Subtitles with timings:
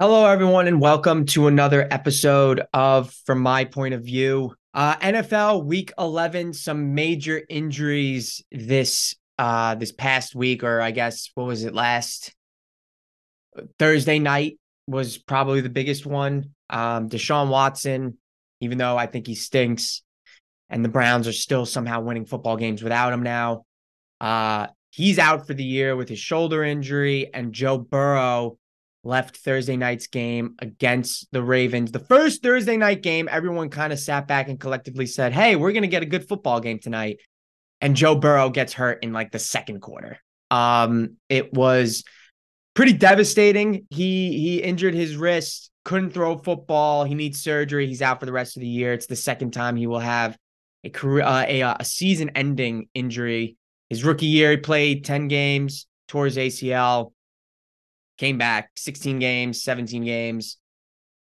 [0.00, 4.54] Hello, everyone, and welcome to another episode of From My Point of View.
[4.72, 11.28] Uh, NFL Week 11, some major injuries this uh, this past week, or I guess
[11.34, 12.34] what was it last
[13.78, 16.54] Thursday night was probably the biggest one.
[16.70, 18.16] Um, Deshaun Watson,
[18.62, 20.00] even though I think he stinks,
[20.70, 23.66] and the Browns are still somehow winning football games without him now.
[24.18, 28.56] Uh, he's out for the year with his shoulder injury, and Joe Burrow
[29.02, 31.92] left Thursday night's game against the Ravens.
[31.92, 35.72] The first Thursday night game, everyone kind of sat back and collectively said, Hey, we're
[35.72, 37.18] going to get a good football game tonight.
[37.80, 40.18] And Joe Burrow gets hurt in like the second quarter.
[40.50, 42.04] Um, it was
[42.74, 43.86] pretty devastating.
[43.90, 47.04] He he injured his wrist, couldn't throw football.
[47.04, 47.86] He needs surgery.
[47.86, 48.92] He's out for the rest of the year.
[48.92, 50.36] It's the second time he will have
[50.84, 53.56] a career uh, a, a season-ending injury.
[53.88, 57.12] His rookie year, he played 10 games, tore his ACL
[58.20, 60.58] came back 16 games, 17 games,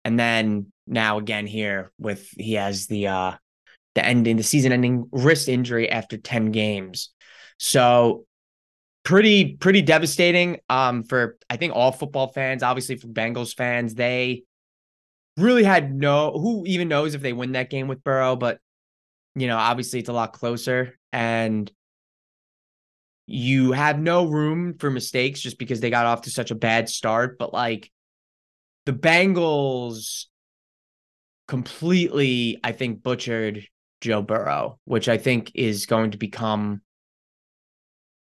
[0.05, 3.33] and then now again here with he has the uh
[3.95, 7.11] the ending the season ending wrist injury after 10 games.
[7.57, 8.27] So
[9.05, 14.43] pretty pretty devastating um for I think all football fans, obviously for Bengals fans, they
[15.37, 18.59] really had no who even knows if they win that game with Burrow, but
[19.37, 20.99] you know, obviously it's a lot closer.
[21.13, 21.71] And
[23.31, 26.89] you have no room for mistakes just because they got off to such a bad
[26.89, 27.39] start.
[27.39, 27.93] But like
[28.87, 30.25] the Bengals
[31.47, 33.67] completely, I think, butchered
[34.01, 36.81] Joe Burrow, which I think is going to become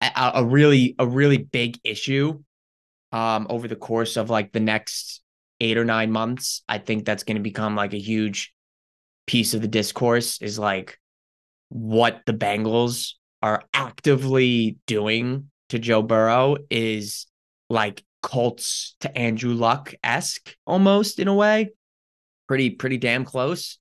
[0.00, 2.42] a, a really, a really big issue
[3.12, 5.22] um, over the course of like the next
[5.60, 6.64] eight or nine months.
[6.68, 8.52] I think that's going to become like a huge
[9.28, 10.98] piece of the discourse is like
[11.68, 17.26] what the Bengals are actively doing to Joe Burrow is
[17.68, 21.70] like Colts to Andrew Luck esque almost in a way.
[22.48, 23.78] Pretty, pretty damn close.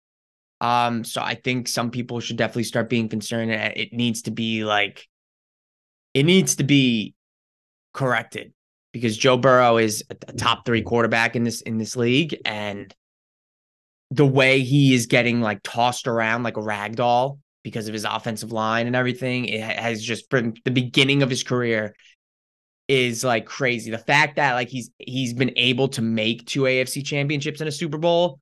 [0.62, 3.52] Um, so I think some people should definitely start being concerned.
[3.52, 5.08] It needs to be like,
[6.14, 7.16] it needs to be
[7.94, 8.54] corrected
[8.92, 12.94] because Joe Burrow is a top three quarterback in this in this league, and
[14.12, 18.06] the way he is getting like tossed around like a rag doll because of his
[18.06, 19.46] offensive line and everything.
[19.46, 21.96] It has just from the beginning of his career
[22.90, 23.92] is like crazy.
[23.92, 27.72] The fact that like he's he's been able to make two AFC championships and a
[27.72, 28.40] Super Bowl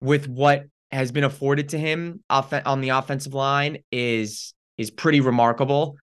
[0.00, 5.20] with what has been afforded to him off on the offensive line is is pretty
[5.20, 5.96] remarkable.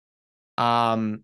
[0.56, 1.22] Um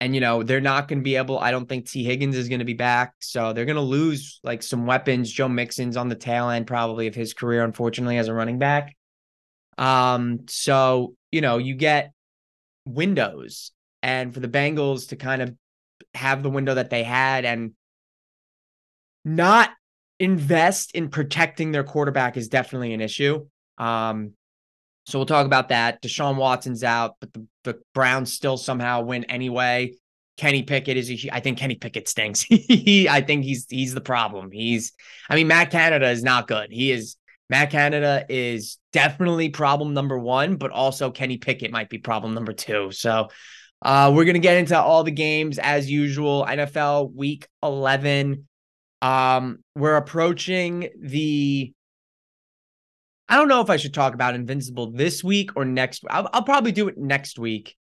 [0.00, 2.48] and you know, they're not going to be able I don't think T Higgins is
[2.48, 5.30] going to be back, so they're going to lose like some weapons.
[5.30, 8.95] Joe Mixon's on the tail end probably of his career unfortunately as a running back.
[9.78, 12.12] Um, so you know, you get
[12.84, 13.72] windows,
[14.02, 15.54] and for the Bengals to kind of
[16.14, 17.72] have the window that they had and
[19.24, 19.70] not
[20.18, 23.46] invest in protecting their quarterback is definitely an issue.
[23.76, 24.32] Um,
[25.06, 26.02] so we'll talk about that.
[26.02, 29.94] Deshaun Watson's out, but the, the Browns still somehow win anyway.
[30.36, 32.42] Kenny Pickett is a, I think Kenny Pickett stinks.
[32.48, 34.50] he, I think he's he's the problem.
[34.50, 34.92] He's
[35.30, 36.70] I mean Matt Canada is not good.
[36.70, 37.16] He is
[37.48, 42.52] Matt Canada is definitely problem number one, but also Kenny Pickett might be problem number
[42.52, 42.90] two.
[42.90, 43.28] So
[43.82, 46.46] uh, we're gonna get into all the games as usual.
[46.48, 48.48] NFL Week 11.
[49.02, 51.72] Um, we're approaching the.
[53.28, 56.04] I don't know if I should talk about Invincible this week or next.
[56.08, 57.76] I'll, I'll probably do it next week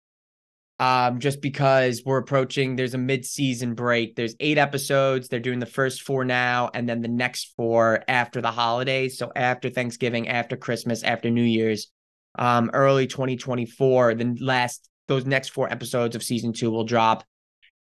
[0.79, 4.17] um, just because we're approaching, there's a mid-season break.
[4.17, 5.29] There's eight episodes.
[5.29, 9.19] They're doing the first four now, and then the next four after the holidays.
[9.19, 11.91] So after Thanksgiving, after Christmas, after New Year's,
[12.37, 14.15] um, early 2024.
[14.15, 17.25] The last those next four episodes of season two will drop,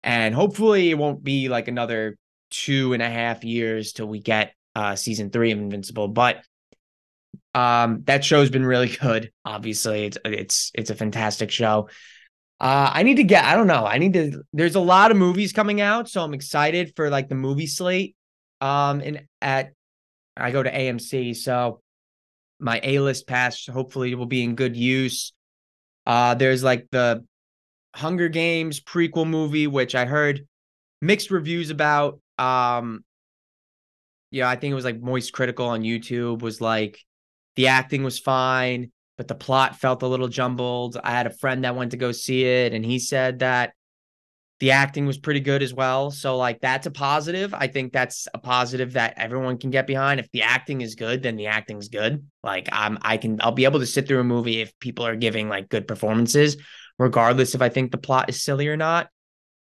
[0.03, 2.17] and hopefully it won't be like another
[2.49, 6.07] two and a half years till we get uh, season three of Invincible.
[6.07, 6.43] But
[7.53, 9.31] um, that show's been really good.
[9.43, 11.89] Obviously, it's it's it's a fantastic show.
[12.59, 13.85] Uh, I need to get, I don't know.
[13.85, 16.09] I need to, there's a lot of movies coming out.
[16.09, 18.16] So I'm excited for like the movie slate.
[18.62, 19.73] Um, and at,
[20.35, 21.35] I go to AMC.
[21.35, 21.81] So
[22.59, 25.34] my A list pass hopefully will be in good use.
[26.05, 27.23] Uh, there's like the
[27.96, 30.47] Hunger Games prequel movie, which I heard
[31.02, 32.20] mixed reviews about.
[32.40, 33.03] Um,
[34.31, 36.99] yeah, I think it was like Moist Critical on YouTube was like
[37.55, 40.97] the acting was fine but the plot felt a little jumbled.
[41.03, 43.73] I had a friend that went to go see it, and he said that
[44.59, 46.09] the acting was pretty good as well.
[46.09, 47.53] So, like, that's a positive.
[47.53, 50.19] I think that's a positive that everyone can get behind.
[50.19, 52.25] If the acting is good, then the acting's good.
[52.43, 55.16] Like, I'm, I can, I'll be able to sit through a movie if people are
[55.16, 56.58] giving like good performances,
[56.97, 59.09] regardless if I think the plot is silly or not.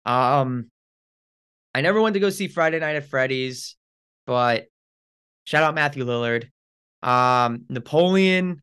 [0.04, 0.70] Um,
[1.74, 3.74] I never went to go see Friday Night at Freddy's,
[4.26, 4.66] but
[5.42, 6.50] shout out Matthew Lillard.
[7.02, 8.62] Um, Napoleon,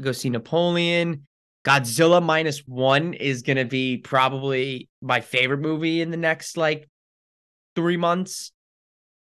[0.00, 1.26] go see Napoleon.
[1.64, 6.88] Godzilla minus one is gonna be probably my favorite movie in the next like
[7.74, 8.52] three months.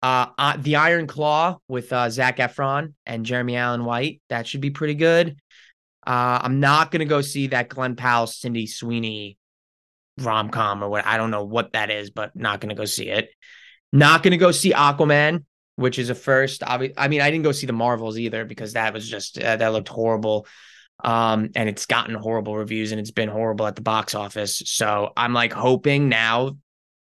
[0.04, 4.22] Uh, uh the Iron Claw with uh, Zac Efron and Jeremy Allen White.
[4.30, 5.38] That should be pretty good.
[6.06, 9.38] Uh, I'm not gonna go see that Glen Powell Sydney Sweeney
[10.20, 11.06] rom com or what.
[11.06, 13.30] I don't know what that is, but not gonna go see it.
[13.92, 15.46] Not gonna go see Aquaman,
[15.76, 16.64] which is a first.
[16.66, 19.74] I mean, I didn't go see the Marvels either because that was just uh, that
[19.74, 20.48] looked horrible.
[21.04, 24.62] Um, and it's gotten horrible reviews and it's been horrible at the box office.
[24.66, 26.58] So I'm like hoping now,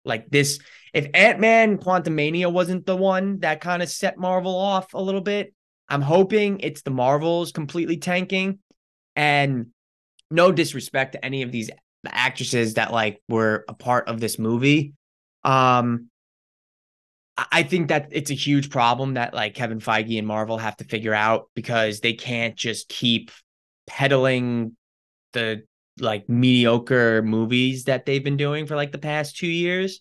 [0.04, 0.60] like this,
[0.94, 5.20] if Ant Man Quantumania wasn't the one that kind of set Marvel off a little
[5.20, 5.52] bit,
[5.88, 8.60] I'm hoping it's the Marvels completely tanking.
[9.16, 9.66] And
[10.30, 11.70] no disrespect to any of these
[12.06, 14.94] actresses that like were a part of this movie.
[15.42, 16.09] Um,
[17.52, 20.84] I think that it's a huge problem that like Kevin Feige and Marvel have to
[20.84, 23.30] figure out because they can't just keep
[23.86, 24.76] peddling
[25.32, 25.62] the
[25.98, 30.00] like mediocre movies that they've been doing for like the past 2 years.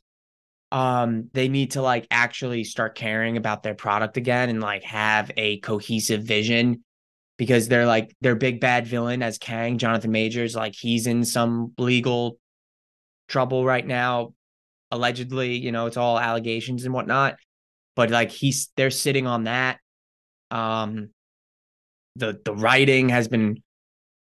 [0.71, 5.31] Um they need to like actually start caring about their product again and like have
[5.37, 6.83] a cohesive vision
[7.37, 11.73] because they're like their big bad villain as Kang, Jonathan Majors, like he's in some
[11.77, 12.37] legal
[13.27, 14.33] trouble right now.
[14.91, 17.35] Allegedly, you know, it's all allegations and whatnot.
[17.95, 19.79] But like he's they're sitting on that.
[20.51, 21.09] Um
[22.15, 23.61] the the writing has been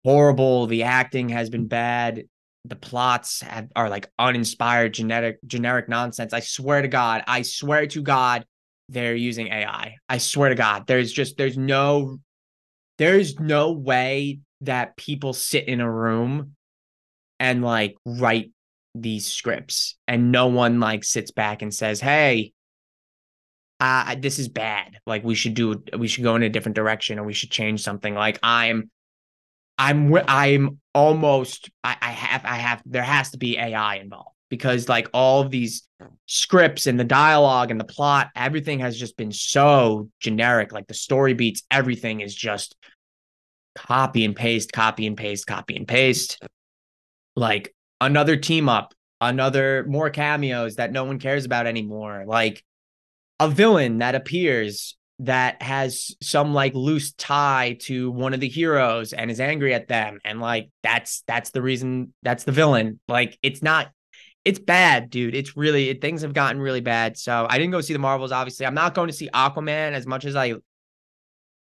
[0.05, 2.25] horrible, the acting has been bad,
[2.65, 6.33] the plots have, are like uninspired genetic generic nonsense.
[6.33, 8.45] I swear to God, I swear to God,
[8.89, 9.97] they're using AI.
[10.09, 12.19] I swear to God, there's just there's no
[12.99, 16.55] there's no way that people sit in a room
[17.39, 18.51] and like write
[19.03, 22.53] these scripts and no one like sits back and says hey
[23.81, 27.19] uh this is bad like we should do we should go in a different direction
[27.19, 28.91] or we should change something like i'm
[29.79, 34.89] i'm i'm almost i, I have i have there has to be ai involved because
[34.89, 35.87] like all of these
[36.27, 40.73] scripts and the dialogue and the plot, everything has just been so generic.
[40.73, 42.77] Like the story beats, everything is just
[43.75, 46.43] copy and paste, copy and paste, copy and paste.
[47.35, 52.25] Like another team up, another more cameos that no one cares about anymore.
[52.27, 52.63] Like
[53.41, 59.15] a villain that appears that has some like loose tie to one of the heroes
[59.15, 63.39] and is angry at them and like that's that's the reason that's the villain like
[63.43, 63.89] it's not
[64.47, 65.35] it's bad, dude.
[65.35, 67.19] It's really it, things have gotten really bad.
[67.19, 68.31] So I didn't go see the Marvels.
[68.31, 70.55] Obviously, I'm not going to see Aquaman as much as I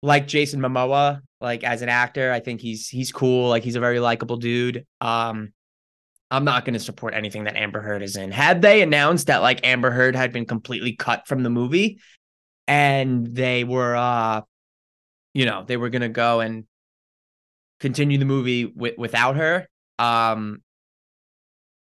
[0.02, 1.22] like Jason Momoa.
[1.40, 3.48] Like as an actor, I think he's he's cool.
[3.48, 4.86] Like he's a very likable dude.
[5.00, 5.54] Um,
[6.34, 8.32] I'm not going to support anything that Amber Heard is in.
[8.32, 12.00] Had they announced that like Amber Heard had been completely cut from the movie,
[12.68, 14.42] and they were, uh,
[15.36, 16.66] you know, they were going to go and
[17.80, 19.68] continue the movie with, without her,
[20.00, 20.64] um,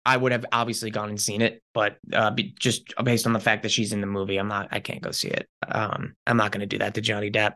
[0.03, 3.39] I would have obviously gone and seen it, but uh, be, just based on the
[3.39, 4.69] fact that she's in the movie, I'm not.
[4.71, 5.47] I can't go see it.
[5.67, 7.53] Um, I'm not going to do that to Johnny Depp.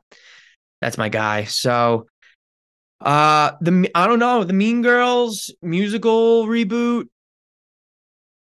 [0.82, 1.46] That's my guy.
[1.46, 2.06] So,
[3.06, 7.06] uh, the I don't know the Mean Girls musical reboot.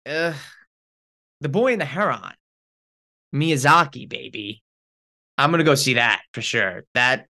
[0.06, 0.33] Uh,
[1.42, 2.33] the Boy and the Heron,
[3.36, 4.63] Miyazaki baby.
[5.38, 6.84] I'm gonna go see that for sure.
[6.93, 7.27] That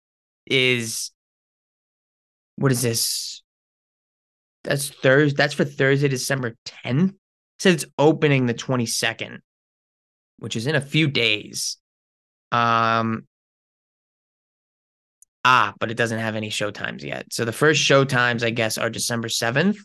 [0.46, 1.10] is
[2.54, 3.42] what is this?
[4.62, 5.36] That's Thursday.
[5.36, 7.10] That's for Thursday, December 10th.
[7.10, 7.14] It
[7.58, 9.38] says it's opening the 22nd,
[10.38, 11.78] which is in a few days.
[12.52, 13.26] Um
[15.48, 17.32] Ah, but it doesn't have any show times yet.
[17.32, 19.78] So the first show times, I guess, are December 7th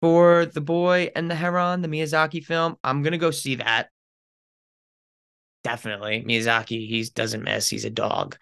[0.00, 2.76] for The Boy and the Heron, the Miyazaki film.
[2.82, 3.90] I'm gonna go see that.
[5.62, 6.24] Definitely.
[6.26, 7.68] Miyazaki, he doesn't miss.
[7.68, 8.38] He's a dog.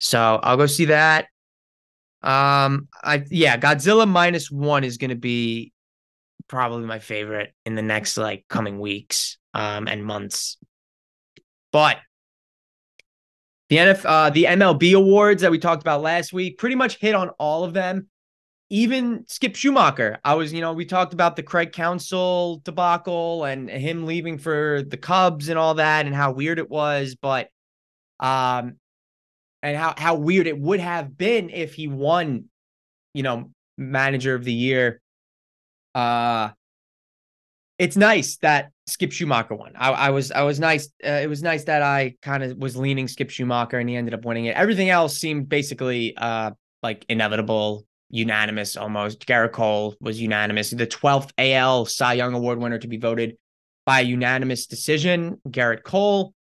[0.00, 1.28] So I'll go see that.
[2.22, 5.72] Um, I yeah, Godzilla minus one is gonna be
[6.46, 10.58] probably my favorite in the next like coming weeks um and months.
[11.72, 11.96] But
[13.68, 17.14] the NF uh the MLB awards that we talked about last week pretty much hit
[17.14, 18.08] on all of them.
[18.70, 23.68] Even Skip Schumaker, I was, you know, we talked about the Craig Counsell debacle and
[23.70, 27.48] him leaving for the Cubs and all that and how weird it was, but
[28.20, 28.76] um
[29.62, 32.46] and how how weird it would have been if he won,
[33.12, 35.00] you know, manager of the year.
[35.94, 36.50] Uh
[37.78, 39.72] it's nice that Skip Schumaker won.
[39.76, 40.86] I, I was I was nice.
[41.04, 44.14] Uh, it was nice that I kind of was leaning Skip Schumaker, and he ended
[44.14, 44.56] up winning it.
[44.56, 46.50] Everything else seemed basically uh
[46.82, 49.26] like inevitable, unanimous almost.
[49.26, 50.70] Gerrit Cole was unanimous.
[50.70, 53.36] The twelfth AL Cy Young Award winner to be voted
[53.86, 55.40] by unanimous decision.
[55.48, 56.34] Gerrit Cole.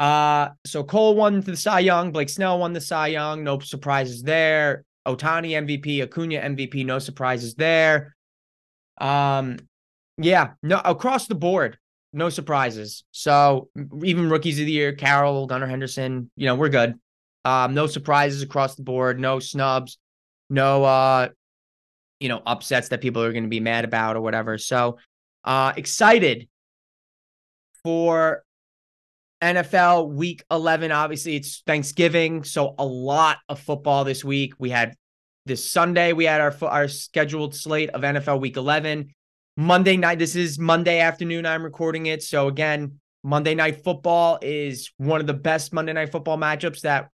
[0.00, 2.10] Uh, so Cole won the Cy Young.
[2.10, 3.44] Blake Snell won the Cy Young.
[3.44, 4.84] No surprises there.
[5.06, 6.84] Ohtani MVP, Acuna MVP.
[6.84, 8.16] No surprises there.
[9.00, 9.58] Um,
[10.22, 11.78] yeah, no across the board,
[12.12, 13.04] no surprises.
[13.10, 13.68] So
[14.04, 16.98] even rookies of the year, Carroll, Gunnar Henderson, you know, we're good.
[17.44, 19.98] Um, no surprises across the board, no snubs,
[20.50, 21.28] no uh,
[22.18, 24.58] you know, upsets that people are going to be mad about or whatever.
[24.58, 24.98] So
[25.44, 26.48] uh excited
[27.82, 28.44] for
[29.42, 30.92] NFL week 11.
[30.92, 34.52] Obviously, it's Thanksgiving, so a lot of football this week.
[34.58, 34.94] We had
[35.46, 39.14] this Sunday, we had our our scheduled slate of NFL week 11.
[39.56, 41.44] Monday night, this is Monday afternoon.
[41.44, 42.22] I'm recording it.
[42.22, 47.10] So, again, Monday night football is one of the best Monday night football matchups that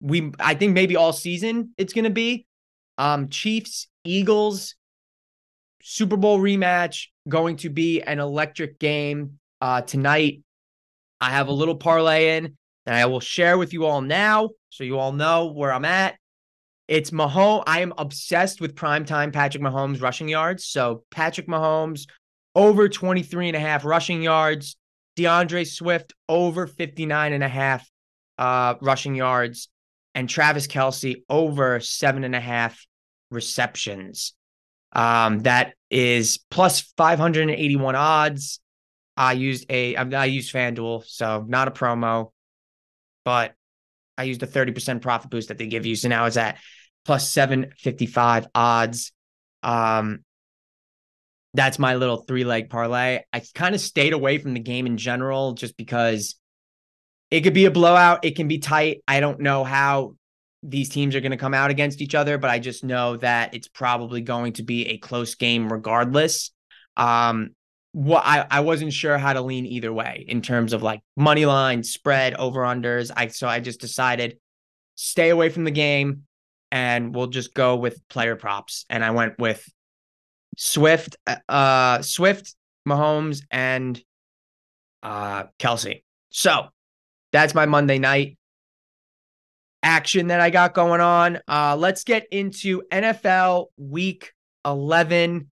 [0.00, 2.46] we, I think, maybe all season it's going to be.
[2.98, 4.74] Um, Chiefs, Eagles,
[5.82, 10.42] Super Bowl rematch, going to be an electric game uh, tonight.
[11.20, 14.84] I have a little parlay in that I will share with you all now so
[14.84, 16.16] you all know where I'm at.
[16.90, 17.62] It's Mahomes.
[17.68, 20.64] I am obsessed with primetime Patrick Mahomes rushing yards.
[20.64, 22.08] So Patrick Mahomes
[22.56, 24.76] over 23 and a half rushing yards.
[25.14, 27.88] D'Andre Swift over 59 and a half
[28.38, 29.68] uh, rushing yards.
[30.16, 32.84] And Travis Kelce over seven and a half
[33.30, 34.34] receptions.
[34.92, 38.58] Um, that is plus 581 odds.
[39.16, 42.32] I used a I used FanDuel, so not a promo,
[43.24, 43.54] but
[44.18, 45.94] I used a 30% profit boost that they give you.
[45.94, 46.58] So now it's at
[47.04, 49.12] plus 755 odds.
[49.62, 50.24] Um,
[51.54, 53.20] that's my little three leg parlay.
[53.32, 56.36] I kind of stayed away from the game in general just because
[57.30, 58.24] it could be a blowout.
[58.24, 59.02] It can be tight.
[59.08, 60.14] I don't know how
[60.62, 63.54] these teams are going to come out against each other, but I just know that
[63.54, 66.50] it's probably going to be a close game regardless.
[66.96, 67.50] Um,
[67.92, 71.46] what I, I wasn't sure how to lean either way in terms of like money
[71.46, 73.10] line, spread, over unders.
[73.16, 74.38] I so I just decided
[74.94, 76.24] stay away from the game
[76.72, 78.84] and we'll just go with player props.
[78.88, 79.66] And I went with
[80.56, 82.54] Swift, uh, uh Swift,
[82.88, 84.00] Mahomes, and
[85.02, 86.02] uh Kelce.
[86.30, 86.68] So
[87.32, 88.36] that's my Monday night
[89.82, 91.40] action that I got going on.
[91.48, 94.32] Uh let's get into NFL week
[94.64, 95.50] 11.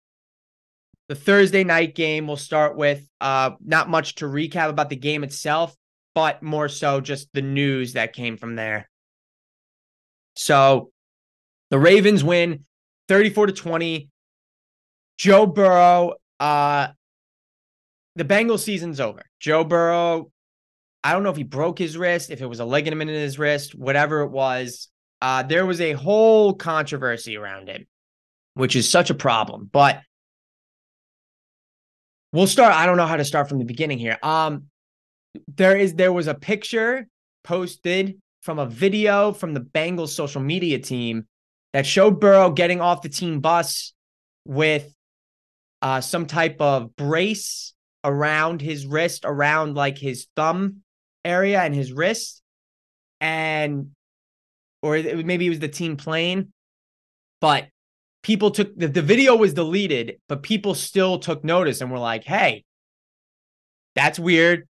[1.08, 5.24] The Thursday night game we'll start with uh not much to recap about the game
[5.24, 5.74] itself,
[6.14, 8.88] but more so just the news that came from there.
[10.34, 10.90] So
[11.70, 12.64] the Ravens win
[13.08, 14.08] 34 to 20.
[15.18, 16.88] Joe Burrow, uh,
[18.16, 19.22] the Bengals season's over.
[19.40, 20.30] Joe Burrow,
[21.02, 23.38] I don't know if he broke his wrist, if it was a ligament in his
[23.38, 24.88] wrist, whatever it was.
[25.22, 27.86] Uh, there was a whole controversy around him,
[28.54, 29.68] which is such a problem.
[29.72, 30.00] But
[32.32, 32.74] we'll start.
[32.74, 34.18] I don't know how to start from the beginning here.
[34.22, 34.64] Um,
[35.56, 37.06] there is there was a picture
[37.44, 41.26] posted from a video from the Bengals social media team
[41.72, 43.92] that showed Burrow getting off the team bus
[44.44, 44.94] with
[45.82, 50.82] uh, some type of brace around his wrist, around like his thumb
[51.24, 52.42] area and his wrist,
[53.20, 53.90] and
[54.82, 56.52] or maybe it was the team plane,
[57.40, 57.66] but
[58.22, 62.24] people took the, the video was deleted, but people still took notice and were like,
[62.24, 62.64] "Hey,
[63.94, 64.68] that's weird."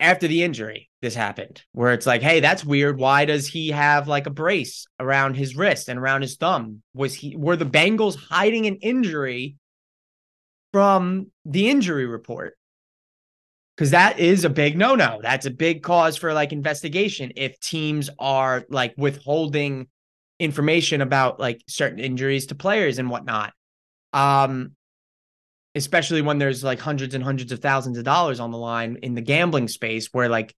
[0.00, 2.98] After the injury, this happened where it's like, hey, that's weird.
[2.98, 6.82] Why does he have like a brace around his wrist and around his thumb?
[6.94, 9.54] Was he were the Bengals hiding an injury
[10.72, 12.58] from the injury report?
[13.76, 15.20] Because that is a big no-no.
[15.22, 19.86] That's a big cause for like investigation if teams are like withholding
[20.40, 23.52] information about like certain injuries to players and whatnot.
[24.12, 24.72] Um,
[25.76, 29.14] especially when there's like hundreds and hundreds of thousands of dollars on the line in
[29.14, 30.52] the gambling space where like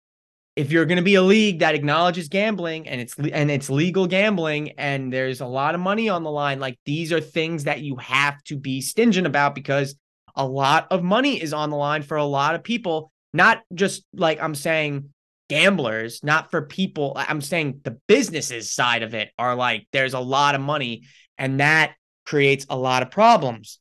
[0.59, 4.09] if you're going to be a league that acknowledges gambling and it's and it's legal
[4.09, 7.81] gambling and there's a lot of money on the line like these are things that
[7.81, 9.95] you have to be stingent about because
[10.35, 14.05] a lot of money is on the line for a lot of people not just
[14.12, 15.11] like I'm saying
[15.49, 20.21] gamblers not for people I'm saying the businesses side of it are like there's a
[20.21, 21.05] lot of money
[21.38, 21.95] and that
[22.27, 23.79] creates a lot of problems.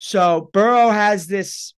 [0.00, 1.72] So Burrow has this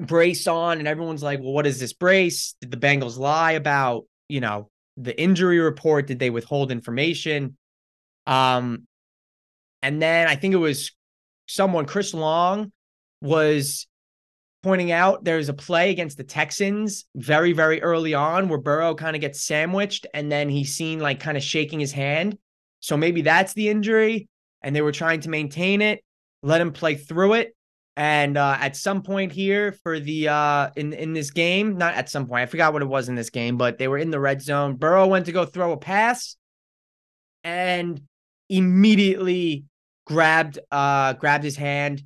[0.00, 2.54] brace on, and everyone's like, well, what is this brace?
[2.60, 6.06] Did the Bengals lie about, you know, the injury report?
[6.06, 7.56] Did they withhold information?
[8.26, 8.86] Um,
[9.82, 10.92] and then I think it was
[11.46, 12.72] someone, Chris Long,
[13.20, 13.86] was
[14.62, 19.16] pointing out there's a play against the Texans very, very early on where Burrow kind
[19.16, 22.36] of gets sandwiched and then he's seen like kind of shaking his hand.
[22.80, 24.28] So maybe that's the injury.
[24.62, 26.04] And they were trying to maintain it,
[26.42, 27.54] let him play through it
[28.00, 32.08] And uh, at some point here for the uh in in this game, not at
[32.08, 34.18] some point, I forgot what it was in this game, but they were in the
[34.18, 34.76] red zone.
[34.76, 36.36] Burrow went to go throw a pass
[37.44, 38.00] and
[38.48, 39.64] immediately
[40.06, 42.02] grabbed uh grabbed his hand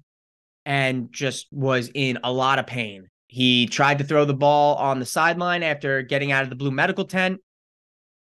[0.67, 3.07] and just was in a lot of pain.
[3.29, 6.73] He tried to throw the ball on the sideline after getting out of the blue
[6.73, 7.41] medical tent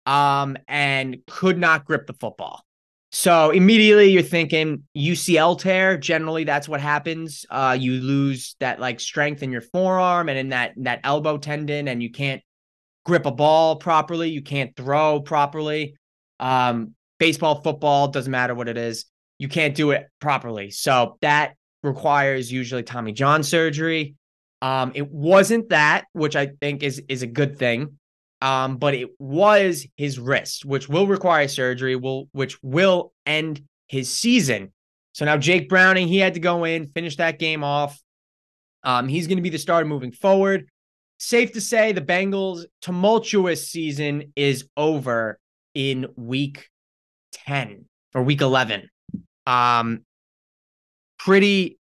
[0.05, 2.65] um and could not grip the football.
[3.11, 5.97] So immediately you're thinking UCL tear.
[5.97, 7.45] Generally, that's what happens.
[7.49, 11.89] Uh, you lose that like strength in your forearm and in that that elbow tendon,
[11.89, 12.41] and you can't
[13.05, 14.29] grip a ball properly.
[14.29, 15.95] You can't throw properly.
[16.39, 19.05] Um, baseball, football, doesn't matter what it is.
[19.39, 20.71] You can't do it properly.
[20.71, 24.15] So that requires usually Tommy John surgery.
[24.61, 27.97] Um, it wasn't that, which I think is is a good thing
[28.41, 34.09] um, but it was his wrist, which will require surgery, will which will end his
[34.09, 34.73] season.
[35.13, 38.01] So now Jake Browning, he had to go in, finish that game off.
[38.83, 40.69] Um, he's going to be the starter moving forward.
[41.19, 45.37] Safe to say, the Bengals' tumultuous season is over
[45.75, 46.67] in week
[47.33, 48.89] 10 or week 11.
[49.45, 50.03] Um,
[51.19, 51.77] pretty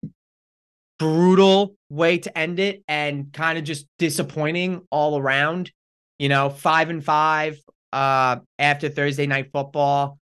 [0.99, 5.71] brutal way to end it and kind of just disappointing all around
[6.21, 7.57] you know, five and five
[7.91, 10.19] uh, after Thursday night football.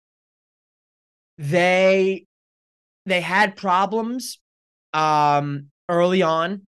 [1.38, 2.26] They
[3.06, 4.40] they had problems
[4.94, 6.66] um, early on.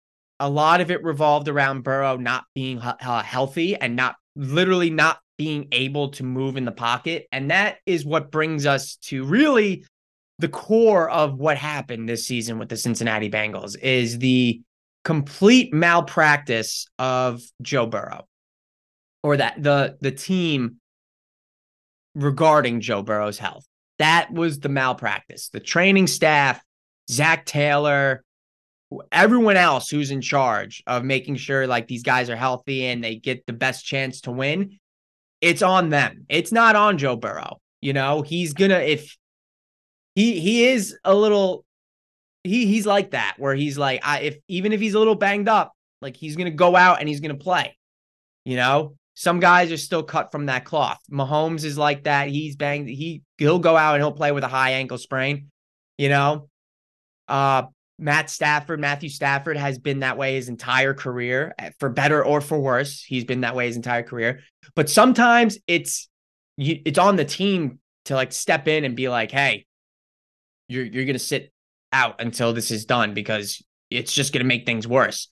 [0.40, 5.20] A lot of it revolved around Burrow not being uh, healthy and not literally not
[5.38, 7.26] being able to move in the pocket.
[7.32, 9.86] And that is what brings us to really
[10.38, 14.60] the core of what happened this season with the Cincinnati Bengals is the
[15.02, 18.26] complete malpractice of Joe Burrow
[19.24, 20.76] or that the the team
[22.14, 23.66] regarding Joe Burrow's health.
[23.98, 25.48] That was the malpractice.
[25.48, 26.62] The training staff,
[27.10, 28.22] Zac Taylor,
[29.10, 33.16] everyone else who's in charge of making sure like these guys are healthy and they
[33.16, 34.78] get the best chance to win.
[35.40, 36.26] It's on them.
[36.28, 37.60] It's not on Joe Burrow.
[37.80, 39.16] You know, he's gonna if
[40.14, 41.64] he he is a little
[42.44, 45.48] he he's like that where he's like I, if even if he's a little banged
[45.48, 45.72] up,
[46.02, 47.76] like he's gonna go out and he's gonna play.
[48.44, 50.98] You know, some guys are still cut from that cloth.
[51.10, 52.28] Mahomes is like that.
[52.28, 52.88] He's banged.
[52.88, 55.50] He he'll go out and he'll play with a high ankle sprain.
[55.96, 56.48] You know,
[57.28, 57.64] uh,
[57.98, 62.40] Matt Stafford, Matthew Stafford has been that way his entire career, eh, for better or
[62.40, 63.02] for worse.
[63.02, 64.40] He's been that way his entire career.
[64.74, 66.08] But sometimes it's
[66.58, 69.66] it's on the team to like step in and be like, "Hey,
[70.68, 71.52] you're you're gonna sit
[71.92, 75.28] out until this is done because it's just gonna make things worse."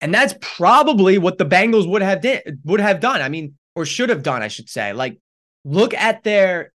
[0.00, 3.22] And that's probably what the Bengals would have did would have done.
[3.22, 4.92] I mean, or should have done, I should say.
[4.92, 5.18] Like,
[5.64, 6.72] look at their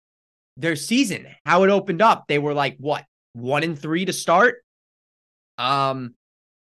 [0.56, 2.24] their season, how it opened up.
[2.28, 4.56] They were like what one and three to start.
[5.56, 6.14] Um,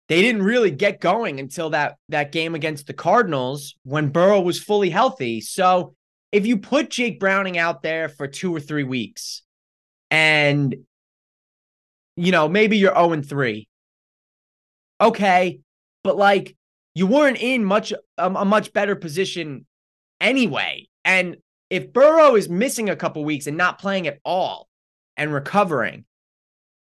[0.08, 4.58] they didn't really get going until that that game against the Cardinals when Burrow was
[4.62, 5.40] fully healthy.
[5.40, 5.94] So
[6.32, 9.42] if you put Jake Browning out there for two or three weeks,
[10.10, 10.74] and
[12.16, 13.68] you know maybe you're zero oh and three,
[15.00, 15.60] okay,
[16.02, 16.56] but like
[16.94, 19.66] you weren't in much um, a much better position
[20.20, 20.88] anyway.
[21.04, 21.36] And
[21.70, 24.68] if Burrow is missing a couple weeks and not playing at all
[25.16, 26.04] and recovering,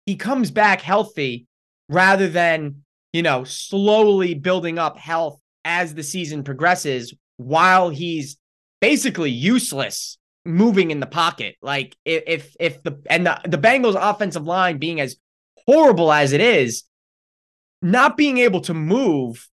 [0.05, 1.45] he comes back healthy
[1.89, 8.37] rather than, you know, slowly building up health as the season progresses while he's
[8.79, 11.55] basically useless moving in the pocket.
[11.61, 15.17] Like if if the and the, the Bengals offensive line being as
[15.67, 16.83] horrible as it is,
[17.81, 19.47] not being able to move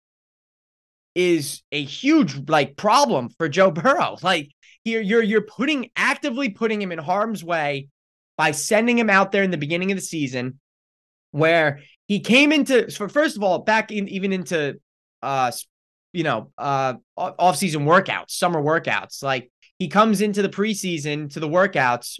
[1.15, 4.17] is a huge like problem for Joe Burrow.
[4.21, 4.51] Like
[4.84, 7.89] here you're you're putting actively putting him in harm's way
[8.38, 10.60] by sending him out there in the beginning of the season
[11.31, 14.79] where he came into for first of all back in even into
[15.21, 15.51] uh
[16.13, 19.23] you know uh off-season workouts, summer workouts.
[19.23, 22.19] Like he comes into the preseason to the workouts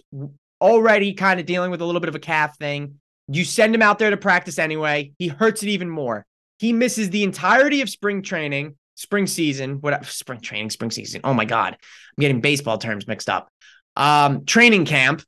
[0.60, 3.00] already kind of dealing with a little bit of a calf thing.
[3.28, 5.12] You send him out there to practice anyway.
[5.18, 6.26] He hurts it even more.
[6.58, 11.20] He misses the entirety of spring training, spring season, what spring training, spring season.
[11.24, 11.74] Oh my God.
[11.74, 13.48] I'm getting baseball terms mixed up.
[13.96, 15.22] Um, training camp.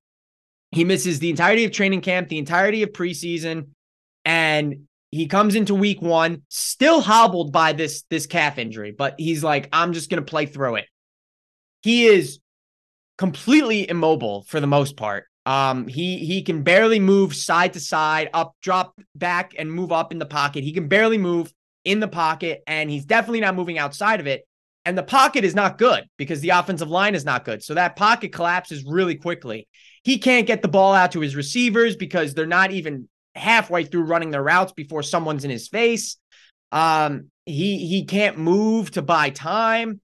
[0.70, 3.68] He misses the entirety of training camp, the entirety of preseason,
[4.24, 9.44] and he comes into week one, still hobbled by this, this calf injury, but he's
[9.44, 10.86] like, I'm just gonna play through it.
[11.82, 12.40] He is
[13.18, 15.26] completely immobile for the most part.
[15.46, 20.12] Um, he he can barely move side to side, up, drop back, and move up
[20.12, 20.64] in the pocket.
[20.64, 21.52] He can barely move
[21.84, 24.46] in the pocket, and he's definitely not moving outside of it.
[24.86, 27.62] And the pocket is not good because the offensive line is not good.
[27.62, 29.66] So that pocket collapses really quickly.
[30.02, 34.04] He can't get the ball out to his receivers because they're not even halfway through
[34.04, 36.16] running their routes before someone's in his face.
[36.72, 40.00] Um, he he can't move to buy time.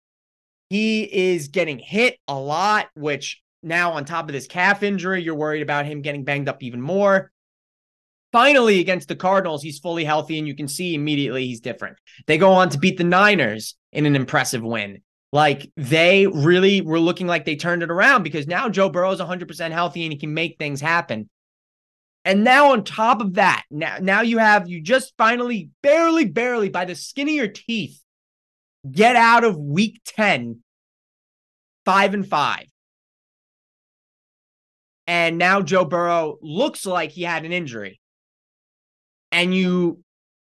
[0.68, 5.34] He is getting hit a lot, which now on top of this calf injury, you're
[5.34, 7.30] worried about him getting banged up even more.
[8.32, 11.96] Finally, against the Cardinals, he's fully healthy, and you can see immediately he's different.
[12.26, 15.02] They go on to beat the Niners in an impressive win.
[15.32, 19.20] Like they really were looking like they turned it around because now Joe Burrow is
[19.20, 21.28] 100% healthy and he can make things happen.
[22.24, 26.68] And now on top of that, now now you have you just finally barely barely
[26.68, 28.02] by the skin of your teeth
[28.90, 30.62] get out of week 10
[31.84, 32.66] 5 and 5.
[35.10, 37.98] And now Joe Burrow looks like he had an injury.
[39.32, 40.04] And you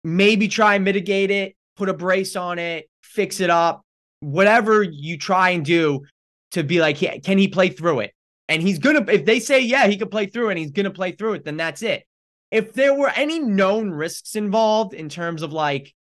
[0.05, 3.81] maybe try and mitigate it, put a brace on it, fix it up,
[4.21, 6.03] whatever you try and do
[6.51, 8.13] to be like, can he play through it?
[8.51, 10.91] And he's gonna, if they say, yeah, he could play through it and he's gonna
[10.91, 12.05] play through it, then that's it.
[12.51, 15.95] If there were any known risks involved in terms of like,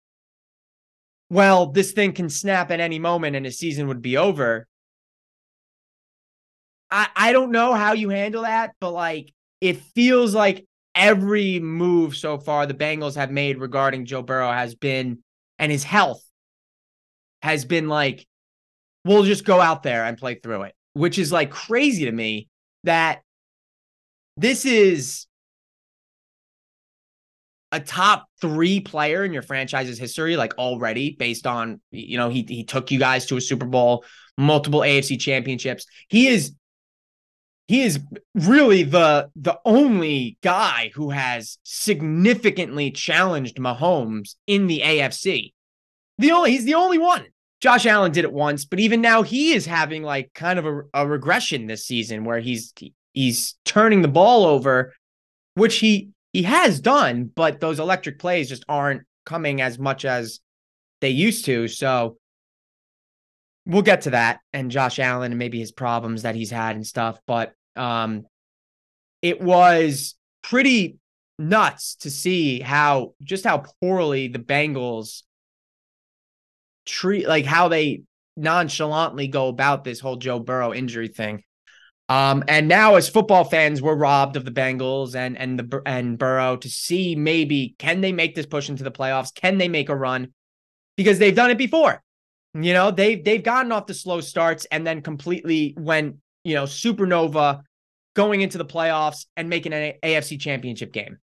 [1.29, 4.65] well, this thing can snap at any moment and his season would be over.
[6.89, 12.15] I, I don't know how you handle that, but like it feels like every move
[12.15, 15.19] so far the Bengals have made regarding Joe Burrow has been
[15.59, 16.23] and his health
[17.41, 18.27] has been like,
[19.05, 22.47] we'll just go out there and play through it, which is like crazy to me
[22.83, 23.21] that
[24.37, 25.27] this is
[27.71, 32.45] a top three player in your franchise's history, like already based on, you know, he,
[32.47, 34.05] he took you guys to a Super Bowl,
[34.37, 35.85] multiple AFC championships.
[36.07, 36.53] He is
[37.67, 37.99] he is
[38.33, 45.53] really the the only guy who has significantly challenged Mahomes in the AFC.
[46.17, 47.25] The only he's the only one.
[47.59, 50.81] Josh Allen did it once, but even now he is having like kind of a,
[50.93, 52.73] a regression this season where he's
[53.13, 54.93] he's turning the ball over,
[55.55, 60.39] which he he has done, but those electric plays just aren't coming as much as
[61.01, 61.67] they used to.
[61.67, 62.17] So
[63.67, 66.87] we'll get to that and Josh Allen and maybe his problems that he's had and
[66.87, 68.25] stuff, but um
[69.21, 70.97] it was pretty
[71.37, 75.23] nuts to see how just how poorly the Bengals
[76.85, 78.01] treat like how they
[78.37, 81.43] nonchalantly go about this whole Joe Burrow injury thing.
[82.09, 86.17] Um, and now as football fans, we're robbed of the Bengals and and the and
[86.17, 89.33] Burrow to see maybe can they make this push into the playoffs?
[89.33, 90.33] Can they make a run?
[90.95, 92.01] Because they've done it before.
[92.63, 96.63] You know, they've they've gotten off the slow starts and then completely went, you know,
[96.63, 97.61] supernova
[98.15, 101.17] going into the playoffs and making an AFC championship game.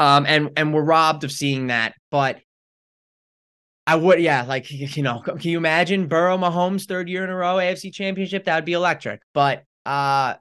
[0.00, 1.94] Um, and and we're robbed of seeing that.
[2.10, 2.40] But
[3.86, 7.36] I would, yeah, like you know, can you imagine Burrow Mahomes third year in a
[7.36, 8.44] row AFC Championship?
[8.44, 9.20] That would be electric.
[9.34, 10.34] But uh,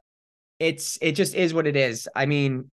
[0.60, 2.08] it's it just is what it is.
[2.16, 2.72] I mean,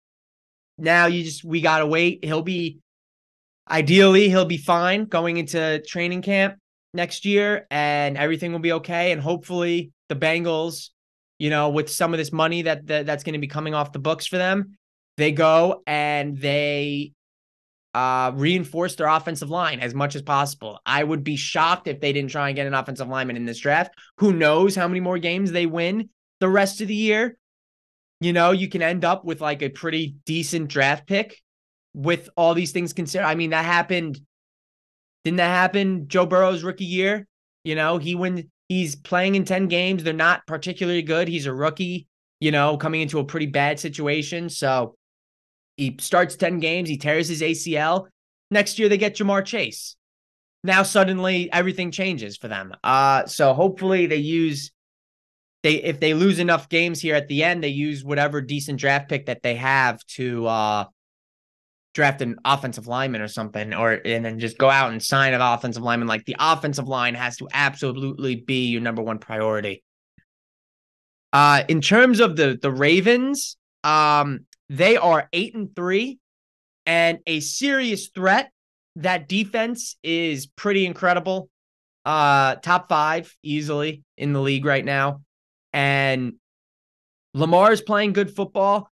[0.79, 2.25] now you just we gotta wait.
[2.25, 2.79] He'll be
[3.71, 6.57] ideally he'll be fine going into training camp
[6.95, 9.13] next year, and everything will be okay.
[9.13, 10.91] And hopefully the Bengals,
[11.39, 13.93] you know, with some of this money that, that that's going to be coming off
[13.93, 14.79] the books for them,
[15.17, 17.13] they go and they
[17.95, 20.81] uh, reinforce their offensive line as much as possible.
[20.85, 23.61] I would be shocked if they didn't try and get an offensive lineman in this
[23.61, 23.95] draft.
[24.19, 26.09] Who knows how many more games they win
[26.41, 27.37] the rest of the year?
[28.21, 31.41] You know, you can end up with like a pretty decent draft pick
[31.95, 33.27] with all these things considered.
[33.27, 34.21] I mean, that happened.
[35.25, 37.27] Didn't that happen Joe Burrow's rookie year?
[37.65, 41.29] You know, he when he's playing in 10 games, they're not particularly good.
[41.29, 42.07] He's a rookie,
[42.41, 44.51] you know, coming into a pretty bad situation.
[44.51, 44.95] So
[45.77, 48.07] he starts 10 games, he tears his ACL.
[48.51, 49.97] Next year they get Ja'Marr Chase.
[50.63, 52.75] Now suddenly everything changes for them.
[52.85, 54.73] Uh so hopefully they use
[55.63, 59.09] they if they lose enough games here at the end, they use whatever decent draft
[59.09, 60.85] pick that they have to uh
[61.95, 65.41] draft an offensive lineman or something, or and then just go out and sign an
[65.41, 66.09] offensive lineman.
[66.09, 69.83] Like the offensive line has to absolutely be your number one priority.
[71.33, 76.19] Uh, in terms of the the Ravens, um, they are eight and three
[76.85, 78.51] and a serious threat.
[78.97, 81.49] That defense is pretty incredible.
[82.05, 85.23] Uh, top five easily in the league right now.
[85.73, 86.35] And
[87.33, 88.91] Lamar is playing good football.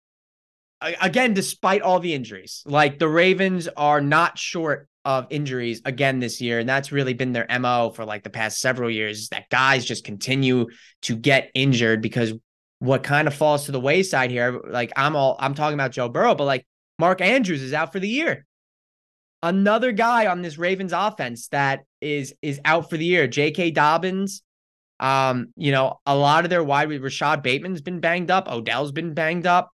[0.81, 6.41] Again, despite all the injuries, like the Ravens are not short of injuries again this
[6.41, 6.59] year.
[6.59, 10.05] And that's really been their MO for like the past several years that guys just
[10.05, 10.67] continue
[11.03, 12.35] to get injured because
[12.81, 16.11] what kind of falls to the wayside here, like I'm all I'm talking about Joe
[16.11, 16.67] Burrow, but like
[16.99, 18.45] Mark Andrews is out for the year.
[19.43, 23.27] Another guy on this Ravens offense that is is out for the year.
[23.27, 23.71] J.K.
[23.71, 24.43] Dobbins.
[25.01, 28.51] Um, you know, a lot of their wide Rashod Bateman's been banged up.
[28.51, 29.71] Odell's been banged up.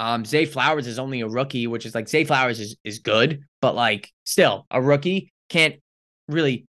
[0.00, 3.42] Um, Zay Flowers is only a rookie, which is like Zay Flowers is is good,
[3.60, 5.74] but like still a rookie can't
[6.26, 6.66] really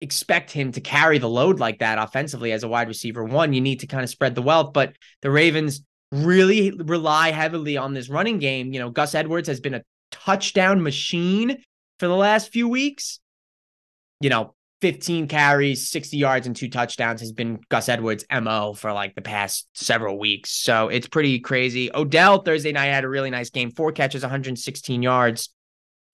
[0.00, 3.24] expect him to carry the load like that offensively as a wide receiver.
[3.24, 7.76] One, you need to kind of spread the wealth, but the Ravens really rely heavily
[7.76, 8.72] on this running game.
[8.72, 11.56] You know, Gus Edwards has been a touchdown machine
[11.98, 13.18] for the last few weeks.
[14.20, 18.92] You know, 15 carries, 60 yards, and two touchdowns has been Gus Edwards' MO for
[18.92, 20.50] like the past several weeks.
[20.50, 21.90] So it's pretty crazy.
[21.94, 25.50] Odell Thursday night had a really nice game, four catches, 116 yards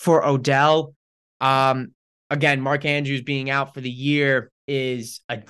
[0.00, 0.94] for Odell.
[1.40, 1.92] Um,
[2.30, 5.42] again, Mark Andrews being out for the year is a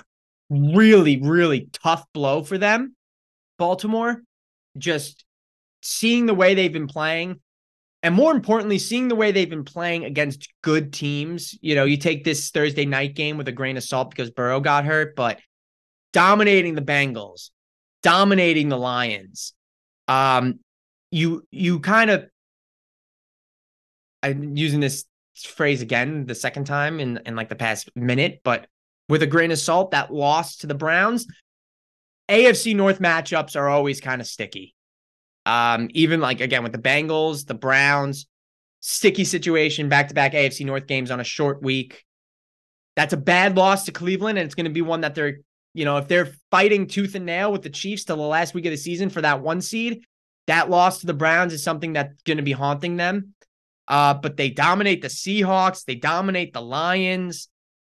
[0.49, 2.95] really, really tough blow for them.
[3.57, 4.21] Baltimore,
[4.77, 5.25] just
[5.81, 7.41] seeing the way they've been playing,
[8.07, 11.53] and more importantly, seeing the way they've been playing against good teams.
[11.59, 14.61] You know, you take this Thursday night game with a grain of salt because Burrow
[14.61, 15.41] got hurt, but
[16.13, 17.49] dominating the Bengals,
[18.03, 19.51] dominating the Lions.
[20.07, 20.61] Um,
[21.11, 22.29] you you kind of
[24.23, 25.03] I'm using this
[25.35, 28.67] phrase again the second time in in like the past minute, but
[29.09, 31.27] with a grain of salt, that loss to the Browns,
[32.29, 34.75] AFC North matchups are always kind of sticky.
[35.47, 38.27] Um, even like again with the Bengals, the Browns,
[38.81, 42.03] sticky situation, back to back AFC North games on a short week.
[42.97, 45.37] That's a bad loss to Cleveland, and it's going to be one that they're,
[45.73, 48.65] you know, if they're fighting tooth and nail with the Chiefs till the last week
[48.65, 50.03] of the season for that one seed,
[50.47, 53.33] that loss to the Browns is something that's going to be haunting them.
[53.87, 57.47] Uh, but they dominate the Seahawks, they dominate the Lions.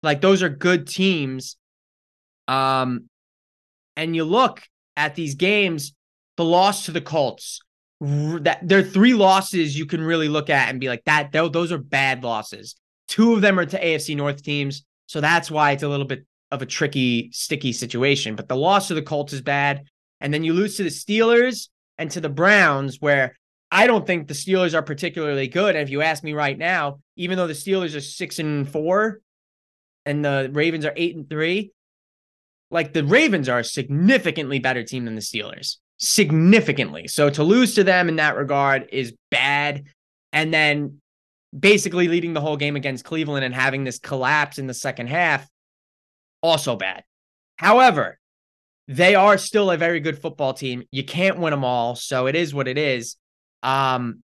[0.03, 1.57] Like those are good teams.
[2.49, 3.11] Um,
[3.95, 4.63] and you look
[4.97, 5.93] at these games,
[6.37, 7.61] the loss to the Colts.
[8.01, 11.31] That there are three losses you can really look at and be like that.
[11.31, 12.75] Those are bad losses.
[13.07, 16.27] Two of them are to AFC North teams, so that's why it's a little bit
[16.51, 18.35] of a tricky, sticky situation.
[18.35, 19.85] But the loss to the Colts is bad,
[20.21, 23.37] and then you lose to the Steelers and to the Browns, where
[23.71, 25.77] I don't think the Steelers are particularly good.
[25.77, 29.21] And if you ask me right now, even though the Steelers are six and four,
[30.05, 31.71] and the Ravens are eight and three,
[32.71, 37.07] like the Ravens are a significantly better team than the Steelers significantly.
[37.07, 39.85] So to lose to them in that regard is bad.
[40.33, 41.01] And then
[41.57, 45.49] basically leading the whole game against Cleveland and having this collapse in the second half,
[46.43, 47.05] also bad.
[47.57, 48.19] However,
[48.89, 50.83] they are still a very good football team.
[50.91, 53.17] You can't win them all, so it is what it is.
[53.63, 54.23] Um,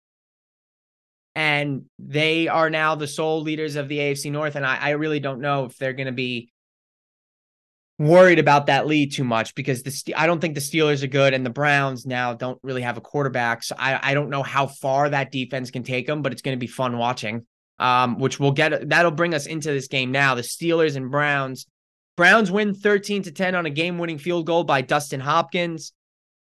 [1.34, 5.20] and they are now the sole leaders of the AFC North, and I, I really
[5.20, 6.50] don't know if they're going to be
[7.98, 11.32] worried about that lead too much because the I don't think the Steelers are good
[11.32, 13.62] and the Browns now don't really have a quarterback.
[13.62, 16.56] So I, I don't know how far that defense can take them, but it's going
[16.56, 17.46] to be fun watching.
[17.78, 20.34] Um, which will get that'll bring us into this game now.
[20.34, 21.66] The Steelers and Browns.
[22.16, 25.92] Browns win 13 to 10 on a game-winning field goal by Dustin Hopkins.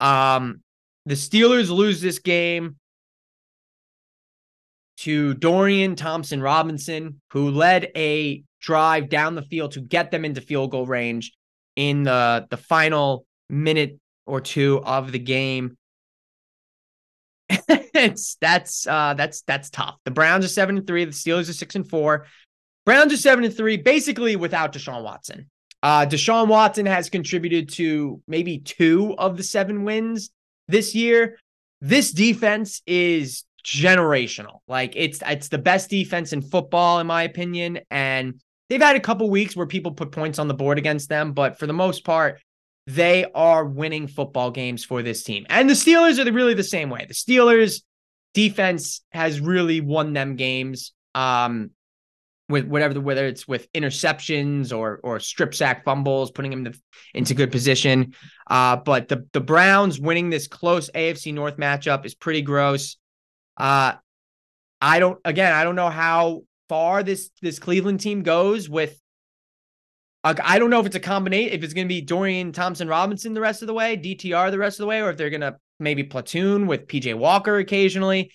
[0.02, 0.62] Um,
[1.06, 2.76] the Steelers lose this game
[4.98, 10.42] to Dorian Thompson Robinson, who led a drive down the field to get them into
[10.42, 11.32] field goal range
[11.76, 15.78] in the the final minute or two of the game.
[17.50, 19.98] it's that's uh that's that's tough.
[20.06, 22.28] The Browns are seven and three, the Steelers are six and four.
[22.86, 25.50] Browns are seven and three, basically without Deshaun Watson.
[25.84, 30.30] Uh Deshaun Watson has contributed to maybe two of the seven wins
[30.68, 31.38] this year.
[31.82, 34.60] This defense is generational.
[34.68, 37.80] Like it's it's the best defense in football, in my opinion.
[37.90, 41.34] And They've had a couple weeks where people put points on the board against them,
[41.34, 42.40] but for the most part,
[42.88, 45.46] they are winning football games for this team.
[45.50, 47.06] And the Steelers are really the same way.
[47.06, 47.82] The Steelers
[48.34, 50.94] defense has really won them games.
[51.14, 51.72] Um,
[52.48, 56.74] with whatever the whether it's with interceptions or or strip sack fumbles, putting them
[57.14, 58.14] into good position.
[58.50, 62.96] Uh, but the the Browns winning this close AFC North matchup is pretty gross.
[63.58, 63.96] Uh,
[64.80, 68.98] I don't again, I don't know how far this this Cleveland team goes with
[70.24, 73.34] I don't know if it's a combination, if it's going to be Dorian Thompson Robinson
[73.34, 75.42] the rest of the way, DTR the rest of the way, or if they're going
[75.42, 78.32] to maybe platoon with PJ Walker occasionally.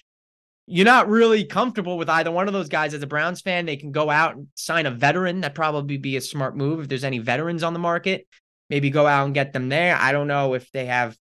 [0.67, 3.65] You're not really comfortable with either one of those guys as a Browns fan.
[3.65, 5.41] They can go out and sign a veteran.
[5.41, 8.27] That probably be a smart move if there's any veterans on the market.
[8.69, 9.97] Maybe go out and get them there.
[9.97, 11.17] I don't know if they have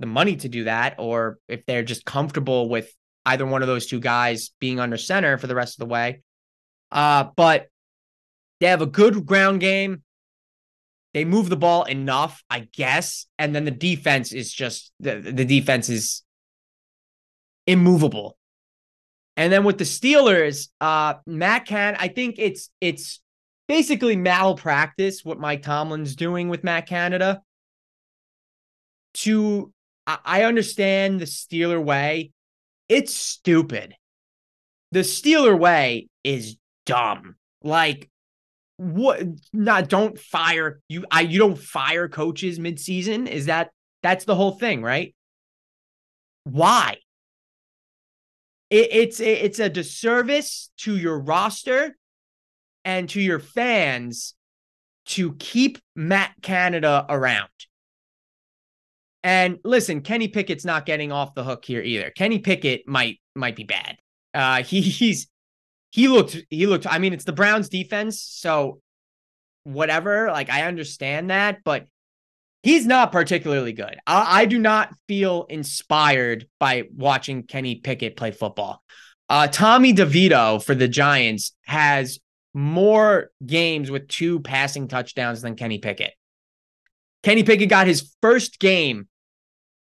[0.00, 2.90] the money to do that or if they're just comfortable with
[3.26, 6.22] either one of those two guys being under center for the rest of the way.
[6.90, 7.68] Uh, but
[8.60, 10.02] they have a good ground game.
[11.14, 13.26] They move the ball enough, I guess.
[13.38, 16.22] And then the defense is just the, the defense is
[17.66, 18.36] immovable.
[19.36, 23.20] And then with the Steelers, uh, Matt Can, I think it's it's
[23.66, 27.42] basically malpractice what Mike Tomlin's doing with Matt Canada
[29.14, 29.72] to
[30.06, 32.32] I, I understand the Steeler way.
[32.88, 33.94] It's stupid.
[34.92, 37.36] The Steeler way is dumb.
[37.62, 38.10] Like
[38.76, 43.28] what not don't fire you I you don't fire coaches midseason?
[43.28, 43.70] Is that
[44.02, 45.14] that's the whole thing, right?
[46.44, 46.96] Why?
[48.70, 51.96] It, it's it's a disservice to your roster
[52.84, 54.34] and to your fans
[55.04, 57.48] to keep Matt Canada around.
[59.24, 62.10] And listen, Kenny Pickett's not getting off the hook here either.
[62.10, 63.96] Kenny Pickett might might be bad.
[64.34, 65.28] Uh, he, he's
[65.90, 66.86] he looked he looked.
[66.86, 68.80] I mean, it's the Browns defense, so
[69.64, 70.28] whatever.
[70.30, 71.86] Like I understand that, but
[72.62, 73.98] he's not particularly good.
[74.06, 78.82] I, I do not feel inspired by watching Kenny Pickett play football.
[79.28, 82.18] Uh, Tommy DeVito for the Giants has
[82.54, 86.12] more games with two passing touchdowns than Kenny Pickett.
[87.22, 89.08] Kenny Pickett got his first game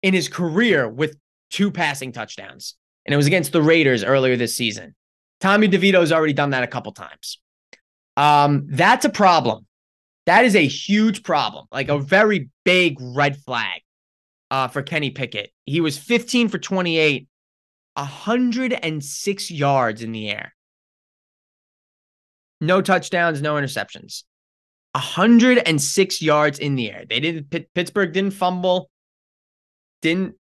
[0.02, 1.16] in his career with
[1.50, 4.96] two passing touchdowns, and it was against the Raiders earlier this season.
[5.40, 7.40] Tommy DeVito's already done that a couple times.
[8.18, 9.66] Um, that's a problem.
[10.28, 13.82] That is a huge problem, like a very big red flag
[14.52, 15.52] uh, for Kenny Pickett.
[15.66, 17.28] He was 15 for 28,
[17.96, 20.54] 106 yards in the air.
[22.60, 24.24] No touchdowns, no interceptions.
[24.94, 27.06] 106 yards in the air.
[27.10, 28.91] They didn't Pittsburgh didn't fumble,
[30.02, 30.36] didn't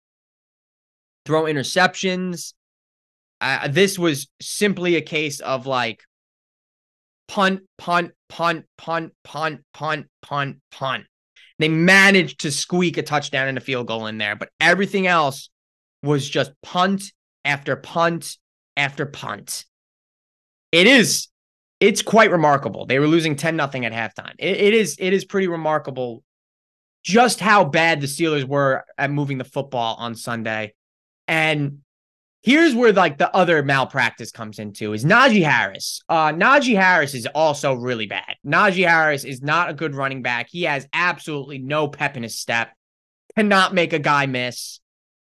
[1.25, 2.55] throw interceptions.
[3.41, 6.01] Uh, this was simply a case of like
[7.29, 11.05] punt, punt, punt, punt, punt, punt, punt, punt.
[11.59, 15.51] They managed to squeak a touchdown and a field goal in there, but everything else
[16.03, 17.13] was just punt
[17.45, 18.37] after punt
[18.77, 19.65] after punt.
[20.73, 21.29] It is
[21.81, 22.87] it's quite remarkable.
[22.87, 24.35] They were losing 10 nothing at halftime.
[24.39, 26.23] It, it is it is pretty remarkable
[27.07, 30.75] just how bad the Steelers were at moving the football on Sunday.
[31.29, 31.79] And
[32.43, 36.03] here's where like the other malpractice comes into is Najee Harris.
[36.09, 38.35] Uh Najee Harris is also really bad.
[38.45, 40.49] Najee Harris is not a good running back.
[40.51, 42.73] He has absolutely no pep in his step.
[43.37, 44.81] Cannot make a guy miss.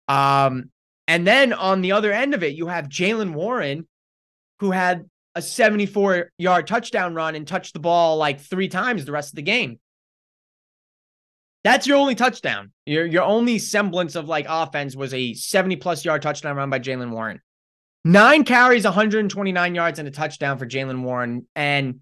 [0.08, 0.70] Um
[1.08, 3.88] and then on the other end of it, you have Jaylen Warren,
[4.60, 9.12] who had a 74 yard touchdown run and touched the ball like three times the
[9.12, 9.80] rest of the game.
[11.64, 12.72] That's your only touchdown.
[12.86, 16.80] Your your only semblance of like offense was a 70 plus yard touchdown run by
[16.80, 17.42] Jaylen Warren.
[18.06, 21.48] Nine carries, 129 yards, and a touchdown for Jaylen Warren.
[21.56, 22.02] And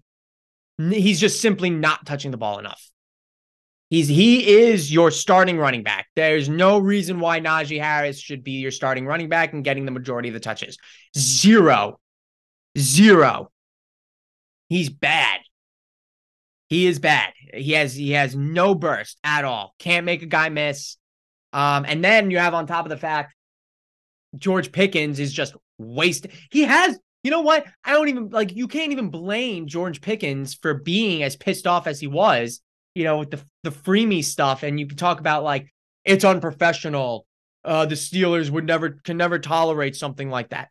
[0.78, 2.90] he's just simply not touching the ball enough.
[3.88, 6.06] He's he is your starting running back.
[6.16, 9.90] There's no reason why Najee Harris should be your starting running back and getting the
[9.90, 10.78] majority of the touches.
[11.16, 12.00] Zero.
[12.76, 13.50] Zero.
[14.70, 15.40] He's bad.
[16.72, 17.34] He is bad.
[17.52, 19.74] He has he has no burst at all.
[19.78, 20.96] Can't make a guy miss.
[21.52, 23.34] Um, and then you have on top of the fact
[24.38, 26.32] George Pickens is just wasted.
[26.50, 27.66] He has, you know what?
[27.84, 31.86] I don't even like you can't even blame George Pickens for being as pissed off
[31.86, 32.62] as he was,
[32.94, 34.62] you know, with the the freemie stuff.
[34.62, 35.70] And you can talk about like
[36.06, 37.26] it's unprofessional.
[37.62, 40.70] Uh, the Steelers would never can never tolerate something like that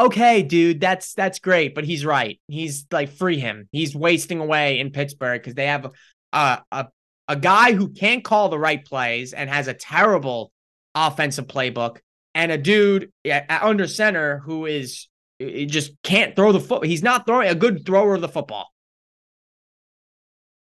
[0.00, 2.40] okay, dude, that's that's great, but he's right.
[2.48, 3.68] He's like free him.
[3.72, 5.92] He's wasting away in Pittsburgh because they have
[6.32, 6.86] a, a
[7.28, 10.50] a guy who can't call the right plays and has a terrible
[10.94, 11.98] offensive playbook,
[12.34, 13.12] and a dude
[13.48, 15.08] under center who is
[15.38, 16.84] just can't throw the foot.
[16.84, 18.68] He's not throwing a good thrower of the football.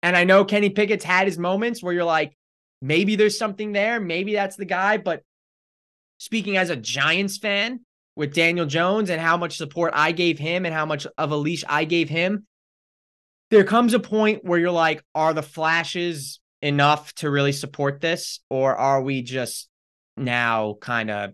[0.01, 2.37] And I know Kenny Pickett's had his moments where you're like,
[2.81, 4.97] maybe there's something there, maybe that's the guy.
[4.97, 5.21] But
[6.17, 7.79] speaking as a Giants fan,
[8.15, 11.35] with Daniel Jones and how much support I gave him and how much of a
[11.35, 12.45] leash I gave him,
[13.49, 18.39] there comes a point where you're like, are the flashes enough to really support this?
[18.49, 19.69] Or are we just
[20.17, 21.31] now kind of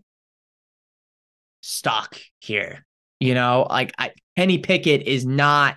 [1.61, 2.85] stuck here?
[3.19, 5.75] You know, like I, Kenny Pickett is not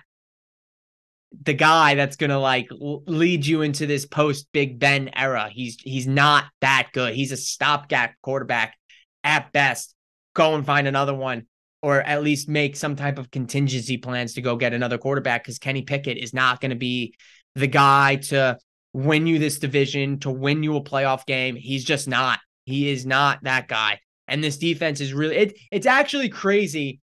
[1.41, 5.49] the guy that's going to like lead you into this post Big Ben era.
[5.51, 7.15] He's he's not that good.
[7.15, 8.75] He's a stopgap quarterback
[9.23, 9.95] at best
[10.33, 11.45] go and find another one
[11.83, 15.59] or at least make some type of contingency plans to go get another quarterback because
[15.59, 17.13] Kenny Pickett is not going to be
[17.55, 18.57] the guy to
[18.93, 21.57] win you this division, to win you a playoff game.
[21.57, 22.39] He's just not.
[22.65, 23.99] He is not that guy.
[24.29, 27.01] And this defense is really it, it's actually crazy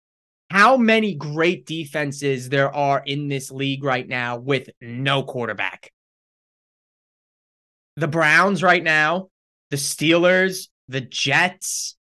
[0.50, 5.90] how many great defenses there are in this league right now with no quarterback.
[7.96, 9.28] The Browns right now,
[9.70, 11.97] the Steelers, the Jets,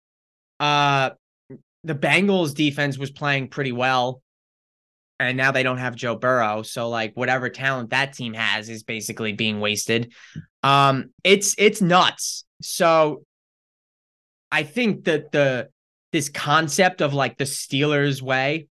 [0.64, 1.09] uh,
[1.84, 4.22] the Bengals defense was playing pretty well.
[5.20, 6.64] And now they don't have Joe Burrow.
[6.64, 10.14] So like whatever talent that team has is basically being wasted.
[10.64, 12.45] Um, it's it's nuts.
[12.61, 13.26] So
[14.53, 15.70] I think that the
[16.14, 18.68] this concept of like the Steelers way,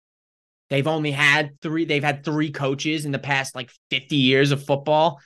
[0.68, 4.62] they've only had three, they've had three coaches in the past like 50 years of
[4.62, 5.20] football,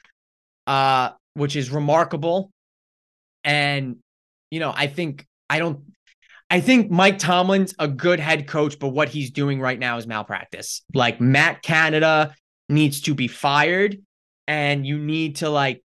[0.68, 2.52] uh, which is remarkable.
[3.42, 3.96] And,
[4.50, 5.91] you know, I think I don't
[6.52, 10.06] I think Mike Tomlin's a good head coach, but what he's doing right now is
[10.06, 10.82] malpractice.
[10.92, 12.34] Like Matt Canada
[12.68, 13.96] needs to be fired,
[14.46, 15.82] and you need to like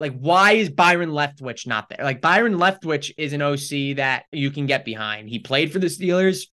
[0.00, 2.04] like, why is Byron Leftwich not there?
[2.04, 5.28] Like, Byron Leftwich is an OC that you can get behind.
[5.28, 6.48] He played for the Steelers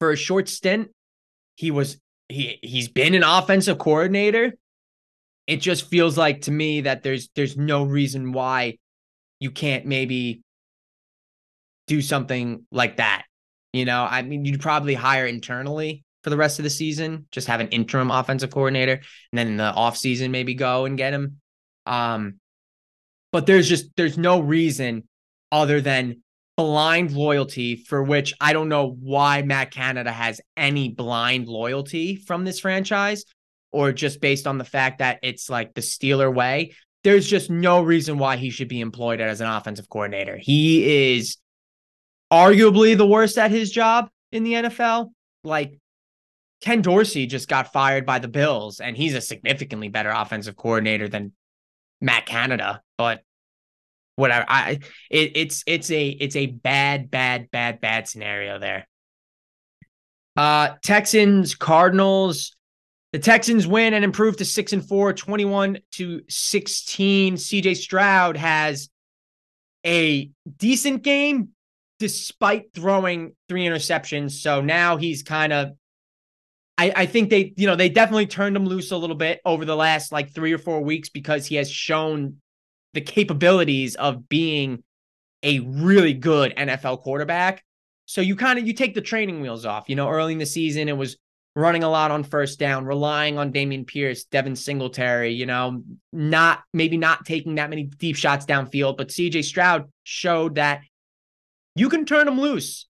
[0.00, 0.90] for a short stint.
[1.54, 1.98] He was
[2.28, 4.54] he he's been an offensive coordinator.
[5.46, 8.78] It just feels like to me that there's there's no reason why
[9.38, 10.42] you can't maybe
[11.86, 13.24] do something like that.
[13.72, 17.48] You know, I mean, you'd probably hire internally for the rest of the season, just
[17.48, 21.40] have an interim offensive coordinator, and then in the offseason, maybe go and get him.
[21.86, 22.40] Um,
[23.32, 25.06] but there's just there's no reason
[25.52, 26.22] other than
[26.56, 32.44] blind loyalty for which I don't know why Matt Canada has any blind loyalty from
[32.44, 33.24] this franchise
[33.72, 36.74] or just based on the fact that it's like the Steeler way.
[37.02, 40.38] There's just no reason why he should be employed as an offensive coordinator.
[40.40, 41.36] He is
[42.34, 45.10] arguably the worst at his job in the NFL.
[45.44, 45.78] Like
[46.60, 51.08] Ken Dorsey just got fired by the Bills, and he's a significantly better offensive coordinator
[51.08, 51.32] than
[52.00, 53.22] Matt Canada, but
[54.16, 54.44] whatever.
[54.48, 54.80] I
[55.10, 58.86] it, it's it's a it's a bad bad bad bad scenario there.
[60.36, 62.56] Uh Texans Cardinals
[63.12, 67.36] the Texans win and improve to 6 and 4 21 to 16.
[67.36, 68.88] CJ Stroud has
[69.86, 71.50] a decent game
[72.04, 74.32] despite throwing three interceptions.
[74.32, 75.70] So now he's kind of
[76.76, 79.64] I, I think they, you know, they definitely turned him loose a little bit over
[79.64, 82.42] the last like three or four weeks because he has shown
[82.92, 84.82] the capabilities of being
[85.42, 87.64] a really good NFL quarterback.
[88.04, 89.88] So you kind of you take the training wheels off.
[89.88, 91.16] You know, early in the season, it was
[91.56, 95.82] running a lot on first down, relying on Dameon Pierce, Devin Singletary, you know,
[96.12, 100.82] not maybe not taking that many deep shots downfield, but CJ Stroud showed that
[101.74, 102.86] you can turn him loose.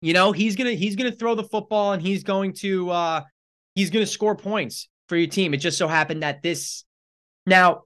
[0.00, 3.22] You know, he's to he's to throw the football and he's going to uh
[3.74, 5.54] he's to score points for your team.
[5.54, 6.84] It just so happened that this
[7.46, 7.82] now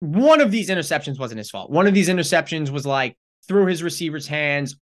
[0.00, 1.70] one of these interceptions wasn't his fault.
[1.70, 3.16] One of these interceptions was like
[3.46, 4.76] through his receiver's hands,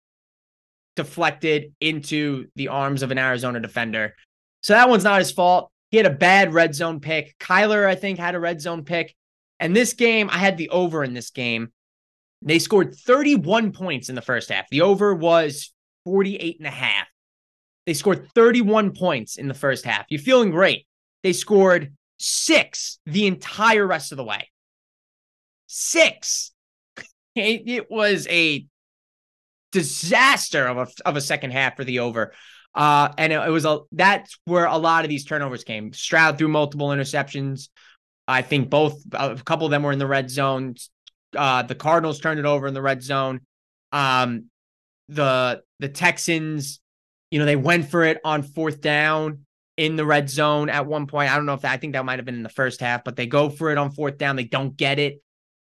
[0.95, 4.15] deflected into the arms of an Arizona defender.
[4.63, 5.71] So that one's not his fault.
[5.91, 7.39] He had a bad red zone pick.
[7.39, 9.15] Kyler, I think, had a red zone pick.
[9.59, 11.73] And this game, I had the over in this game.
[12.43, 14.69] They scored 31 points in the first half.
[14.71, 15.73] The over was
[16.05, 17.07] 48 and a half.
[17.87, 20.07] They scored 31 points in the first half.
[20.09, 20.87] You're feeling great.
[21.23, 24.49] They scored six the entire rest of the way.
[25.67, 26.53] Six.
[27.39, 28.67] It was a
[29.71, 32.33] disaster of a, of a second half for the over.
[32.75, 35.93] Uh, and it, it was a that's where a lot of these turnovers came.
[35.93, 37.69] Stroud threw multiple interceptions.
[38.27, 40.77] I think both a couple of them were in the red zone.
[41.37, 43.41] Uh, the Cardinals turned it over in the red zone.
[43.93, 44.47] Um,
[45.09, 46.81] the the Texans,
[47.31, 51.07] you know, they went for it on fourth down in the red zone at one
[51.07, 51.31] point.
[51.31, 53.05] I don't know if that I think that might have been in the first half,
[53.05, 54.37] but they go for it on fourth down.
[54.37, 55.21] They don't get it.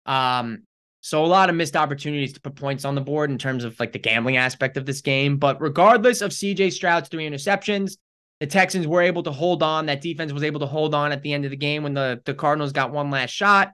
[0.06, 0.64] Um,
[1.02, 3.80] so a lot of missed opportunities to put points on the board in terms of
[3.80, 5.38] like the gambling aspect of this game.
[5.38, 7.98] But regardless of CJ Stroud's three interceptions,
[8.40, 9.88] the Texans were able to hold on.
[9.88, 12.22] That defense was able to hold on at the end of the game when the,
[12.26, 13.72] the Cardinals got one last shot.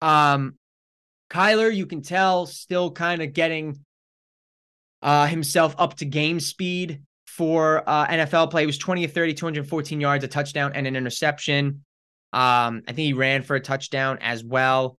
[0.00, 0.56] Um,
[1.32, 3.78] Kyler, you can tell, still kind of getting
[5.00, 8.62] uh, himself up to game speed for uh, NFL play.
[8.62, 11.84] He was 20 of 30, 214 yards, a touchdown, and an interception.
[12.34, 14.98] Um, I think he ran for a touchdown as well.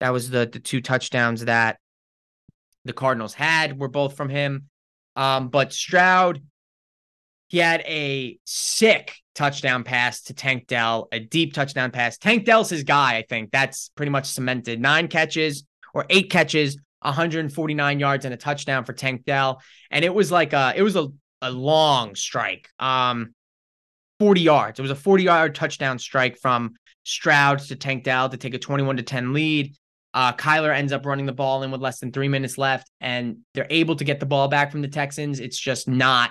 [0.00, 1.78] That was the the two touchdowns that
[2.84, 4.68] the Cardinals had were both from him.
[5.16, 6.42] Um, but Stroud,
[7.48, 12.18] he had a sick touchdown pass to Tank Dell, a deep touchdown pass.
[12.18, 13.50] Tank Dell's his guy, I think.
[13.50, 14.80] That's pretty much cemented.
[14.80, 19.60] Nine catches or eight catches, 149 yards and a touchdown for Tank Dell.
[19.90, 21.08] And it was like a it was a,
[21.42, 22.68] a long strike.
[22.78, 23.34] Um
[24.20, 24.78] 40 yards.
[24.78, 26.74] It was a 40 yard touchdown strike from
[27.04, 29.74] Stroud to Tank Dell to take a 21 to 10 lead.
[30.12, 33.38] Uh, Kyler ends up running the ball in with less than three minutes left, and
[33.52, 35.40] they're able to get the ball back from the Texans.
[35.40, 36.30] It's just not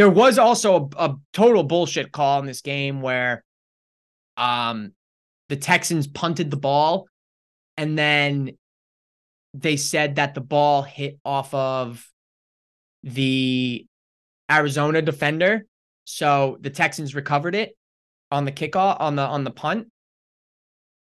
[0.00, 3.44] there was also a, a total bullshit call in this game where
[4.38, 4.92] um
[5.50, 7.06] the Texans punted the ball
[7.76, 8.52] and then
[9.52, 12.08] they said that the ball hit off of
[13.02, 13.86] the
[14.50, 15.66] Arizona defender.
[16.04, 17.76] So the Texans recovered it
[18.30, 19.88] on the kickoff on the on the punt.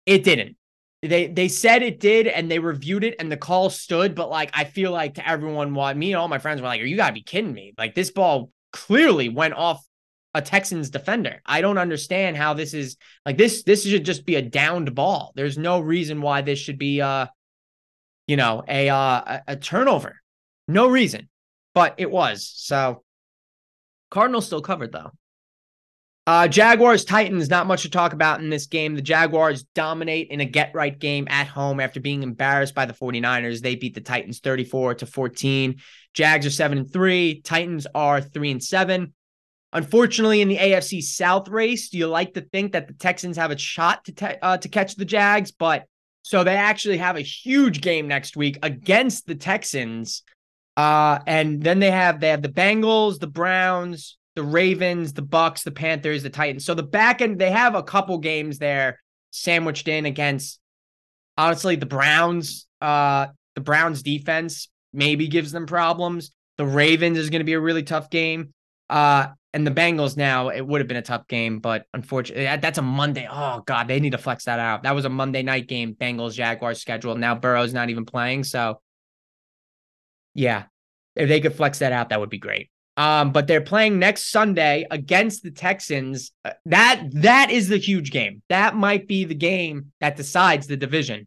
[0.05, 0.59] It didn't.
[1.01, 4.51] they they said it did and they reviewed it and the call stood, but like
[4.53, 6.97] I feel like to everyone, what me and all my friends were like, Are "You
[6.97, 9.84] gotta be kidding me!" Like this ball clearly went off
[10.34, 11.42] a Texans defender.
[11.44, 12.96] I don't understand how this is
[13.26, 13.62] like this.
[13.64, 15.32] This should just be a downed ball.
[15.36, 17.26] There's no reason why this should be uh,
[18.26, 20.20] you know, a uh, a turnover.
[20.68, 21.28] No reason,
[21.74, 22.50] but it was.
[22.54, 23.02] So
[24.10, 25.10] Cardinals still covered though.
[26.24, 28.94] Uh, Jaguars Titans, not much to talk about in this game.
[28.94, 32.92] The Jaguars dominate in a get right game at home after being embarrassed by the
[32.92, 33.60] 49ers.
[33.60, 35.80] They beat the Titans 34 to 14.
[36.14, 39.12] Jags are 7 and 3, Titans are 3 and 7.
[39.72, 43.50] Unfortunately, in the AFC South race, do you like to think that the Texans have
[43.50, 45.86] a shot to te- uh, to catch the Jags, but
[46.22, 50.22] so they actually have a huge game next week against the Texans.
[50.76, 55.62] Uh, and then they have they have the Bengals, the Browns, the Ravens, the Bucks,
[55.62, 56.64] the Panthers, the Titans.
[56.64, 59.00] So the back end, they have a couple games there
[59.30, 60.60] sandwiched in against
[61.36, 62.66] honestly the Browns.
[62.80, 66.32] Uh, the Browns defense maybe gives them problems.
[66.59, 68.53] The Ravens is going to be a really tough game.
[68.90, 72.78] Uh, and the Bengals now, it would have been a tough game, but unfortunately, that's
[72.78, 73.28] a Monday.
[73.30, 74.84] Oh God, they need to flex that out.
[74.84, 77.16] That was a Monday night game, Bengals Jaguars schedule.
[77.16, 78.80] Now Burrow's not even playing, so
[80.34, 80.64] yeah,
[81.14, 82.70] if they could flex that out, that would be great.
[82.97, 86.32] Um, but they're playing next Sunday against the Texans.
[86.45, 88.43] Uh, that that is the huge game.
[88.49, 91.26] That might be the game that decides the division.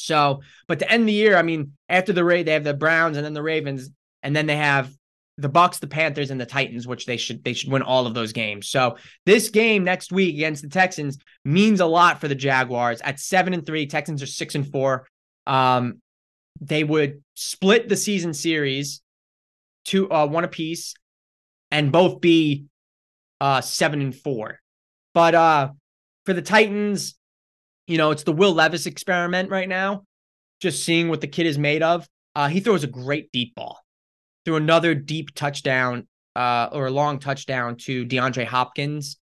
[0.00, 3.16] So, but to end the year, I mean, after the raid, they have the Browns
[3.16, 3.90] and then the Ravens,
[4.22, 4.90] and then they have
[5.36, 8.14] the Bucks, the Panthers, and the Titans, which they should they should win all of
[8.14, 8.68] those games.
[8.68, 8.96] So
[9.26, 13.00] this game next week against the Texans means a lot for the Jaguars.
[13.00, 15.06] At seven and three, Texans are six and four.
[15.46, 16.00] Um,
[16.60, 19.00] they would split the season series
[19.86, 20.94] to uh, one apiece
[21.70, 22.66] and both be
[23.40, 24.60] uh seven and four.
[25.14, 25.70] But uh
[26.26, 27.14] for the Titans,
[27.90, 30.04] you know, it's the Will Levis experiment right now.
[30.60, 32.08] Just seeing what the kid is made of.
[32.36, 33.80] Uh, he throws a great deep ball.
[34.44, 39.16] Threw another deep touchdown, uh, or a long touchdown to DeAndre Hopkins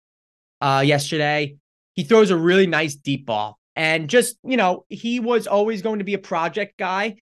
[0.63, 1.57] uh yesterday.
[1.95, 3.59] He throws a really nice deep ball.
[3.77, 7.17] And just, you know, he was always going to be a project guy.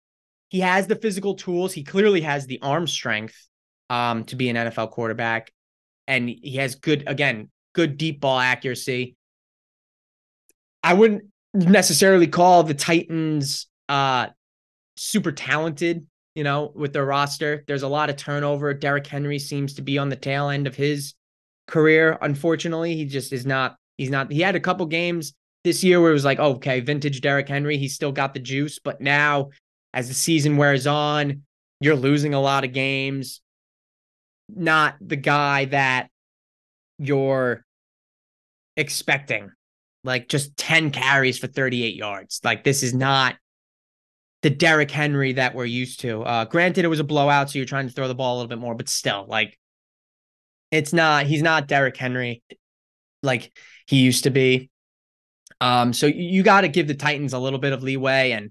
[0.49, 1.73] He has the physical tools.
[1.73, 3.49] He clearly has the arm strength
[3.91, 5.51] um, to be an NFL quarterback.
[6.07, 9.17] And he has good, again, good deep ball accuracy.
[10.83, 14.29] I wouldn't necessarily call the Titans uh,
[14.97, 17.65] super talented, you know, with their roster.
[17.67, 18.73] There's a lot of turnover.
[18.75, 21.15] Derrick Henry seems to be on the tail end of his
[21.67, 22.19] career.
[22.23, 25.35] Unfortunately, he just is not, he's not, he had a couple games
[25.65, 27.77] this year where it was like, oh, okay, vintage Derrick Henry.
[27.77, 29.51] He's still got the juice, but now
[29.95, 31.43] as the season wears on,
[31.81, 33.41] you're losing a lot of games.
[34.49, 36.09] Not the guy that
[36.99, 37.65] you're
[38.77, 39.53] expecting.
[40.05, 42.41] Like just 10 carries for 38 yards.
[42.43, 43.37] Like this is not
[44.43, 46.23] the Derrick Henry that we're used to.
[46.23, 48.49] Uh granted it was a blowout, so you're trying to throw the ball a little
[48.49, 49.59] bit more, but still, like
[50.71, 52.43] it's not he's not Derrick Henry
[53.23, 54.71] like he used to be.
[55.61, 58.51] Um, so you got to give the Titans a little bit of leeway and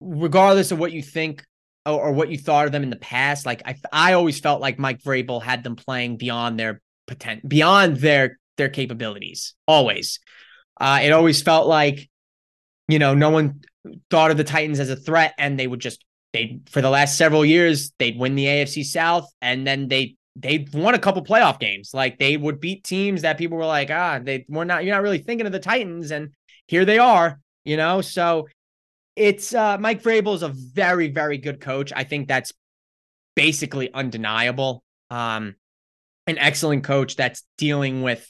[0.00, 1.42] regardless of what you think
[1.86, 4.60] or, or, what you thought of them in the past, like I, I always felt
[4.60, 9.54] like Mike Vrabel had them playing beyond their potential, beyond their their capabilities.
[9.66, 10.20] Always,
[10.80, 12.08] uh, it always felt like,
[12.88, 13.62] you know, no one
[14.10, 17.16] thought of the Titans as a threat, and they would just they for the last
[17.16, 21.58] several years they'd win the AFC South, and then they they won a couple playoff
[21.58, 21.90] games.
[21.94, 24.84] Like they would beat teams that people were like, ah, they were not.
[24.84, 26.30] You're not really thinking of the Titans, and
[26.66, 27.40] here they are.
[27.64, 28.46] You know, so
[29.16, 31.92] it's uh, Mike Vrabel is a very, very good coach.
[31.96, 32.52] I think that's
[33.34, 34.84] basically undeniable.
[35.10, 35.56] Um,
[36.26, 38.28] an excellent coach that's dealing with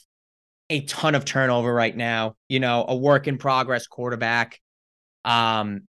[0.69, 2.35] a ton of turnover right now.
[2.49, 4.59] You know, a work in progress quarterback.
[5.25, 5.83] Um,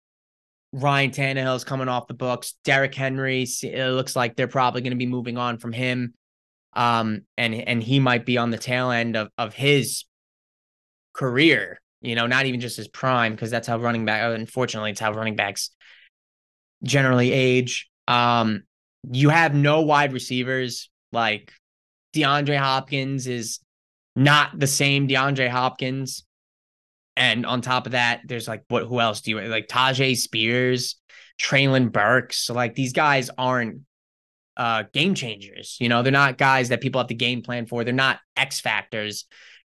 [0.73, 2.55] Ryan Tannehill is coming off the books.
[2.65, 6.15] Derrick Henry, it looks like they're probably going to be moving on from him.
[6.75, 10.05] Um, and and he might be on the tail end of of his
[11.15, 15.01] career you know, not even just his prime, because that's how running back, unfortunately, it's
[15.01, 15.71] how running backs
[16.83, 17.89] generally age.
[18.07, 18.63] Um,
[19.11, 21.53] you have no wide receivers like
[22.15, 23.59] DeAndre Hopkins is
[24.17, 26.25] not the same DeAndre Hopkins.
[27.17, 30.97] And on top of that, there's like what who else do you like Tyjae Spears,
[31.41, 32.39] Treylon Burks.
[32.39, 33.83] So like these guys aren't
[34.57, 35.77] uh game changers.
[35.81, 37.85] You know, they're not guys that people have to game plan for.
[37.85, 39.27] They're not X factors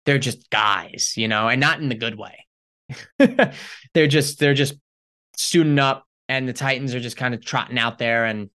[0.07, 2.47] they're just guys, you know, and not in the good way.
[3.93, 4.75] they're just they're just
[5.35, 8.49] suiting up and the Titans are just kind of trotting out there and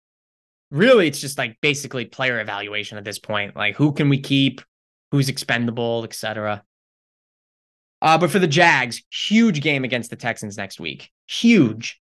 [0.72, 3.58] really it's just like basically player evaluation at this point.
[3.58, 4.62] Like who can we keep,
[5.12, 6.64] who's expendable, etc.
[8.02, 11.12] Uh, but for the Jags, huge game against the Texans next week.
[11.28, 12.00] Huge.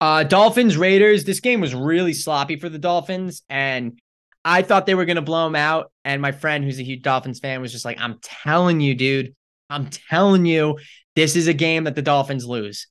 [0.00, 1.24] Uh, Dolphins, Raiders.
[1.24, 3.98] This game was really sloppy for the Dolphins, and
[4.44, 5.92] I thought they were going to blow them out.
[6.04, 9.34] And my friend, who's a huge Dolphins fan, was just like, I'm telling you, dude,
[9.70, 10.78] I'm telling you,
[11.14, 12.88] this is a game that the Dolphins lose.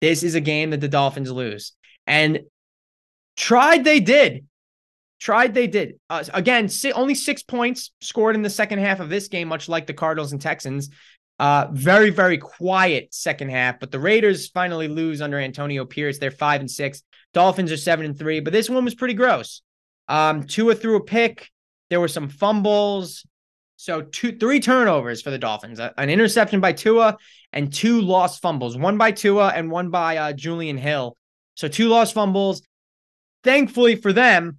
[0.00, 1.72] This is a game that the Dolphins lose.
[2.06, 2.40] And
[3.36, 4.46] tried they did.
[5.24, 5.98] Tried they did.
[6.10, 9.86] Uh, again, only six points scored in the second half of this game, much like
[9.86, 10.90] the Cardinals and Texans.
[11.38, 16.18] Uh, very, very quiet second half, but the Raiders finally lose under Antonio Pierce.
[16.18, 17.02] They're five and six.
[17.32, 19.62] Dolphins are seven and three, but this one was pretty gross.
[20.08, 21.50] Um, Tua threw a pick.
[21.88, 23.26] There were some fumbles.
[23.76, 27.16] So two, three turnovers for the Dolphins: an interception by Tua
[27.50, 28.76] and two lost fumbles.
[28.76, 31.16] One by Tua and one by uh, Julian Hill.
[31.54, 32.60] So two lost fumbles.
[33.42, 34.58] Thankfully for them,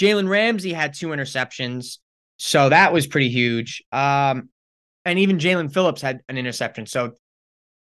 [0.00, 1.98] Jalen Ramsey had two interceptions.
[2.38, 3.82] So that was pretty huge.
[3.92, 4.48] Um,
[5.04, 6.86] and even Jaelan Phillips had an interception.
[6.86, 7.12] So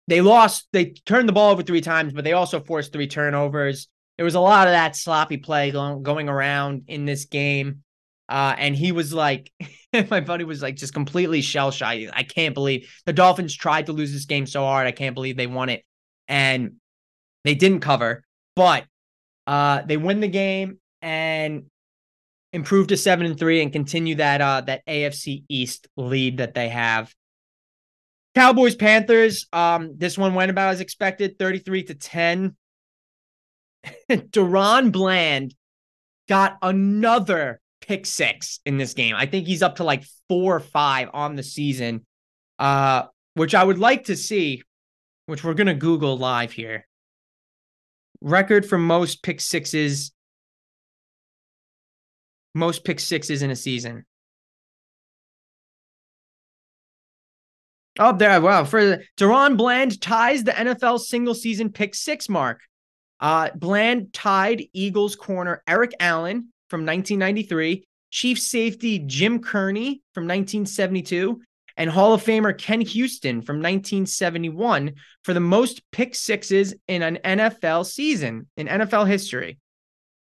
[0.07, 3.87] they lost, they turned the ball over three times, but they also forced three turnovers.
[4.17, 7.83] There was a lot of that sloppy play going, around in this game.
[8.27, 9.51] Uh, and he was like,
[10.09, 12.09] my buddy was like just completely shell shy.
[12.11, 14.87] I can't believe the Dolphins tried to lose this game so hard.
[14.87, 15.83] I can't believe they won it.
[16.27, 16.73] And
[17.43, 18.23] they didn't cover,
[18.55, 18.85] but
[19.45, 21.65] uh, they win the game and
[22.53, 26.69] improve to seven and three and continue that uh that AFC East lead that they
[26.69, 27.13] have.
[28.35, 29.47] Cowboys Panthers.
[29.51, 32.55] Um, this one went about as expected, 33 to 10.
[34.09, 35.55] DaRon Bland
[36.27, 39.15] got another pick six in this game.
[39.15, 42.05] I think he's up to like four or five on the season.
[42.59, 43.03] Uh,
[43.35, 44.63] which I would like to see,
[45.25, 46.85] which we're gonna Google live here.
[48.21, 50.11] Record for most pick sixes
[52.53, 54.05] most pick sixes in a season.
[57.97, 58.39] Oh, there.
[58.39, 58.63] Wow.
[58.63, 62.61] For DaRon Bland ties the NFL single season pick six mark.
[63.19, 71.41] Uh, Bland tied Eagles corner Eric Allen from 1993, Chief safety Jim Kearney from 1972,
[71.75, 74.93] and Hall of Famer Ken Houston from 1971
[75.23, 79.59] for the most pick sixes in an NFL season in NFL history.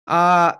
[0.08, 0.54] Uh,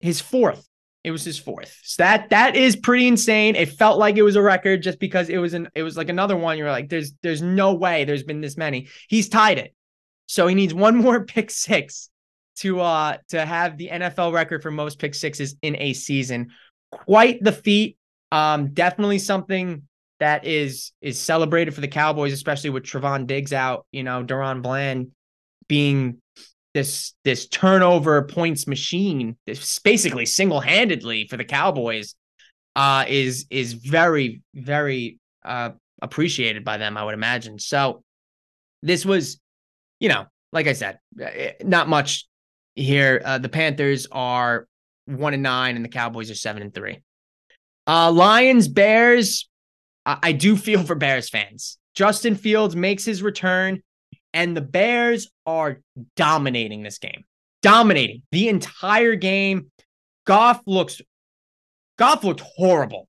[0.00, 0.68] his fourth
[1.06, 1.78] it was his fourth.
[1.84, 3.54] So that that is pretty insane.
[3.54, 6.08] It felt like it was a record just because it was an it was like
[6.08, 6.58] another one.
[6.58, 8.88] You're like, there's there's no way there's been this many.
[9.08, 9.72] He's tied it.
[10.26, 12.10] So he needs one more pick six
[12.56, 16.50] to uh to have the NFL record for most pick sixes in a season.
[16.90, 17.98] Quite the feat.
[18.32, 19.84] Um, definitely something
[20.18, 23.86] that is is celebrated for the Cowboys, especially with Trevon Diggs out.
[23.92, 25.12] You know, DaRon Bland
[25.68, 26.20] being
[26.76, 32.14] this this turnover points machine, this basically single handedly for the Cowboys,
[32.76, 35.70] uh, is is very very uh,
[36.02, 36.98] appreciated by them.
[36.98, 37.58] I would imagine.
[37.58, 38.04] So
[38.82, 39.40] this was,
[40.00, 42.28] you know, like I said, eh, not much
[42.74, 43.22] here.
[43.24, 44.68] Uh, the Panthers are
[45.06, 47.00] one and nine, and the Cowboys are seven and three.
[47.86, 49.48] Uh, Lions, Bears.
[50.04, 51.78] I, I do feel for Bears fans.
[51.94, 53.80] Justin Fields makes his return
[54.36, 55.80] and the Bears are
[56.14, 57.24] dominating this game.
[57.62, 59.70] Dominating the entire game.
[60.26, 61.00] Goff looks
[61.98, 63.08] Goff looked horrible.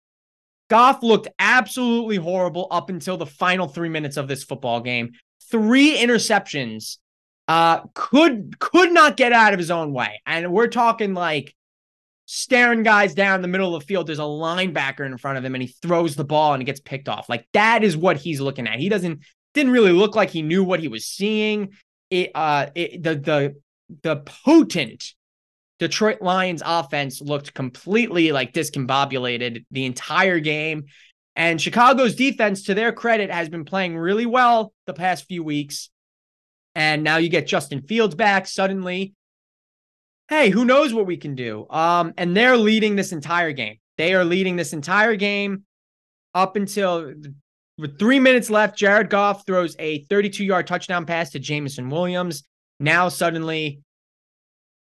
[0.70, 5.12] Goff looked absolutely horrible up until the final 3 minutes of this football game.
[5.52, 6.98] Three interceptions.
[7.50, 10.22] Uh could could not get out of his own way.
[10.26, 11.54] And we're talking like
[12.26, 14.08] staring guys down the middle of the field.
[14.08, 16.80] There's a linebacker in front of him and he throws the ball and it gets
[16.80, 17.28] picked off.
[17.28, 18.80] Like that is what he's looking at.
[18.80, 19.20] He doesn't
[19.54, 21.74] didn't really look like he knew what he was seeing.
[22.10, 23.56] It uh it, the the
[24.04, 25.14] the potent
[25.80, 30.86] Detroit Lions offense looked completely like discombobulated the entire game.
[31.36, 35.90] And Chicago's defense, to their credit, has been playing really well the past few weeks.
[36.74, 39.14] And now you get Justin Fields back suddenly.
[40.30, 41.68] Hey, who knows what we can do?
[41.70, 43.78] Um, and they're leading this entire game.
[43.98, 45.64] They are leading this entire game
[46.34, 47.14] up until
[47.78, 52.44] with three minutes left, Jared Goff throws a 32 yard touchdown pass to Jameson Williams.
[52.80, 53.82] Now, suddenly,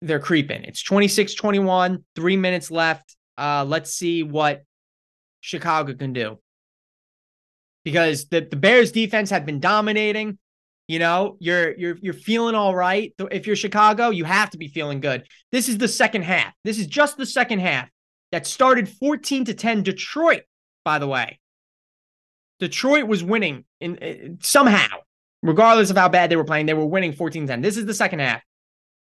[0.03, 0.65] they're creeping.
[0.65, 3.17] It's 26 21, three minutes left.
[3.37, 4.63] Uh, let's see what
[5.41, 6.39] Chicago can do.
[7.85, 10.39] Because the, the Bears defense had been dominating.
[10.89, 13.15] You know, you're you're you're feeling all right.
[13.31, 15.27] If you're Chicago, you have to be feeling good.
[15.53, 16.53] This is the second half.
[16.65, 17.89] This is just the second half
[18.33, 20.43] that started 14 to 10 Detroit,
[20.85, 21.40] by the way.
[22.61, 24.99] Detroit was winning in uh, somehow,
[25.43, 27.63] regardless of how bad they were playing, they were winning 14-10.
[27.63, 28.43] This is the second half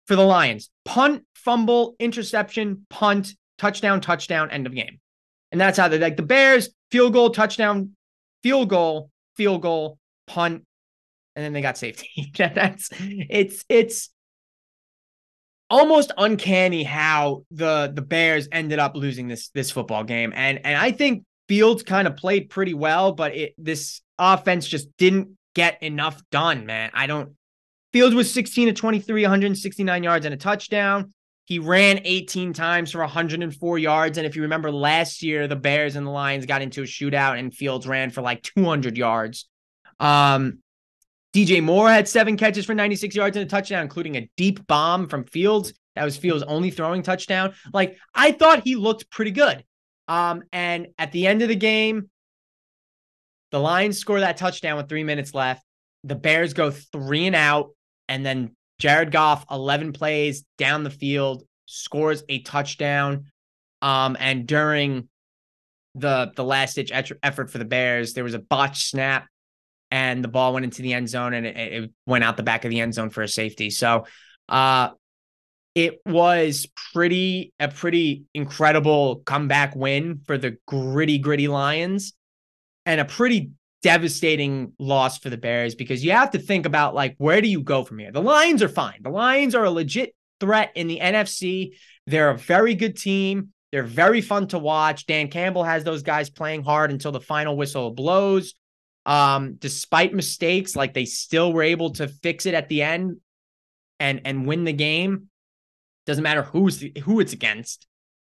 [0.08, 0.70] for the Lions.
[0.84, 5.00] Punt, fumble, interception, punt, touchdown, touchdown, end of game.
[5.52, 7.96] And that's how they like the Bears, field goal, touchdown,
[8.44, 10.66] field goal, field goal, punt,
[11.36, 12.32] and then they got safety.
[12.38, 14.10] That's it's it's
[15.70, 20.34] almost uncanny how the the Bears ended up losing this this football game.
[20.36, 24.88] And and I think Fields kind of played pretty well, but it this offense just
[24.98, 26.92] didn't get enough done, man.
[26.94, 27.36] I don't
[27.94, 31.14] Fields was 16 to 23, 169 yards and a touchdown.
[31.46, 34.18] He ran 18 times for 104 yards.
[34.18, 37.40] And if you remember last year, the Bears and the Lions got into a shootout
[37.40, 39.48] and Fields ran for like 200 yards.
[40.00, 40.60] Um,
[41.34, 45.08] DJ Moore had seven catches for 96 yards and a touchdown, including a deep bomb
[45.08, 45.72] from Fields.
[45.96, 47.54] That was Fields' only throwing touchdown.
[47.74, 49.64] Like I thought he looked pretty good.
[50.08, 52.10] Um, and at the end of the game,
[53.52, 55.64] the Lions score that touchdown with three minutes left.
[56.04, 57.70] The Bears go three and out,
[58.08, 63.26] and then Jared Goff, 11 plays down the field, scores a touchdown.
[63.82, 65.10] Um, and during
[65.96, 66.92] the the last ditch
[67.24, 69.28] effort for the Bears, there was a botch snap
[69.92, 72.66] and the ball went into the end zone and it, it went out the back
[72.66, 73.70] of the end zone for a safety.
[73.70, 74.06] So
[74.50, 74.90] uh
[75.76, 82.14] it was pretty a pretty incredible comeback win for the gritty gritty Lions
[82.86, 83.52] and a pretty
[83.84, 87.62] devastating loss for the Bears because you have to think about like where do you
[87.62, 88.12] go from here?
[88.12, 89.02] The Lions are fine.
[89.02, 91.74] The Lions are a legit threat in the NFC.
[92.08, 93.50] They're a very good team.
[93.72, 95.06] They're very fun to watch.
[95.06, 98.56] Dan Campbell has those guys playing hard until the final whistle blows.
[99.06, 103.18] Um, despite mistakes, like they still were able to fix it at the end
[104.00, 105.30] and and win the game.
[106.06, 107.88] Doesn't matter who's who it's against.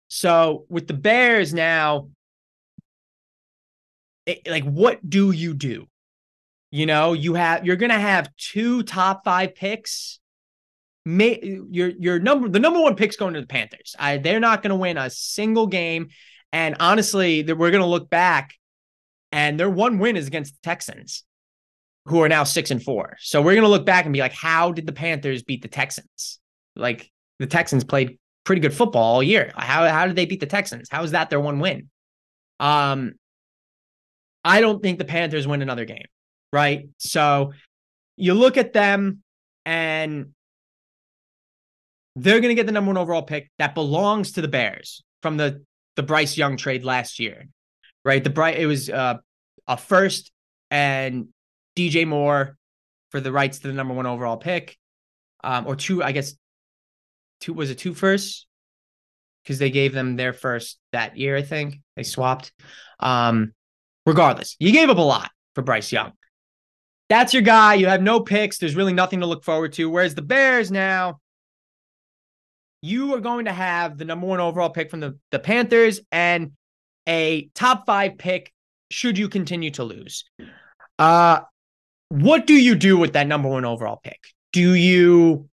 [0.08, 2.10] So with the Bears now,
[4.26, 5.88] it, like what do you do?
[6.72, 10.20] You know, you have you're gonna have two top five picks.
[11.06, 11.40] May
[11.70, 13.96] your your number the number one pick's going to the Panthers.
[13.98, 16.10] I, they're not gonna win a single game.
[16.52, 18.56] And honestly, that we're gonna look back
[19.32, 21.24] and their one win is against the Texans,
[22.06, 23.18] who are now six and four.
[23.20, 26.40] So we're gonna look back and be like, how did the Panthers beat the Texans?
[26.76, 29.52] Like the Texans played pretty good football all year.
[29.56, 30.88] How how did they beat the Texans?
[30.92, 31.90] How is that their one win?
[32.60, 33.14] Um,
[34.44, 36.06] I don't think the Panthers win another game,
[36.54, 36.90] right?
[36.98, 37.54] So
[38.18, 39.24] you look at them
[39.66, 40.34] and
[42.16, 45.38] they're going to get the number one overall pick that belongs to the Bears from
[45.38, 45.64] the
[45.96, 47.48] the Bryce Young trade last year
[48.06, 48.24] right?
[48.24, 49.18] The bright it was uh,
[49.68, 50.32] a first
[50.72, 51.28] and
[51.76, 52.58] DJ Moore
[53.12, 54.78] for the rights to the number one overall pick,
[55.44, 56.34] um, or two, I guess.
[57.40, 58.46] Two was it two firsts?
[59.44, 62.52] Because they gave them their first that year, I think they swapped.
[63.00, 63.54] Um,
[64.06, 66.12] regardless, you gave up a lot for Bryce Young.
[67.10, 67.74] That's your guy.
[67.74, 68.60] You have no picks.
[68.60, 69.90] There's really nothing to look forward to.
[69.90, 71.20] Whereas the Bears now,
[72.82, 76.52] you are going to have the number one overall pick from the, the Panthers, and
[77.08, 78.54] a top five pick
[78.92, 80.26] should you continue to lose.
[80.98, 81.42] Uh,
[82.10, 84.20] what do you do with that number one overall pick?
[84.54, 85.49] Do you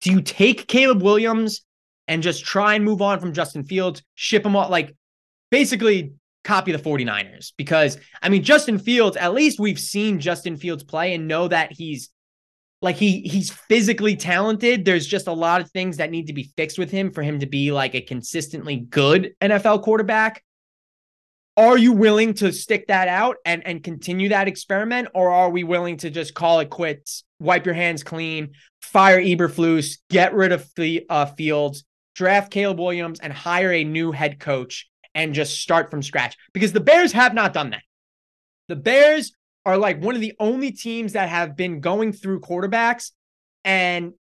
[0.00, 1.62] do you take Caleb Williams
[2.08, 4.94] and just try and move on from Justin Fields, ship him off, like
[5.50, 6.12] basically
[6.44, 7.52] copy the 49ers?
[7.56, 11.72] Because I mean, Justin Fields, at least we've seen Justin Fields play and know that
[11.72, 12.10] he's
[12.82, 14.84] like he he's physically talented.
[14.84, 17.40] There's just a lot of things that need to be fixed with him for him
[17.40, 20.42] to be like a consistently good NFL quarterback.
[21.60, 25.62] Are you willing to stick that out and and continue that experiment, or are we
[25.62, 30.66] willing to just call it quits, wipe your hands clean, fire Eberflus, get rid of
[30.74, 31.84] the uh, Fields,
[32.14, 36.34] draft Caleb Williams, and hire a new head coach and just start from scratch?
[36.54, 37.82] Because the Bears have not done that.
[38.68, 39.34] The Bears
[39.66, 43.10] are like one of the only teams that have been going through quarterbacks
[43.66, 44.14] and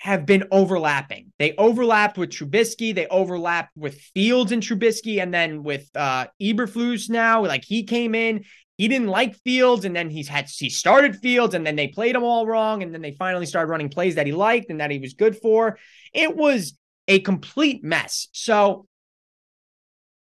[0.00, 1.30] have been overlapping.
[1.38, 7.10] They overlapped with Trubisky, they overlapped with Fields and Trubisky, and then with uh Eberflus
[7.10, 7.44] now.
[7.44, 8.44] Like he came in,
[8.78, 12.16] he didn't like Fields, and then he's had he started Fields, and then they played
[12.16, 14.90] him all wrong, and then they finally started running plays that he liked and that
[14.90, 15.78] he was good for.
[16.14, 18.28] It was a complete mess.
[18.32, 18.86] So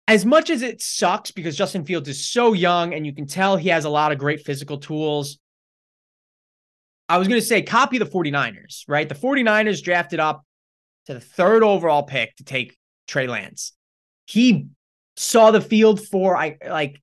[0.10, 3.56] as much as it sucks because Justin Fields is so young and you can tell
[3.56, 5.40] he has a lot of great physical tools,
[7.10, 9.10] I was going to say copy the 49ers, right?
[9.10, 10.46] The 49ers drafted up
[11.08, 13.74] to the third overall pick to take Trey Lance.
[14.28, 14.68] He
[15.18, 17.02] saw the field for I like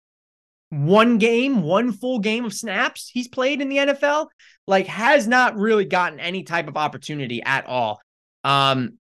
[0.70, 4.28] one game, one full game of snaps he's played in the NFL,
[4.68, 8.00] like has not really gotten any type of opportunity at all.
[8.44, 8.98] Um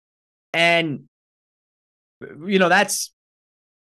[0.52, 1.04] and
[2.20, 3.12] you know that's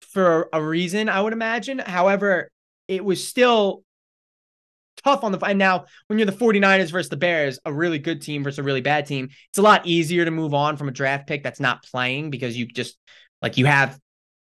[0.01, 1.79] for a reason, I would imagine.
[1.79, 2.49] However,
[2.89, 3.84] it was still
[5.05, 8.21] tough on the and now when you're the 49ers versus the Bears, a really good
[8.21, 10.91] team versus a really bad team, it's a lot easier to move on from a
[10.91, 12.97] draft pick that's not playing because you just
[13.41, 13.97] like you have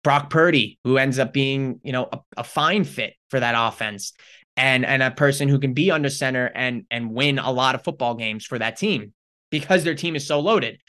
[0.03, 4.13] Brock Purdy, who ends up being, you know, a, a fine fit for that offense.
[4.55, 7.83] and and a person who can be under center and and win a lot of
[7.83, 9.13] football games for that team
[9.49, 10.79] because their team is so loaded.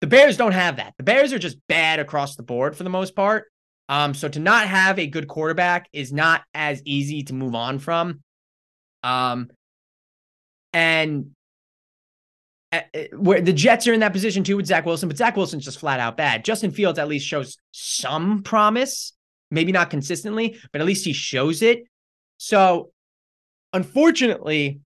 [0.00, 0.94] The Bears don't have that.
[0.98, 3.46] The Bears are just bad across the board for the most part.
[3.88, 7.78] Um, so to not have a good quarterback is not as easy to move on
[7.78, 8.23] from.
[9.04, 9.50] Um,
[10.72, 11.30] and
[12.72, 15.36] uh, uh, where the Jets are in that position too with Zach Wilson, but Zach
[15.36, 16.44] Wilson's just flat out bad.
[16.44, 19.12] Justin Fields at least shows some promise,
[19.52, 21.84] maybe not consistently, but at least he shows it.
[22.38, 22.90] So,
[23.72, 24.80] unfortunately,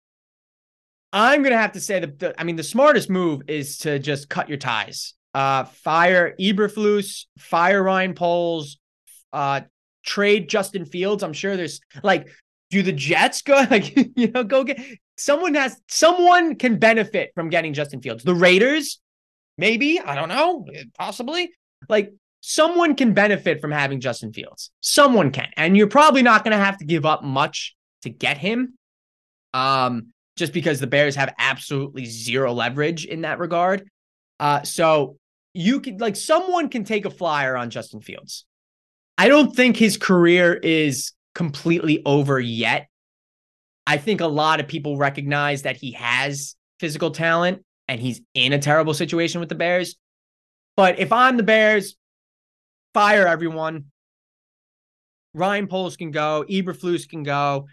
[1.13, 4.49] I'm gonna have to say that I mean the smartest move is to just cut
[4.49, 5.13] your ties.
[5.35, 8.79] Uh, fire Eberflus, fire Ryan Poles,
[9.33, 9.61] uh,
[10.05, 11.23] trade Justin Fields.
[11.23, 12.29] I'm sure there's like,
[12.75, 14.79] do the Jets go like you know go get
[15.17, 18.23] someone has someone can benefit from getting Justin Fields.
[18.23, 18.99] The Raiders,
[19.57, 20.65] maybe I don't know,
[20.97, 21.51] possibly
[21.87, 24.71] like someone can benefit from having Justin Fields.
[24.81, 28.37] Someone can, and you're probably not going to have to give up much to get
[28.37, 28.73] him.
[29.53, 33.89] Um, just because the Bears have absolutely zero leverage in that regard.
[34.37, 35.15] Uh, so
[35.53, 38.45] you could like someone can take a flyer on Justin Fields.
[39.17, 42.87] I don't think his career is completely over yet.
[43.85, 48.53] I think a lot of people recognize that he has physical talent and he's in
[48.53, 49.95] a terrible situation with the Bears.
[50.75, 51.95] But if I'm the Bears,
[52.93, 53.85] fire everyone.
[55.33, 57.67] Ryan Poles can go, Eberflus can go.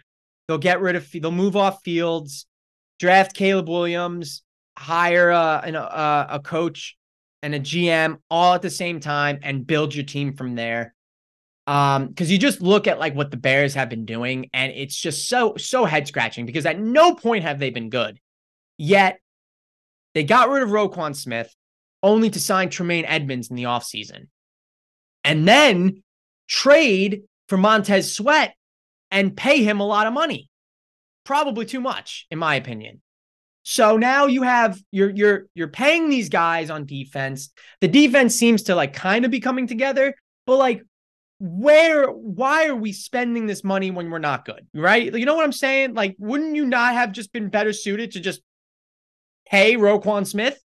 [0.47, 2.45] They'll get rid of, they'll move off Fields,
[2.99, 4.43] draft Caleb Williams,
[4.77, 6.97] hire a, a, a coach
[7.41, 10.93] and a GM all at the same time and build your team from there.
[11.65, 14.95] Um, because you just look at like what the Bears have been doing, and it's
[14.95, 18.19] just so so head scratching because at no point have they been good.
[18.77, 19.19] Yet
[20.13, 21.53] they got rid of Roquan Smith
[22.01, 24.27] only to sign Tremaine Edmonds in the offseason.
[25.23, 26.03] And then
[26.47, 28.53] trade for Montez Sweat
[29.09, 30.49] and pay him a lot of money.
[31.23, 33.01] Probably too much, in my opinion.
[33.63, 37.49] So now you have you're you're you're paying these guys on defense.
[37.79, 40.13] The defense seems to like kind of be coming together,
[40.45, 40.83] but like
[41.45, 45.13] where why are we spending this money when we're not good right?
[45.13, 45.93] You know what i'm saying?
[45.93, 48.41] Like wouldn't you not have just been better suited to just
[49.45, 50.57] pay roquan smith?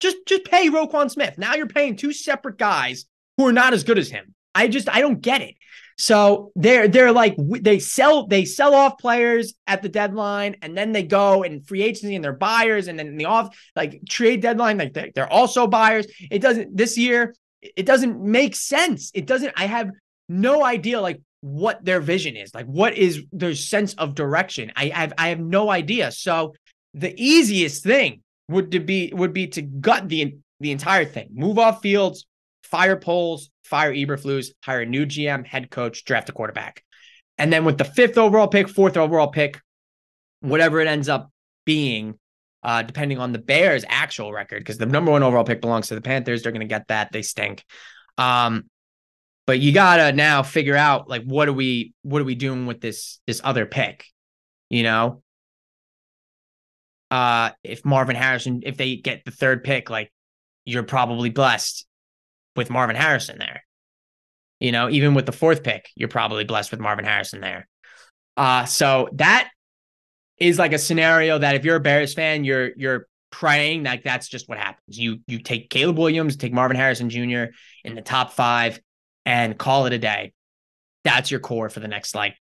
[0.00, 1.36] Just just pay roquan smith.
[1.36, 3.04] Now you're paying two separate guys
[3.36, 4.34] who are not as good as him.
[4.54, 5.54] I just i don't get it.
[5.98, 10.92] So they're they're like they sell they sell off players at the deadline and then
[10.92, 14.78] they go and free agency and they're buyers and then the off like trade deadline
[14.78, 16.06] like they're, they're also buyers.
[16.30, 19.10] It doesn't this year it doesn't make sense.
[19.14, 19.90] It doesn't, I have
[20.28, 22.54] no idea like what their vision is.
[22.54, 24.72] Like what is their sense of direction?
[24.76, 26.10] I have I have no idea.
[26.12, 26.54] So
[26.94, 31.28] the easiest thing would to be would be to gut the the entire thing.
[31.32, 32.26] Move off fields,
[32.62, 36.82] fire Poles, fire Eberflus, hire a new GM, head coach, draft a quarterback.
[37.36, 39.60] And then with the fifth overall pick, fourth overall pick,
[40.40, 41.30] whatever it ends up
[41.64, 42.18] being,
[42.62, 45.94] uh, depending on the Bears' actual record, because the number one overall pick belongs to
[45.94, 46.42] the Panthers.
[46.42, 47.12] They're going to get that.
[47.12, 47.64] They stink.
[48.16, 48.64] Um,
[49.48, 52.82] but you gotta now figure out like what are we what are we doing with
[52.82, 54.04] this this other pick?
[54.68, 55.22] You know,
[57.10, 60.12] uh, if Marvin Harrison, if they get the third pick, like
[60.66, 61.86] you're probably blessed
[62.56, 63.62] with Marvin Harrison there.
[64.60, 67.66] You know, even with the fourth pick, you're probably blessed with Marvin Harrison there.
[68.36, 69.48] Uh, so that
[70.40, 74.28] is like a scenario that if you're a Bears fan, you're you're praying like that's
[74.28, 74.98] just what happens.
[74.98, 77.52] You you take Caleb Williams, take Marvin Harrison Jr.
[77.84, 78.80] in the top five,
[79.26, 80.32] and call it a day.
[81.04, 82.36] That's your core for the next like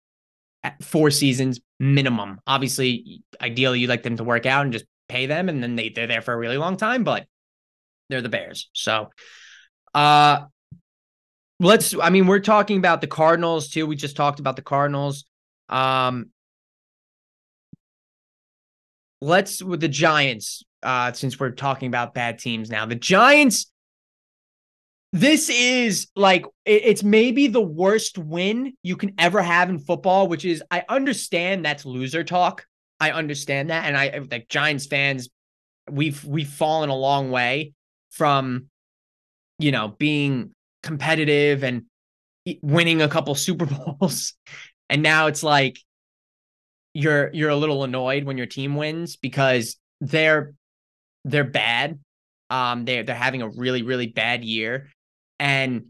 [0.81, 2.39] four seasons minimum.
[2.47, 5.89] Obviously, ideally you'd like them to work out and just pay them, and then they
[5.89, 7.03] they're there for a really long time.
[7.03, 7.25] But
[8.09, 9.09] they're the Bears, so
[9.93, 10.45] uh,
[11.59, 11.95] let's.
[11.97, 13.87] I mean, we're talking about the Cardinals too.
[13.87, 15.25] We just talked about the Cardinals.
[15.69, 16.29] Um,
[19.21, 22.85] let's with the Giants, uh, since we're talking about bad teams now.
[22.85, 23.71] The Giants,
[25.13, 30.45] this is like it's maybe the worst win you can ever have in football, which
[30.45, 32.65] is I understand that's loser talk.
[32.99, 33.85] I understand that.
[33.85, 35.29] And I like Giants fans,
[35.89, 37.73] we've we've fallen a long way
[38.11, 38.67] from
[39.59, 40.53] you know being
[40.83, 41.83] competitive and
[42.61, 43.65] winning a couple Super
[43.99, 44.33] Bowls.
[44.89, 45.79] And now it's like
[46.95, 50.53] you're you're a little annoyed when your team wins because they're
[51.25, 51.99] they're bad.
[52.49, 54.87] Um, they're they're having a really really bad year,
[55.37, 55.87] and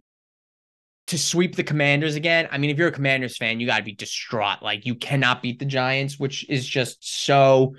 [1.07, 2.49] to sweep the Commanders again.
[2.51, 4.63] I mean, if you're a Commanders fan, you got to be distraught.
[4.63, 7.75] Like you cannot beat the Giants, which is just so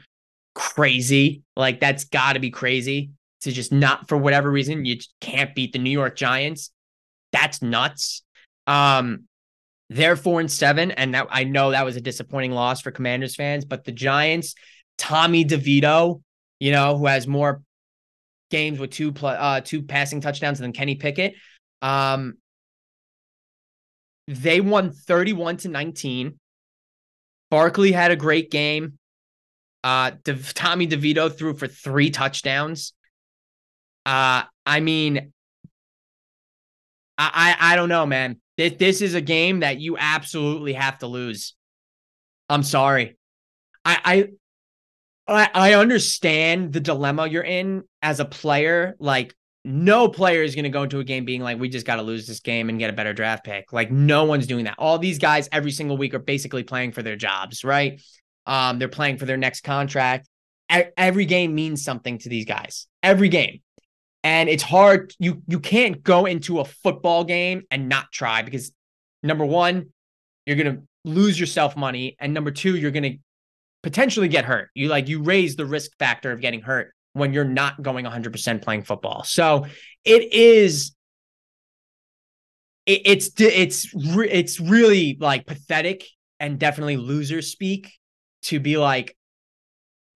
[0.55, 1.43] crazy.
[1.57, 3.11] Like that's got to be crazy
[3.41, 6.71] to just not for whatever reason you can't beat the New York Giants.
[7.33, 8.23] That's nuts.
[8.69, 9.25] Um,
[9.89, 13.37] They're four and seven, and that I know that was a disappointing loss for Commanders
[13.37, 13.65] fans.
[13.65, 14.55] But the Giants,
[14.99, 16.23] Tommy DeVito,
[16.59, 17.63] you know, who has more
[18.51, 21.35] games with two plus uh, two passing touchdowns than Kenny Pickett.
[21.83, 22.35] Um,
[24.29, 26.39] they won 31 to 19.
[27.51, 28.99] Barkley had a great game.
[29.85, 32.93] Uh, De- Tommy DeVito threw for three touchdowns.
[34.05, 35.33] Uh, I mean,
[37.19, 38.41] I, I I don't know, man.
[38.57, 41.55] This this is a game that you absolutely have to lose.
[42.49, 43.17] I'm sorry.
[43.85, 44.31] I
[45.29, 48.97] I I understand the dilemma you're in as a player.
[48.99, 49.35] Like
[49.65, 52.03] no player is going to go into a game being like, we just got to
[52.03, 53.73] lose this game and get a better draft pick.
[53.73, 54.77] Like no one's doing that.
[54.79, 58.01] All these guys every single week are basically playing for their jobs, right?
[58.47, 60.29] Um, they're playing for their next contract.
[60.69, 62.87] Every game means something to these guys.
[63.03, 63.61] Every game
[64.25, 68.73] and it's hard you you can't go into a football game and not try because
[69.23, 69.87] number one
[70.45, 73.19] you're to lose yourself money and number two you're to
[73.87, 74.69] potentially get hurt.
[74.75, 78.61] You like you raise the risk factor of getting hurt when you're not going 100%
[78.61, 79.23] playing football.
[79.23, 79.67] So
[80.05, 80.91] it is
[82.85, 86.05] it, it's it's it's really like pathetic
[86.41, 87.93] and definitely loser speak
[88.43, 89.17] to be like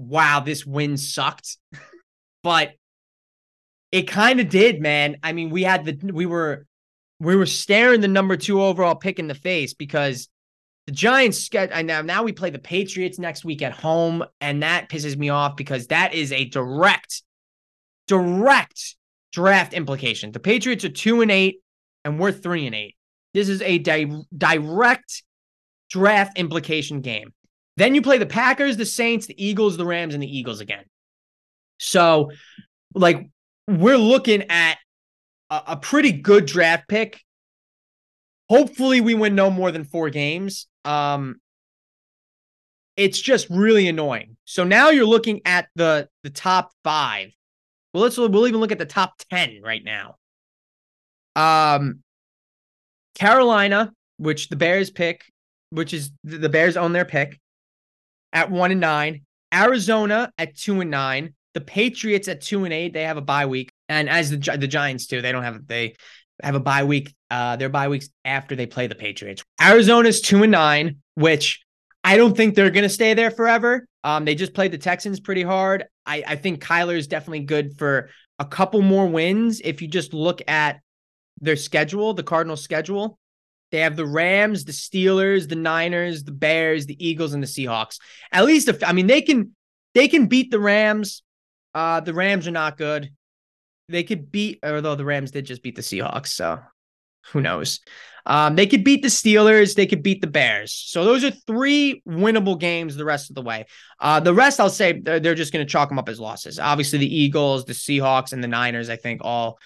[0.01, 1.57] wow this win sucked.
[2.43, 2.73] But
[3.93, 5.17] it kind of did, man.
[5.23, 6.67] I mean, we had the we were
[7.19, 10.29] we were staring the number two overall pick in the face because
[10.87, 14.89] the Giants and now now we play the Patriots next week at home, and that
[14.89, 17.23] pisses me off because that is a direct,
[18.07, 18.97] direct
[19.33, 20.33] draft implication.
[20.33, 21.61] The Patriots are two and eight,
[22.05, 22.97] and we're three and eight.
[23.35, 25.23] This is a di- direct
[25.91, 27.33] draft implication game.
[27.77, 30.85] Then you play the Packers, the Saints, the Eagles, the Rams, and the Eagles again.
[31.79, 32.31] So,
[32.95, 33.31] like,
[33.79, 34.79] we're looking at
[35.51, 37.21] a, a pretty good draft pick.
[38.49, 40.67] Hopefully, we win no more than four games.
[40.85, 41.37] Um,
[42.97, 44.37] it's just really annoying.
[44.45, 47.31] So now you're looking at the the top five.
[47.95, 50.17] Well, let's we'll even look at the top ten right now.
[51.37, 52.03] Um,
[53.15, 55.25] Carolina, which the Bears pick,
[55.71, 57.41] which is the Bears own their pick
[58.33, 59.23] at one and nine.
[59.53, 61.35] Arizona at two and nine.
[61.55, 64.69] The Patriots at two and eight, they have a bye week, and as the the
[64.69, 65.95] Giants too, they don't have they
[66.43, 67.15] have a bye week.
[67.31, 69.45] Uh, their bye weeks after they play the Patriots.
[69.61, 71.65] Arizona's two and nine, which
[72.03, 73.87] I don't think they're gonna stay there forever.
[74.03, 75.85] Um, they just played the Texans pretty hard.
[76.07, 79.61] I I think Kyler is definitely good for a couple more wins.
[79.63, 80.81] If you just look at
[81.41, 83.19] their schedule, the Cardinals' schedule,
[83.71, 87.99] they have the Rams, the Steelers, the Niners, the Bears, the Eagles, and the Seahawks.
[88.33, 89.55] At least, if, I mean, they can
[89.95, 91.23] they can beat the Rams.
[91.75, 93.11] Uh, the Rams are not good.
[93.89, 96.61] They could beat, although the Rams did just beat the Seahawks, so
[97.33, 97.81] who knows?
[98.27, 99.75] Um, they could beat the Steelers.
[99.75, 100.73] They could beat the Bears.
[100.73, 103.67] So those are three winnable games the rest of the way.
[103.99, 106.59] Uh, the rest, I'll say, they're, they're just going to chalk them up as losses.
[106.59, 109.59] Obviously, the Eagles, the Seahawks, and the Niners, I think, all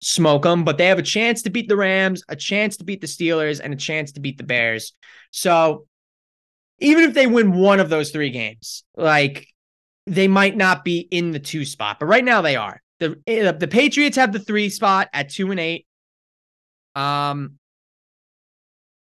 [0.00, 3.00] smoke them, but they have a chance to beat the Rams, a chance to beat
[3.00, 4.92] the Steelers, and a chance to beat the Bears.
[5.30, 5.86] So
[6.80, 9.46] even if they win one of those three games, like
[10.06, 12.82] they might not be in the two spot, but right now they are.
[12.98, 15.86] The eh, the Patriots have the three spot at two and eight.
[16.94, 17.58] Um,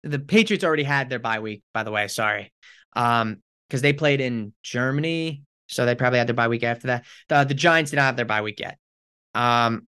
[0.03, 2.07] the Patriots already had their bye week, by the way.
[2.07, 2.51] Sorry,
[2.93, 7.05] um, because they played in Germany, so they probably had their bye week after that.
[7.29, 8.77] The the Giants did not have their bye week yet.
[9.33, 9.87] Um,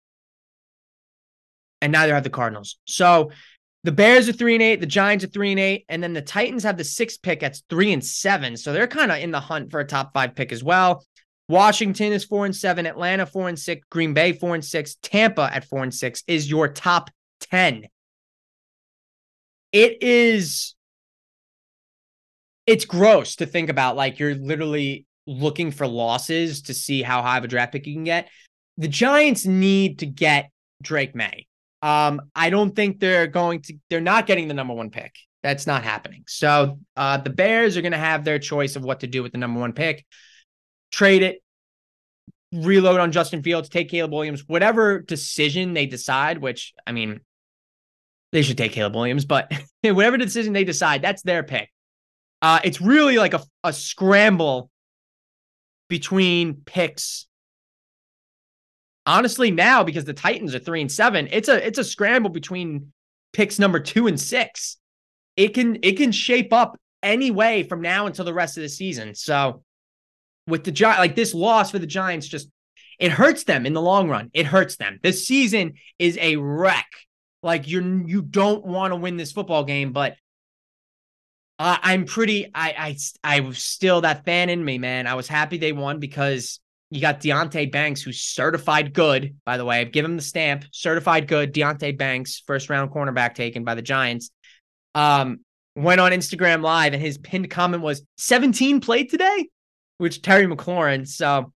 [1.80, 2.78] and neither have the Cardinals.
[2.86, 3.30] So
[3.84, 6.22] the Bears are three and eight, the Giants are three and eight, and then the
[6.22, 8.56] Titans have the sixth pick at three and seven.
[8.56, 11.04] So they're kind of in the hunt for a top five pick as well.
[11.48, 15.48] Washington is four and seven, Atlanta four and six, Green Bay four and six, Tampa
[15.52, 17.10] at four and six is your top
[17.40, 17.86] 10.
[19.72, 20.74] It is
[22.66, 23.96] it's gross to think about.
[23.96, 27.94] Like you're literally looking for losses to see how high of a draft pick you
[27.94, 28.28] can get.
[28.76, 30.50] The Giants need to get
[30.82, 31.46] Drake Maye.
[31.82, 35.14] Um, I don't think they're going to, they're not getting the number one pick.
[35.42, 36.24] That's not happening.
[36.26, 39.32] So uh, the Bears are going to have their choice of what to do with
[39.32, 40.04] the number one pick.
[40.90, 41.42] Trade it,
[42.52, 47.20] reload on Justin Fields, take Caleb Williams, whatever decision they decide, which I mean,
[48.32, 49.52] they should take Caleb Williams, but
[49.82, 51.70] whatever decision they decide, that's their pick.
[52.42, 54.70] Uh, it's really like a, a scramble
[55.88, 57.27] between picks
[59.08, 62.92] honestly now because the Titans are three and seven, it's a it's a scramble between
[63.32, 64.76] picks number two and six.
[65.36, 68.68] It can it can shape up any way from now until the rest of the
[68.68, 69.14] season.
[69.14, 69.62] So
[70.46, 72.48] with the Giants, like this loss for the Giants, just
[72.98, 74.30] it hurts them in the long run.
[74.34, 74.98] It hurts them.
[75.02, 76.88] This season is a wreck.
[77.42, 80.16] Like you're you don't want to win this football game, but
[81.58, 82.50] Uh, I'm pretty.
[82.54, 85.06] I I I was still that fan in me, man.
[85.06, 89.36] I was happy they won because you got Deonte Banks, who's certified good.
[89.44, 91.52] By the way, give him the stamp, certified good.
[91.52, 94.30] Deonte Banks, first round cornerback taken by the Giants.
[94.94, 95.40] Um,
[95.76, 99.48] went on Instagram Live, and his pinned comment was 17 played today,
[99.98, 101.06] which Terry McLaurin.
[101.06, 101.52] So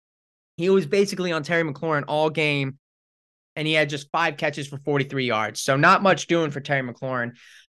[0.57, 2.79] he was basically on Terry McLaurin all game,
[3.57, 5.61] and he had just five catches for 43 yards.
[5.61, 7.33] So not much doing for Terry McLaurin.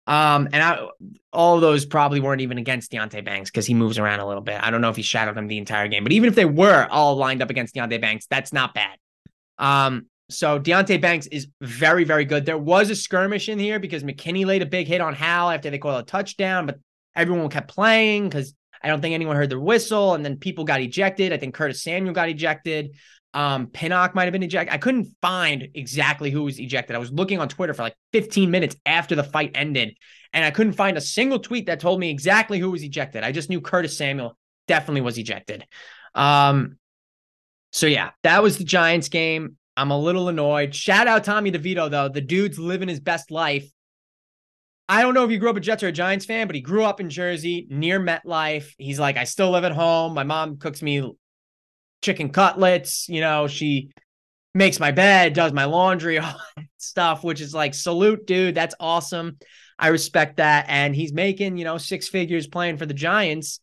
[0.09, 0.89] Um, and I,
[1.35, 4.59] all those probably weren't even against Deonte Banks because he moves around a little bit.
[4.61, 6.89] I don't know if he shadowed him the entire game, but even if they were
[6.91, 8.97] all lined up against Deonte Banks, that's not bad.
[9.59, 12.47] Um, so Deonte Banks is very, very good.
[12.47, 15.69] There was a skirmish in here because McKinney laid a big hit on Hal after
[15.69, 16.79] they called a touchdown, but
[17.15, 20.81] everyone kept playing because I don't think anyone heard the whistle, and then people got
[20.81, 21.35] ejected.
[21.35, 22.95] I think Curtis Samuel got ejected.
[23.35, 24.75] Um, Pinnock might have been ejected.
[24.75, 26.97] I couldn't find exactly who was ejected.
[26.97, 29.97] I was looking on Twitter for like 15 minutes after the fight ended,
[30.33, 33.25] and I couldn't find a single tweet that told me exactly who was ejected.
[33.25, 35.65] I just knew Curtis Samuel definitely was ejected.
[36.15, 36.79] Um,
[37.73, 39.57] so yeah, that was the Giants game.
[39.77, 40.75] I'm a little annoyed.
[40.75, 42.09] Shout out Tommy DeVito though.
[42.09, 43.71] The dude's living his best life.
[44.89, 46.63] I don't know if he grew up a Jets or a Giants fan, but he
[46.63, 48.73] grew up in Jersey near MetLife.
[48.79, 50.15] He's like, I still live at home.
[50.15, 51.13] My mom cooks me
[52.03, 53.09] chicken cutlets.
[53.09, 53.91] You know, she
[54.55, 58.55] makes my bed, does my laundry, all that stuff, which is like, salute, dude.
[58.55, 59.39] That's awesome.
[59.79, 60.67] I respect that.
[60.69, 63.61] And he's making, you know, six figures playing for the Giants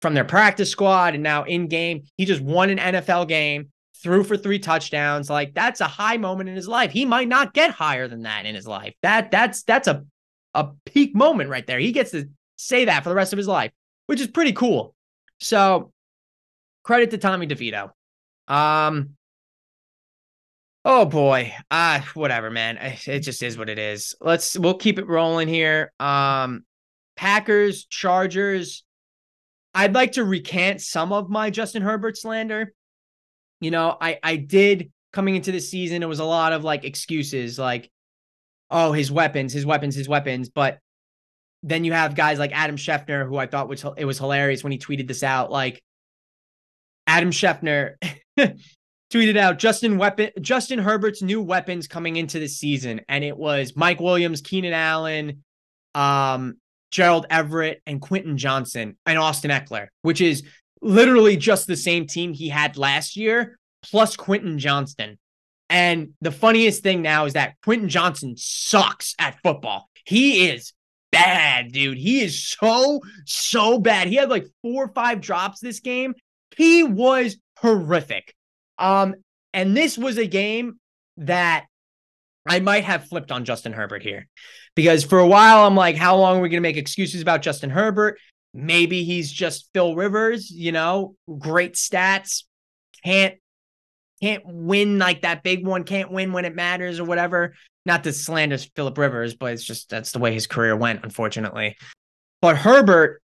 [0.00, 2.02] from their practice squad and now in game.
[2.16, 3.70] He just won an NFL game,
[4.02, 5.30] threw for three touchdowns.
[5.30, 6.90] Like that's a high moment in his life.
[6.90, 8.94] He might not get higher than that in his life.
[9.02, 10.04] That that's that's a
[10.54, 11.78] a peak moment right there.
[11.78, 13.72] He gets to say that for the rest of his life,
[14.06, 14.94] which is pretty cool.
[15.38, 15.92] So
[16.82, 17.90] credit to Tommy DeVito.
[18.48, 19.10] Um,
[20.84, 22.78] oh boy, uh, whatever, man.
[23.06, 24.14] It just is what it is.
[24.20, 25.92] Let's we'll keep it rolling here.
[26.00, 26.64] Um,
[27.16, 28.84] Packers, Chargers.
[29.74, 32.74] I'd like to recant some of my Justin Herbert slander.
[33.60, 36.02] You know, I I did coming into the season.
[36.02, 37.90] It was a lot of like excuses, like,
[38.70, 40.48] oh, his weapons, his weapons, his weapons.
[40.48, 40.78] But
[41.62, 44.72] then you have guys like Adam Schefter, who I thought was it was hilarious when
[44.72, 45.82] he tweeted this out, like
[47.06, 47.94] Adam Schefter
[49.12, 53.76] tweeted out Justin weapon Justin Herbert's new weapons coming into the season, and it was
[53.76, 55.44] Mike Williams, Keenan Allen,
[55.94, 56.56] um,
[56.90, 60.42] Gerald Everett, and Quentin Johnston, and Austin Ekeler, which is
[60.80, 65.18] literally just the same team he had last year, plus Quentin Johnston.
[65.70, 69.88] And the funniest thing now is that Quentin Johnston sucks at football.
[70.04, 70.74] He is
[71.10, 71.96] bad, dude.
[71.96, 74.08] He is so, so bad.
[74.08, 76.14] He had like four or five drops this game,
[76.56, 78.34] he was horrific.
[78.78, 79.14] Um,
[79.52, 80.78] and this was a game
[81.18, 81.66] that
[82.46, 84.26] I might have flipped on Justin Herbert here
[84.74, 87.42] because for a while I'm like, how long are we going to make excuses about
[87.42, 88.18] Justin Herbert?
[88.54, 92.44] Maybe he's just Phil Rivers, you know, great stats,
[93.04, 93.36] can't
[94.20, 97.54] can't win like that big one, can't win when it matters or whatever.
[97.84, 101.76] Not to slander Philip Rivers, but it's just that's the way his career went, unfortunately.
[102.40, 103.20] But Herbert,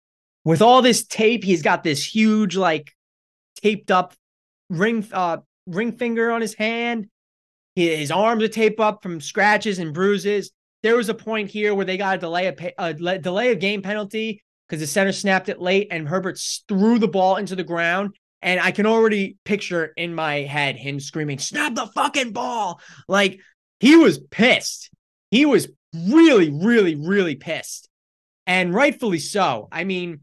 [0.45, 2.94] with all this tape, he's got this huge like
[3.61, 4.13] taped up
[4.69, 5.37] ring uh
[5.67, 7.07] ring finger on his hand.
[7.75, 10.51] His arms are taped up from scratches and bruises.
[10.83, 13.81] There was a point here where they got a delay a, a delay of game
[13.81, 18.15] penalty because the center snapped it late and Herbert threw the ball into the ground.
[18.41, 23.39] And I can already picture in my head him screaming, "Snap the fucking ball!" Like
[23.79, 24.91] he was pissed.
[25.32, 27.89] He was really, really, really pissed,
[28.45, 29.67] and rightfully so.
[29.71, 30.21] I mean,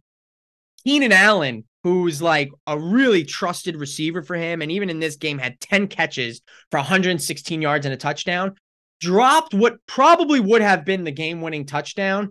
[0.85, 5.39] Keenan Allen who's like a really trusted receiver for him, and even in this game
[5.39, 6.41] had 10 catches
[6.71, 8.55] for 116 yards and a touchdown,
[9.01, 12.31] dropped what probably would have been the game-winning touchdown.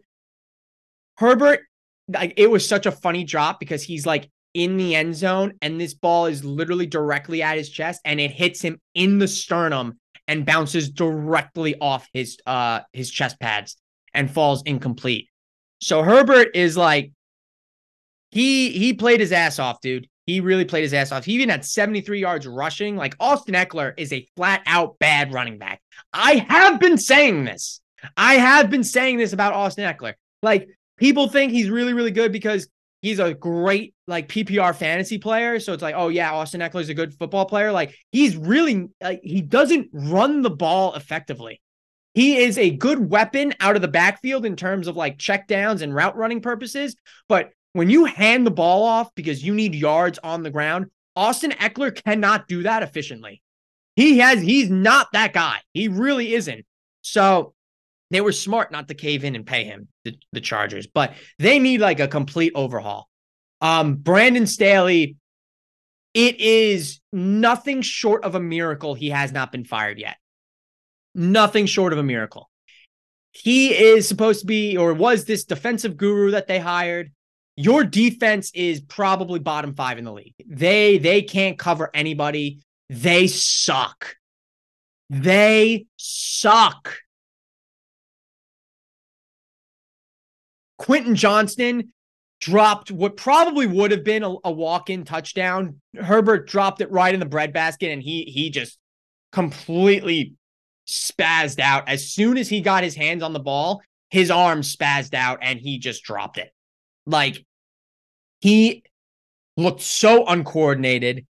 [1.17, 1.61] Herbert,
[2.07, 5.79] like it was such a funny drop because he's like in the end zone, and
[5.79, 9.99] this ball is literally directly at his chest, and it hits him in the sternum
[10.27, 13.77] and bounces directly off his uh his chest pads
[14.13, 15.27] and falls incomplete.
[15.81, 17.11] So Herbert is like
[18.31, 20.07] he he played his ass off, dude.
[20.25, 21.25] He really played his ass off.
[21.25, 22.95] He even had 73 yards rushing.
[22.95, 25.81] Like Austin Ekeler is a flat out bad running back.
[26.13, 27.81] I have been saying this.
[28.15, 30.13] I have been saying this about Austin Ekeler.
[30.41, 32.67] Like people think he's really really good because
[33.01, 35.59] he's a great like PPR fantasy player.
[35.59, 37.71] So it's like, oh yeah, Austin Ekeler is a good football player.
[37.71, 41.61] Like he's really like he doesn't run the ball effectively.
[42.13, 45.81] He is a good weapon out of the backfield in terms of like check downs
[45.81, 46.95] and route running purposes,
[47.29, 51.51] but when you hand the ball off because you need yards on the ground, Austin
[51.51, 53.41] Ekeler cannot do that efficiently.
[53.95, 55.59] He has, he's not that guy.
[55.73, 56.65] He really isn't.
[57.01, 57.53] So
[58.11, 61.59] They were smart not to cave in and pay him, the, the Chargers, but they
[61.59, 63.07] need like a complete overhaul.
[63.61, 65.15] Um, Brandon Staley,
[66.13, 70.17] it is nothing short of a miracle he has not been fired yet.
[71.15, 72.49] Nothing short of a miracle.
[73.31, 77.13] He is supposed to be or was this defensive guru that they hired.
[77.55, 80.33] Your defense is probably bottom 5 in the league.
[80.47, 82.59] They they can't cover anybody.
[82.89, 84.15] They suck.
[85.09, 86.95] They suck.
[90.77, 91.93] Quentin Johnston
[92.39, 95.79] dropped what probably would have been a, a walk-in touchdown.
[95.95, 98.79] Herbert dropped it right in the breadbasket, and he he just
[99.31, 100.33] completely
[100.87, 101.87] spazzed out.
[101.87, 105.59] As soon as he got his hands on the ball, his arms spazzed out and
[105.59, 106.51] he just dropped it.
[107.05, 107.45] Like
[108.39, 108.83] he
[109.57, 111.25] looked so uncoordinated.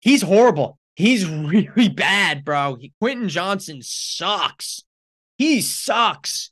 [0.00, 0.78] He's horrible.
[0.96, 2.78] He's really bad, bro.
[3.00, 4.82] Quentin Johnston sucks.
[5.38, 6.50] He sucks.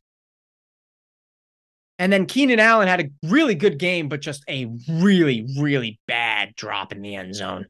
[1.98, 6.54] And then Keenan Allen had a really good game, but just a really, really bad
[6.56, 7.66] drop in the end zone.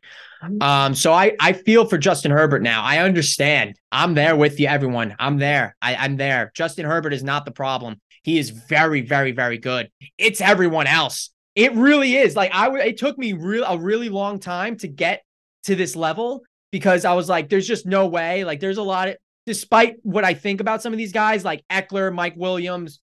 [0.60, 2.84] Um, so I I feel for Justin Herbert now.
[2.84, 3.74] I understand.
[3.90, 5.16] I'm there with you, everyone.
[5.18, 5.74] I'm there.
[5.82, 6.52] I, I'm there.
[6.54, 8.00] Justin Herbert is not the problem.
[8.22, 9.90] He is very, very, very good.
[10.18, 11.30] It's everyone else.
[11.55, 12.36] It really is.
[12.36, 15.22] Like I it took me real a really long time to get
[15.64, 18.44] to this level because I was like, there's just no way.
[18.44, 19.16] Like there's a lot of
[19.47, 23.01] despite what I think about some of these guys, like Ekeler, Mike Williams,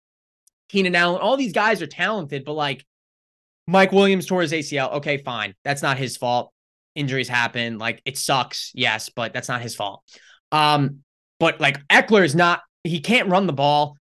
[0.68, 2.84] Keenan Allen, all these guys are talented, but like
[3.66, 4.94] Mike Williams tore his ACL.
[4.94, 5.54] Okay, fine.
[5.64, 6.52] That's not his fault.
[6.94, 7.78] Injuries happen.
[7.78, 8.70] Like it sucks.
[8.74, 10.02] Yes, but that's not his fault.
[10.52, 11.00] Um,
[11.40, 13.96] but like Ekeler is not, he can't run the ball.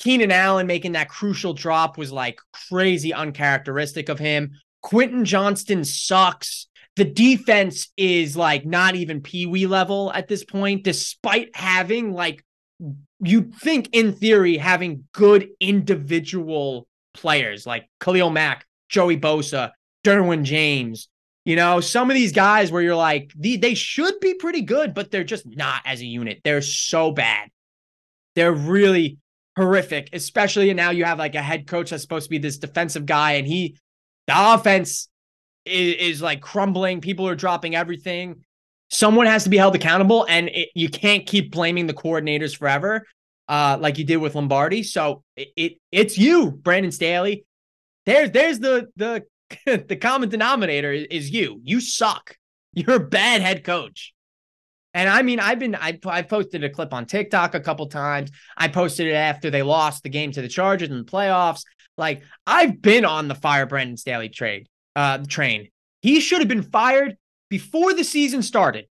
[0.00, 4.52] Keenan Allen making that crucial drop was like crazy uncharacteristic of him.
[4.82, 6.66] Quentin Johnston sucks.
[6.96, 12.44] The defense is like not even Pee Wee level at this point, despite having like
[13.22, 19.72] you'd think in theory having good individual players like Khalil Mack, Joey Bosa,
[20.02, 21.08] Derwin James,
[21.44, 24.94] you know, some of these guys where you're like, the, they should be pretty good,
[24.94, 26.40] but they're just not as a unit.
[26.44, 27.48] They're so bad.
[28.34, 29.18] They're really
[29.60, 33.06] horrific, especially now you have like a head coach that's supposed to be this defensive
[33.06, 33.76] guy, and he,
[34.26, 35.08] the offense
[35.64, 37.00] is, is like crumbling.
[37.00, 38.42] People are dropping everything
[38.90, 43.06] someone has to be held accountable, and it, you can't keep blaming the coordinators forever,
[43.48, 44.82] uh, like you did with Lombardi.
[44.82, 47.44] So it, it it's you, Brandon Staley.
[48.04, 49.24] There's there's the the
[49.88, 51.60] the common denominator is you.
[51.64, 52.36] You suck.
[52.72, 54.12] You're a bad head coach.
[54.94, 58.30] And I mean, I've been I I posted a clip on TikTok a couple times.
[58.56, 61.64] I posted it after they lost the game to the Chargers in the playoffs.
[61.96, 65.68] Like I've been on the fire Brandon Staley trade uh train.
[66.02, 67.16] He should have been fired
[67.48, 68.86] before the season started.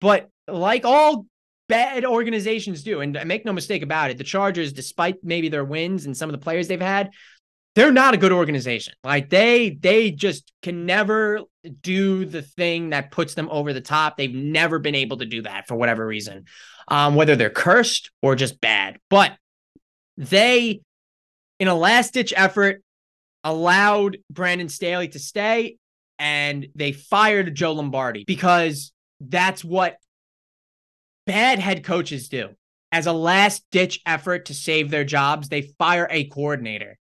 [0.00, 1.26] But like all
[1.68, 6.06] bad organizations do, and make no mistake about it, the Chargers, despite maybe their wins
[6.06, 7.10] and some of the players they've had,
[7.74, 8.94] they're not a good organization.
[9.02, 11.40] Like they they just can never
[11.80, 14.16] do the thing that puts them over the top.
[14.16, 16.46] They've never been able to do that for whatever reason.
[16.88, 18.98] Um, whether they're cursed or just bad.
[19.08, 19.36] But
[20.16, 20.80] they,
[21.58, 22.82] in a last ditch effort,
[23.44, 25.76] allowed Brandon Staley to stay
[26.18, 29.96] and they fired Joe Lombardi because that's what
[31.26, 32.50] bad head coaches do.
[32.90, 36.98] As a last ditch effort to save their jobs, they fire a coordinator.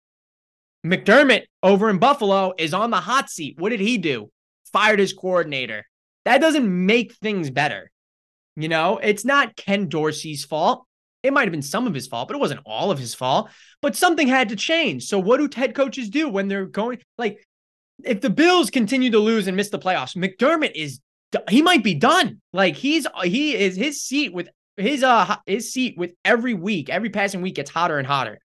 [0.86, 3.56] McDermott over in Buffalo is on the hot seat.
[3.58, 4.30] What did he do?
[4.72, 5.86] Fired his coordinator.
[6.24, 7.90] That doesn't make things better.
[8.56, 10.86] You know, it's not Ken Dorsey's fault.
[11.22, 13.50] It might have been some of his fault, but it wasn't all of his fault.
[13.82, 15.04] But something had to change.
[15.04, 17.00] So, what do head coaches do when they're going?
[17.18, 17.46] Like,
[18.04, 21.00] if the Bills continue to lose and miss the playoffs, McDermott is
[21.48, 22.40] he might be done.
[22.52, 27.10] Like he's he is his seat with his uh his seat with every week, every
[27.10, 28.40] passing week gets hotter and hotter.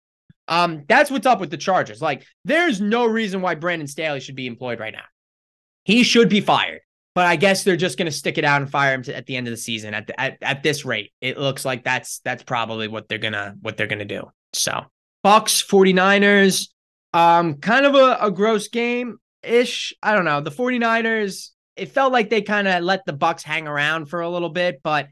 [0.47, 2.01] Um, that's what's up with the Chargers.
[2.01, 5.05] Like, there's no reason why Brandon Staley should be employed right now.
[5.83, 6.81] He should be fired.
[7.15, 9.27] But I guess they're just going to stick it out and fire him to, at
[9.27, 9.93] the end of the season.
[9.93, 13.55] At, the, at at this rate, it looks like that's that's probably what they're gonna
[13.61, 14.31] what they're gonna do.
[14.53, 14.85] So
[15.21, 16.69] Bucks 49ers,
[17.13, 19.93] um, kind of a, a gross game ish.
[20.01, 20.41] I don't know.
[20.41, 24.29] The 49ers, it felt like they kind of let the Bucks hang around for a
[24.29, 25.07] little bit, but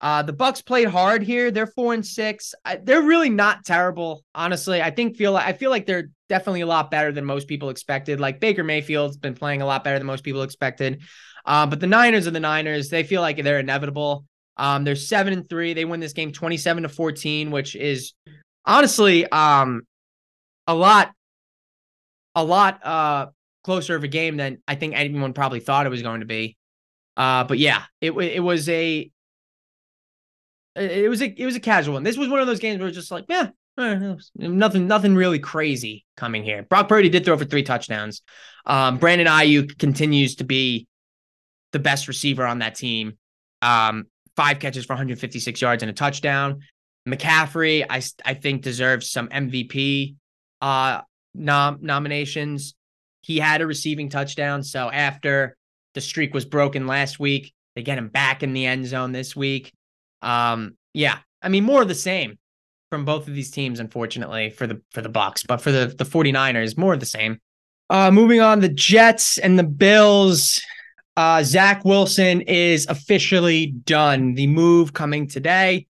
[0.00, 1.50] uh, the Bucks played hard here.
[1.50, 2.54] They're four and six.
[2.64, 4.82] I, they're really not terrible, honestly.
[4.82, 8.20] I think feel I feel like they're definitely a lot better than most people expected.
[8.20, 11.02] Like Baker Mayfield's been playing a lot better than most people expected.
[11.46, 12.90] Uh, but the Niners are the Niners.
[12.90, 14.26] They feel like they're inevitable.
[14.58, 15.72] Um, they're seven and three.
[15.72, 18.12] They win this game 27 to 14, which is
[18.64, 19.82] honestly um
[20.66, 21.12] a lot,
[22.34, 23.26] a lot uh
[23.64, 26.56] closer of a game than I think anyone probably thought it was going to be.
[27.16, 29.10] Uh, but yeah, it it was a
[30.76, 32.02] It was a it was a casual one.
[32.02, 33.48] This was one of those games where it's just like, yeah,
[34.36, 36.62] nothing nothing really crazy coming here.
[36.62, 38.22] Brock Purdy did throw for three touchdowns.
[38.64, 40.86] Um, Brandon Aiyuk continues to be
[41.72, 43.18] the best receiver on that team.
[43.62, 46.60] Um, five catches for 156 yards and a touchdown.
[47.08, 50.16] McCaffrey, I I think deserves some MVP
[50.60, 51.02] uh
[51.34, 52.74] nom- nominations.
[53.22, 55.56] He had a receiving touchdown, so after
[55.94, 59.34] the streak was broken last week, they get him back in the end zone this
[59.34, 59.72] week.
[60.26, 62.38] Um, yeah, I mean more of the same
[62.90, 66.04] from both of these teams, unfortunately, for the for the Bucks, but for the the
[66.04, 67.40] 49ers, more of the same.
[67.88, 70.60] Uh, moving on, the Jets and the Bills.
[71.16, 74.34] Uh, Zach Wilson is officially done.
[74.34, 75.86] The move coming today,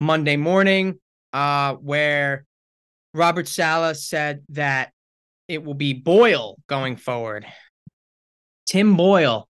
[0.00, 0.98] Monday morning,
[1.32, 2.44] uh, where
[3.14, 4.92] Robert Saleh said that
[5.48, 7.46] it will be Boyle going forward.
[8.66, 9.48] Tim Boyle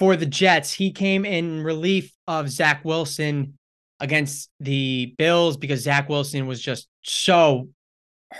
[0.00, 0.72] for the Jets.
[0.72, 3.58] He came in relief of Zach Wilson
[4.00, 7.68] against the Bills because Zach Wilson was just so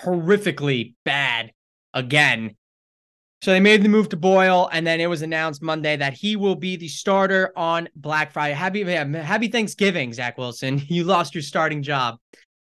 [0.03, 1.53] horrifically bad
[1.93, 2.57] again.
[3.43, 6.37] So they made the move to Boyle, and then it was announced Monday that he
[6.37, 8.55] will be the starter on Black Friday.
[8.55, 10.83] Happy Happy Thanksgiving, Zach Wilson.
[10.89, 12.19] You lost your starting job.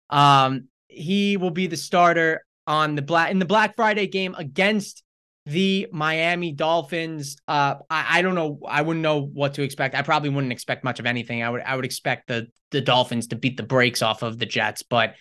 [0.10, 5.04] Um, he will be the starter on the black in the Black Friday game against
[5.48, 7.38] the Miami Dolphins.
[7.48, 8.60] Uh, I, I don't know.
[8.68, 9.96] I wouldn't know what to expect.
[9.96, 11.42] I probably wouldn't expect much of anything.
[11.42, 14.46] I would I would expect the the Dolphins to beat the brakes off of the
[14.46, 15.16] Jets, but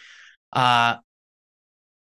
[0.52, 0.96] uh,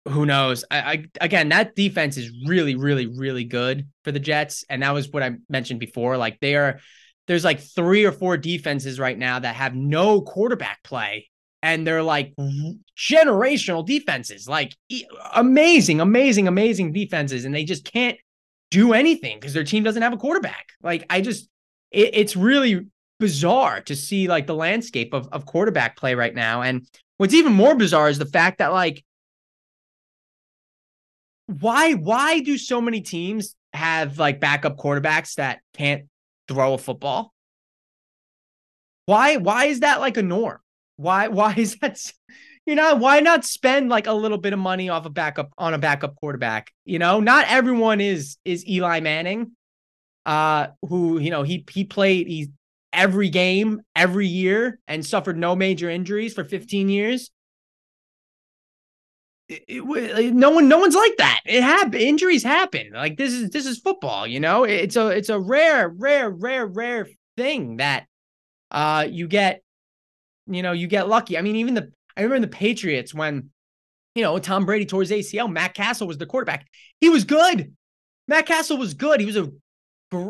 [0.07, 0.64] who knows?
[0.69, 4.93] I, I again that defense is really really really good for the Jets, and that
[4.93, 6.15] was what I mentioned before.
[6.18, 6.80] Like they are.
[7.27, 11.30] There's like three or four defenses right now that have no quarterback play
[11.63, 12.33] and they're like
[12.97, 14.75] generational defenses, like
[15.33, 18.17] amazing, amazing, amazing defenses, and they just can't
[18.71, 20.69] do anything because their team doesn't have a quarterback.
[20.81, 21.49] Like I just,
[21.91, 22.88] it, it's really
[23.19, 26.63] bizarre to see like the landscape of of quarterback play right now.
[26.63, 29.03] And what's even more bizarre is the fact that like,
[31.45, 36.05] why why do so many teams have like backup quarterbacks that can't
[36.47, 37.33] throw a football?
[39.05, 40.59] Why why is that like a norm?
[41.02, 41.99] Why why is that
[42.65, 45.73] you know, why not spend like a little bit of money off a backup on
[45.73, 46.72] a backup quarterback?
[46.86, 49.52] You know, not everyone is is Eli Manning,
[50.26, 52.52] uh, who, you know, he he played he
[52.94, 57.32] every game every year and suffered no major injuries for 15 years.
[59.49, 63.49] It, it, no one no one's like that it happen injuries happen like this is
[63.49, 68.06] this is football you know it's a it's a rare rare rare rare thing that
[68.72, 69.61] uh you get
[70.56, 71.38] you know, you get lucky.
[71.38, 73.49] I mean, even the I remember in the Patriots when,
[74.15, 76.68] you know, Tom Brady tore his ACL, Matt Cassel was the quarterback.
[76.99, 77.73] He was good.
[78.28, 79.19] Matt Cassel was good.
[79.19, 79.49] He was a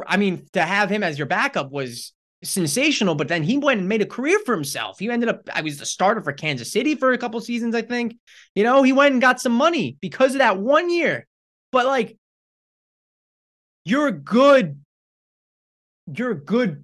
[0.07, 3.89] I mean, to have him as your backup was sensational, but then he went and
[3.89, 4.99] made a career for himself.
[4.99, 7.81] He ended up, I was the starter for Kansas City for a couple seasons, I
[7.81, 8.15] think.
[8.55, 11.27] You know, he went and got some money because of that one year.
[11.71, 12.17] But like,
[13.85, 14.79] you're a good,
[16.13, 16.83] you're a good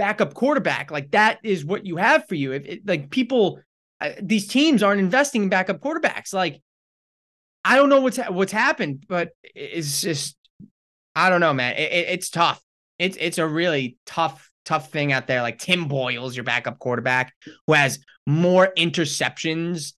[0.00, 0.90] backup quarterback.
[0.90, 2.52] Like that is what you have for you.
[2.52, 3.60] If it, like people,
[4.00, 6.32] uh, these teams aren't investing in backup quarterbacks.
[6.32, 6.62] Like
[7.66, 10.38] I don't know what's ha- what's happened, but it's just
[11.14, 11.74] I don't know, man.
[11.76, 12.62] It, it, it's tough.
[12.98, 15.42] It's it's a really tough tough thing out there.
[15.42, 17.34] Like Tim Boyle's your backup quarterback
[17.66, 19.92] who has more interceptions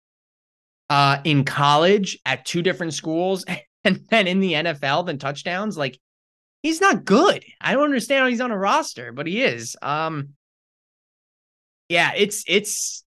[0.91, 3.45] uh, in college at two different schools
[3.85, 5.79] and then in the NFL than touchdowns.
[5.79, 5.97] Like
[6.63, 7.45] he's not good.
[7.61, 9.77] I don't understand how he's on a roster, but he is.
[9.83, 10.31] Um
[11.89, 13.05] yeah, it's it's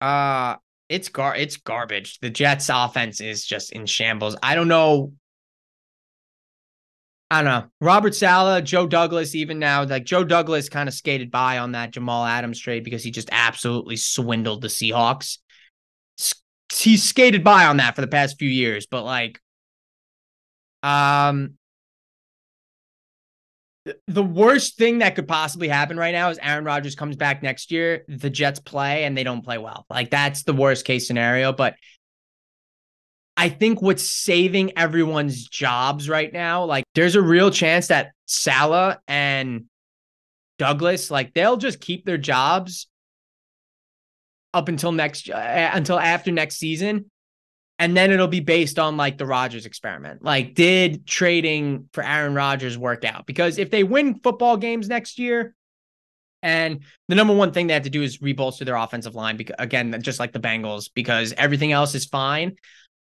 [0.00, 0.56] uh
[0.88, 2.18] it's gar it's garbage.
[2.20, 4.36] The Jets offense is just in shambles.
[4.42, 5.12] I don't know.
[7.30, 7.68] I don't know.
[7.80, 11.90] Robert Saleh, Joe Douglas, even now, like Joe Douglas kind of skated by on that
[11.90, 15.38] Jamal Adams trade because he just absolutely swindled the Seahawks.
[16.70, 19.40] He skated by on that for the past few years, but like,
[20.82, 21.54] um,
[24.06, 27.70] the worst thing that could possibly happen right now is Aaron Rodgers comes back next
[27.70, 29.86] year, the Jets play and they don't play well.
[29.90, 31.52] Like that's the worst case scenario.
[31.52, 31.74] But
[33.36, 38.98] I think what's saving everyone's jobs right now, like there's a real chance that Saleh
[39.08, 39.64] and
[40.58, 42.86] Douglas, like they'll just keep their jobs
[44.54, 47.10] up until next uh, until after next season
[47.82, 50.22] and then it'll be based on like the Rodgers experiment.
[50.22, 53.26] Like, did trading for Aaron Rodgers work out?
[53.26, 55.56] Because if they win football games next year,
[56.44, 59.36] and the number one thing they have to do is rebolster their offensive line.
[59.36, 62.54] Because again, just like the Bengals, because everything else is fine.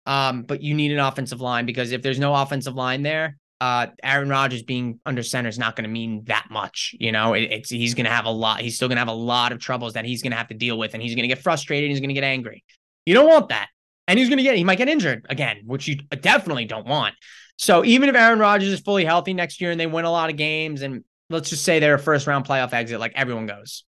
[0.08, 3.86] Um, but you need an offensive line because if there's no offensive line there, uh,
[4.02, 6.95] Aaron Rodgers being under center is not going to mean that much.
[6.99, 8.62] You know, it, it's he's going to have a lot.
[8.62, 10.56] He's still going to have a lot of troubles that he's going to have to
[10.56, 11.91] deal with, and he's going to get frustrated.
[11.91, 12.64] He's going to get angry.
[13.06, 13.68] You don't want that,
[14.11, 17.15] and he's going to get he might get injured again, which you definitely don't want.
[17.57, 20.29] So even if Aaron Rodgers is fully healthy next year and they win a lot
[20.29, 23.85] of games, and let's just say they're a first round playoff exit, like everyone goes,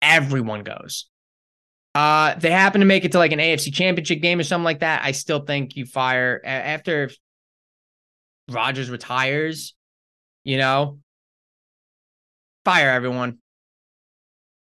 [0.00, 1.04] everyone goes.
[1.94, 4.80] Uh, they happen to make it to like an AFC championship game or something like
[4.80, 5.04] that.
[5.04, 7.10] I still think you fire after
[8.48, 9.74] Rodgers retires,
[10.44, 11.00] you know,
[12.64, 13.38] fire everyone.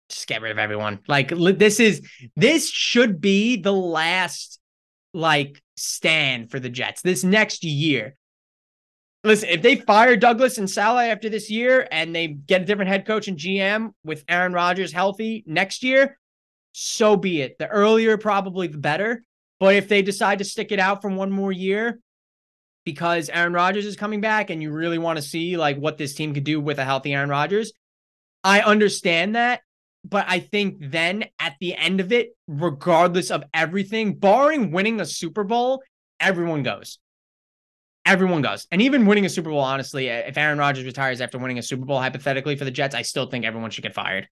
[0.10, 0.99] Just get rid of everyone.
[1.07, 2.02] Like this is
[2.36, 4.60] this should be the last
[5.14, 8.15] like stand for the Jets this next year.
[9.23, 12.90] Listen, if they fire Douglas and Saleh after this year and they get a different
[12.90, 16.18] head coach and GM with Aaron Rodgers healthy next year,
[16.72, 17.57] so be it.
[17.60, 19.23] The earlier, probably the better.
[19.60, 21.99] But if they decide to stick it out for one more year,
[22.86, 26.15] because Aaron Rodgers is coming back and you really want to see like what this
[26.15, 27.73] team could do with a healthy Aaron Rodgers.
[28.44, 29.61] I understand that,
[30.05, 35.05] but I think then at the end of it, regardless of everything, barring winning a
[35.05, 35.84] Super Bowl,
[36.19, 36.99] everyone goes.
[38.05, 38.65] Everyone goes.
[38.71, 41.85] And even winning a Super Bowl, honestly, if Aaron Rodgers retires after winning a Super
[41.85, 44.27] Bowl, hypothetically for the Jets, I still think everyone should get fired.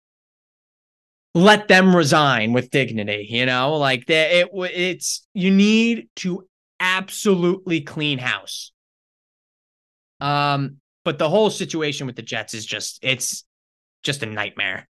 [1.35, 6.47] Let them resign with dignity, you know, like it, it's you need to
[6.79, 8.73] absolutely clean house.
[10.21, 13.45] Um, but the whole situation with the Jets is just it's
[14.03, 14.87] just a nightmare.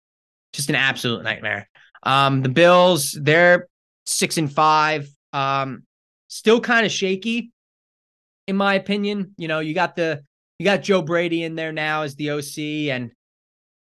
[0.53, 1.69] Just an absolute nightmare.
[2.03, 3.67] Um, the Bills, they're
[4.05, 5.07] six and five.
[5.33, 5.83] Um,
[6.27, 7.51] still kind of shaky,
[8.47, 9.33] in my opinion.
[9.37, 10.23] You know, you got the
[10.59, 13.11] you got Joe Brady in there now as the OC, and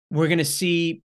[0.10, 1.02] we're gonna see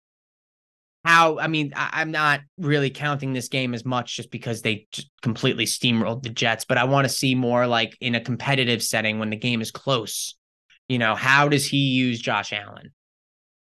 [1.07, 4.87] how I mean, I, am not really counting this game as much just because they
[4.91, 8.83] just completely steamrolled the Jets, but I want to see more like in a competitive
[8.83, 10.35] setting when the game is close.
[10.89, 12.91] You know, how does he use Josh Allen?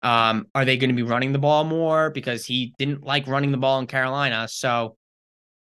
[0.07, 3.51] Um, are they going to be running the ball more because he didn't like running
[3.51, 4.47] the ball in Carolina?
[4.47, 4.97] So,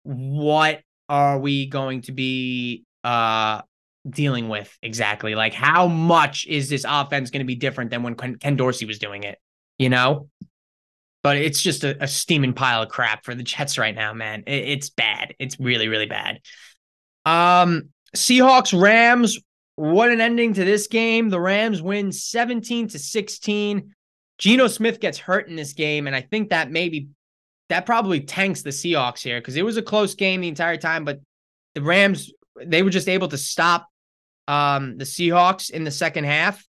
[0.02, 3.62] what are we going to be uh
[4.06, 5.34] dealing with exactly?
[5.34, 8.98] Like, how much is this offense going to be different than when Ken Dorsey was
[8.98, 9.38] doing it?
[9.78, 10.28] You know,
[11.22, 14.44] but it's just a, a, steaming pile of crap for the Jets right now, man.
[14.46, 15.34] It, it's bad.
[15.38, 16.40] It's really, really bad.
[17.24, 19.40] Um, Seahawks Rams.
[19.76, 21.30] What an ending to this game.
[21.30, 23.94] The Rams win 17 to 16.
[24.38, 27.08] Geno Smith gets hurt in this game, and I think that maybe
[27.68, 31.04] that probably tanks the Seahawks here because it was a close game the entire time,
[31.04, 31.20] but
[31.74, 32.32] the Rams
[32.64, 33.88] they were just able to stop
[34.46, 36.64] um, the Seahawks in the second half,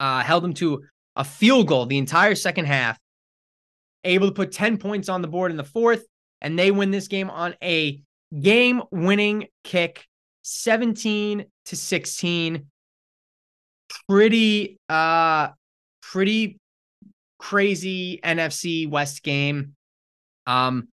[0.00, 0.82] uh, held them to
[1.16, 2.98] a field goal the entire second half
[4.04, 6.04] able to put 10 points on the board in the fourth,
[6.40, 8.02] and they win this game on a
[8.40, 10.06] game winning kick
[10.42, 12.66] 17 to 16
[14.08, 15.48] pretty uh
[16.12, 16.58] pretty
[17.38, 19.74] crazy NFC West game
[20.46, 20.88] um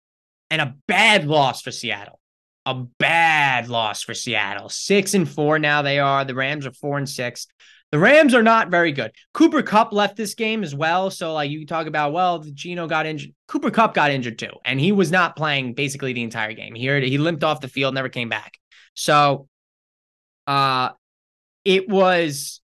[0.49, 2.19] and a bad loss for Seattle
[2.65, 6.97] a bad loss for Seattle 6 and 4 now they are the Rams are 4
[6.99, 7.47] and 6
[7.93, 9.11] the Rams are not very good.
[9.35, 11.11] Cooper Kupp left this game as well.
[11.11, 13.35] So, like, you talk about, well, Geno got injured.
[13.47, 14.49] Cooper Kupp got injured too.
[14.65, 16.73] And he was not playing basically the entire game.
[16.73, 18.57] He, he limped off the field, never came back.
[18.95, 19.47] So,
[20.47, 20.89] uh,
[21.65, 22.62] it was,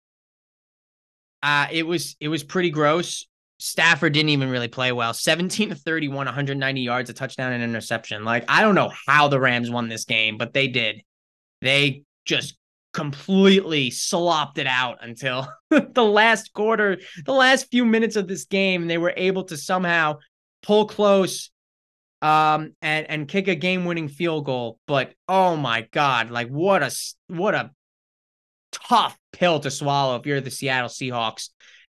[1.45, 3.27] uh, it was, it was pretty gross.
[3.59, 5.13] Stafford didn't even really play well.
[5.13, 8.25] 17 to 31, 190 yards, a touchdown and interception.
[8.25, 11.03] Like, I don't know how the Rams won this game, but they did.
[11.61, 12.57] They just
[12.93, 18.87] completely slopped it out until the last quarter, the last few minutes of this game.
[18.87, 20.17] They were able to somehow
[20.63, 21.51] pull close
[22.21, 24.79] um and and kick a game-winning field goal.
[24.87, 26.91] But oh my god, like what a
[27.27, 27.71] what a
[28.71, 31.49] tough pill to swallow if you're the Seattle Seahawks.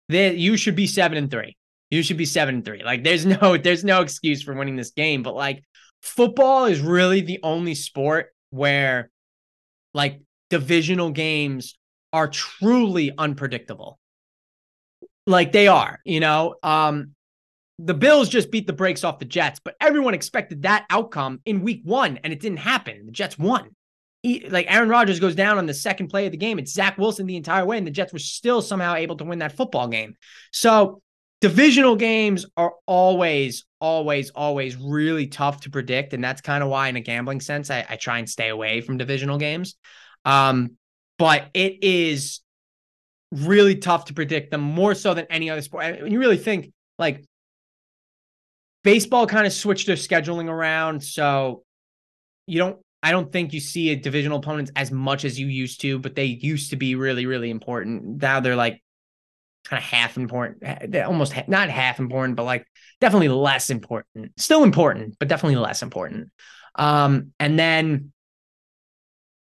[0.09, 1.55] That you should be 7 and 3.
[1.89, 2.83] You should be 7 and 3.
[2.83, 5.63] Like there's no there's no excuse for winning this game, but like
[6.01, 9.09] football is really the only sport where
[9.93, 11.77] like divisional games
[12.11, 13.99] are truly unpredictable.
[15.25, 16.55] Like they are, you know.
[16.61, 17.15] Um,
[17.79, 21.61] the Bills just beat the brakes off the Jets, but everyone expected that outcome in
[21.61, 23.05] week one, and it didn't happen.
[23.05, 23.75] The Jets won.
[24.23, 26.57] Like Aaron Rodgers goes down on the second play of the game.
[26.57, 29.39] It's Zach Wilson the entire way, and the Jets were still somehow able to win
[29.39, 30.15] that football game.
[30.51, 31.01] So
[31.41, 36.13] divisional games are always, always, always really tough to predict.
[36.13, 38.79] And that's kind of why, in a gambling sense, I, I try and stay away
[38.79, 39.75] from divisional games.
[40.23, 40.77] Um,
[41.19, 42.39] but it is
[43.31, 46.01] really tough to predict them more so than any other sport.
[46.01, 47.25] When you really think like
[48.83, 51.03] baseball kind of switched their scheduling around.
[51.03, 51.63] So
[52.47, 55.81] you don't I don't think you see a divisional opponents as much as you used
[55.81, 58.21] to, but they used to be really, really important.
[58.21, 58.81] Now they're like
[59.65, 62.65] kind of half important, they're almost ha- not half important, but like
[63.01, 64.31] definitely less important.
[64.37, 66.31] Still important, but definitely less important.
[66.75, 68.13] Um, and then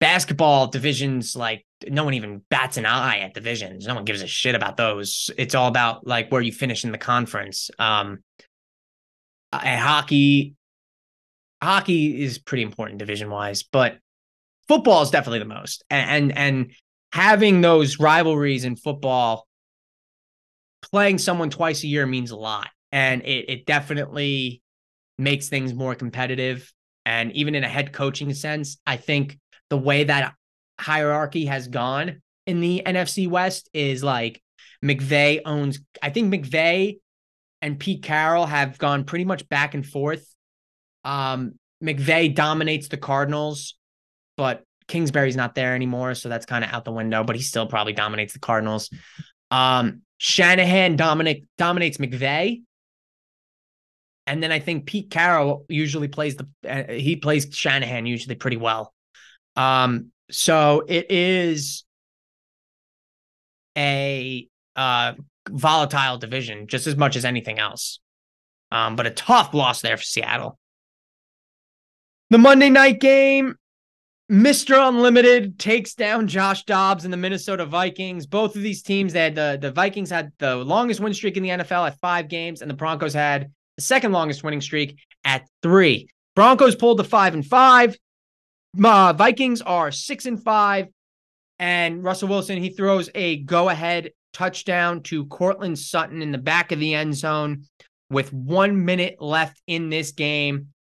[0.00, 3.86] basketball divisions, like no one even bats an eye at divisions.
[3.86, 5.30] No one gives a shit about those.
[5.38, 7.70] It's all about like where you finish in the conference.
[7.78, 8.24] Um,
[9.52, 10.56] and hockey,
[11.62, 13.98] hockey is pretty important division wise, but
[14.68, 15.84] football is definitely the most.
[15.90, 16.72] And, and and
[17.12, 19.46] having those rivalries in football,
[20.82, 24.62] playing someone twice a year means a lot, and it it definitely
[25.18, 26.72] makes things more competitive.
[27.04, 29.38] And even in a head coaching sense, I think
[29.70, 30.34] the way that
[30.78, 34.42] hierarchy has gone in the NFC West is like
[34.84, 35.80] McVay owns.
[36.02, 36.98] I think McVay
[37.60, 40.26] and Pete Carroll have gone pretty much back and forth.
[41.04, 43.74] Um, McVay dominates the Cardinals,
[44.36, 47.24] but Kingsbury's not there anymore, so that's kind of out the window.
[47.24, 48.90] But he still probably dominates the Cardinals.
[49.50, 52.62] Um, Shanahan dominate dominates McVay,
[54.26, 58.56] and then I think Pete Carroll usually plays the uh, he plays Shanahan usually pretty
[58.56, 58.94] well.
[59.56, 61.84] Um, so it is
[63.76, 65.14] a uh,
[65.48, 68.00] volatile division just as much as anything else.
[68.70, 70.58] Um, but a tough loss there for Seattle.
[72.32, 73.56] The Monday night game,
[74.30, 74.88] Mr.
[74.88, 78.24] Unlimited takes down Josh Dobbs and the Minnesota Vikings.
[78.24, 81.42] Both of these teams, they had the, the Vikings had the longest win streak in
[81.42, 85.46] the NFL at five games, and the Broncos had the second longest winning streak at
[85.62, 86.08] three.
[86.34, 87.98] Broncos pulled the five and five.
[88.82, 90.88] Uh, Vikings are six and five,
[91.58, 96.72] and Russell Wilson he throws a go ahead touchdown to Courtland Sutton in the back
[96.72, 97.64] of the end zone
[98.08, 100.71] with one minute left in this game.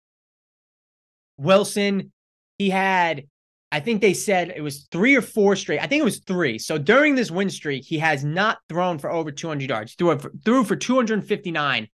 [1.42, 2.12] Wilson,
[2.58, 3.24] he had,
[3.72, 5.80] I think they said it was three or four straight.
[5.80, 6.60] I think it was three.
[6.60, 9.96] So during this win streak, he has not thrown for over 200 yards.
[9.96, 11.88] Threw for, threw for 259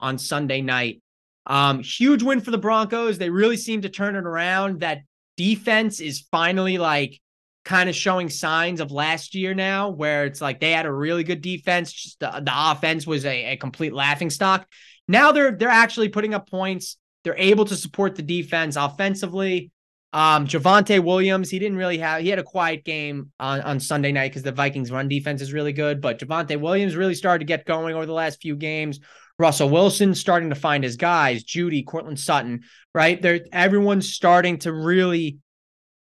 [0.00, 1.02] on Sunday night.
[1.46, 3.18] Um, huge win for the Broncos.
[3.18, 4.80] They really seem to turn it around.
[4.80, 5.00] That
[5.36, 7.20] defense is finally like
[7.64, 11.24] kind of showing signs of last year now, where it's like they had a really
[11.24, 11.92] good defense.
[11.92, 14.66] Just the, the offense was a, a complete laughing stock.
[15.08, 16.96] Now they're they're actually putting up points.
[17.24, 19.70] They're able to support the defense offensively.
[20.14, 24.12] Um, Javonte Williams, he didn't really have he had a quiet game on, on Sunday
[24.12, 27.46] night because the Vikings run defense is really good, but Javonte Williams really started to
[27.46, 29.00] get going over the last few games.
[29.38, 32.62] Russell Wilson starting to find his guys, Jeudy, Courtland Sutton,
[32.94, 33.20] right?
[33.20, 35.38] They're everyone's starting to really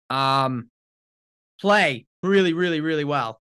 [0.09, 0.71] um
[1.61, 3.43] play really, really, really well.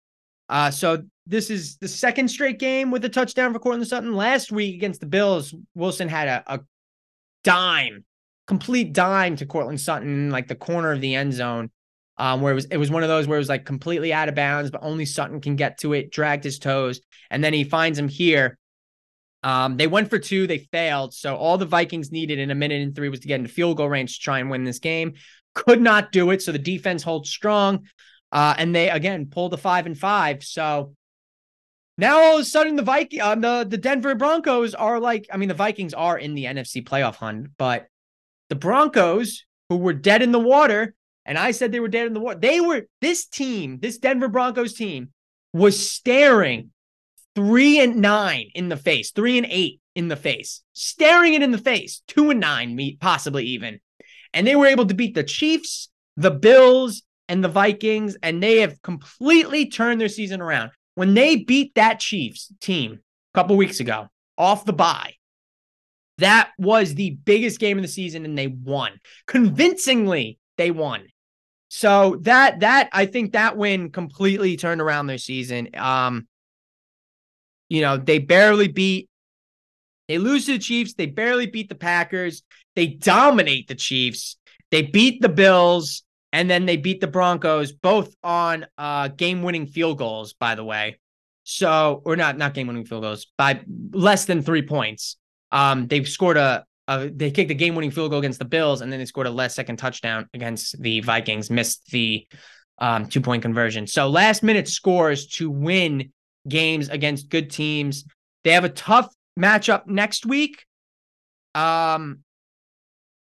[0.48, 4.16] Uh so this is the second straight game with a touchdown for Courtland Sutton.
[4.16, 6.60] Last week against the Bills, Wilson had a, a
[7.46, 8.04] dime,
[8.48, 11.72] complete dime to Courtland Sutton, like the corner of the end zone.
[12.18, 14.30] Um, where it was it was one of those where it was like completely out
[14.30, 17.66] of bounds, but only Sutton can get to it, dragged his toes, and then he
[17.66, 18.58] finds him here
[19.46, 21.14] um, they went for two, they failed.
[21.14, 23.78] So all the Vikings needed in a minute and three was to get into field
[23.78, 25.14] goal range to try and win this game.
[25.54, 26.42] Could not do it.
[26.42, 27.86] So the defense holds strong.
[28.32, 30.44] Uh, and they again pulled the five and five.
[30.44, 30.96] So
[31.98, 35.38] now all of a sudden the Viking um, the, the Denver Broncos are like, I
[35.38, 37.88] mean, the Vikings are in the NFC playoff hunt, but
[38.50, 40.94] the Broncos, who were dead in the water,
[41.26, 44.28] and I said they were dead in the water, they were this team, this Denver
[44.28, 45.10] Broncos team
[45.54, 46.72] was staring
[47.36, 51.52] three and nine in the face, three and eight in the face, staring it in
[51.52, 53.80] the face, two and nine, meet possibly even.
[54.34, 58.60] And they were able to beat the Chiefs, the Bills, and the Vikings, and they
[58.60, 60.72] have completely turned their season around.
[60.96, 63.00] When they beat that Chiefs team
[63.34, 64.08] a couple weeks ago
[64.38, 65.14] off the bye,
[66.18, 70.40] that was the biggest game of the season, and they won convincingly.
[70.58, 71.08] They won.
[71.70, 75.70] So that that I think that win completely turned around their season.
[75.76, 76.28] Um,
[77.68, 79.10] you know, they barely beat,
[80.08, 80.94] they lose to the Chiefs.
[80.94, 82.44] They barely beat the Packers.
[82.76, 84.38] They dominate the Chiefs.
[84.72, 86.04] They beat the Bills
[86.36, 90.66] and then they beat the Broncos both on uh game winning field goals, by the
[90.66, 91.00] way.
[91.44, 95.16] So, or not, not game winning field goals by less than three points.
[95.54, 98.82] Um, they've scored a, a they kicked a game winning field goal against the Bills
[98.82, 102.28] and then they scored a last second touchdown against the Vikings, missed the
[102.80, 103.88] um, two point conversion.
[103.88, 106.12] So, last minute scores to win
[106.50, 108.04] games against good teams.
[108.44, 109.08] They have a tough
[109.40, 110.66] matchup next week.
[111.54, 112.26] Um,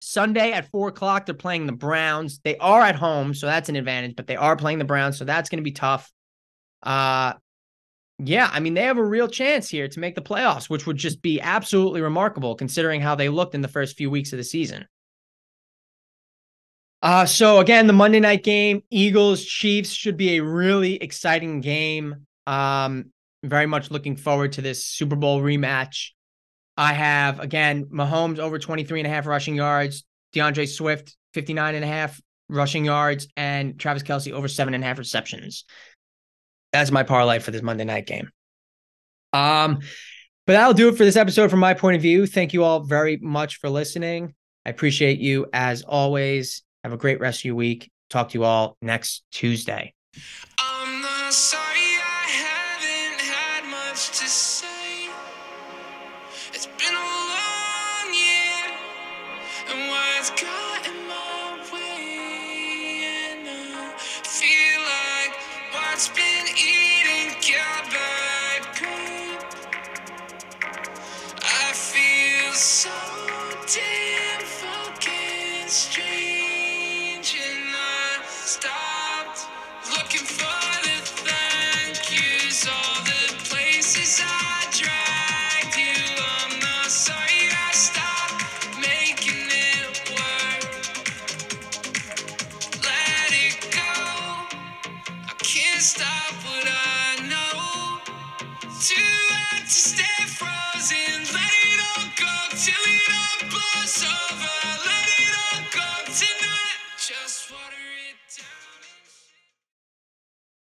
[0.00, 2.40] Sunday at four o'clock, they're playing the Browns.
[2.44, 5.24] They are at home, so that's an advantage, but they are playing the Browns, so
[5.24, 6.10] that's going to be tough.
[6.82, 7.34] Uh,
[8.18, 10.96] yeah, I mean, they have a real chance here to make the playoffs, which would
[10.96, 14.44] just be absolutely remarkable considering how they looked in the first few weeks of the
[14.44, 14.86] season.
[17.00, 22.26] Uh, so again, the Monday night game, Eagles Chiefs should be a really exciting game.
[22.46, 23.12] Um,
[23.44, 26.10] very much looking forward to this Super Bowl rematch.
[26.78, 31.84] I have again Mahomes over 23 and a half rushing yards, D'Andre Swift 59 and
[31.84, 35.64] a half rushing yards, and Travis Kelce over seven and a half receptions.
[36.72, 38.30] That's my parlay for this Monday night game.
[39.32, 39.80] Um,
[40.46, 42.26] but that'll do it for this episode from my point of view.
[42.26, 44.34] Thank you all very much for listening.
[44.64, 46.62] I appreciate you as always.
[46.84, 47.90] Have a great rest of your week.
[48.08, 49.94] Talk to you all next Tuesday.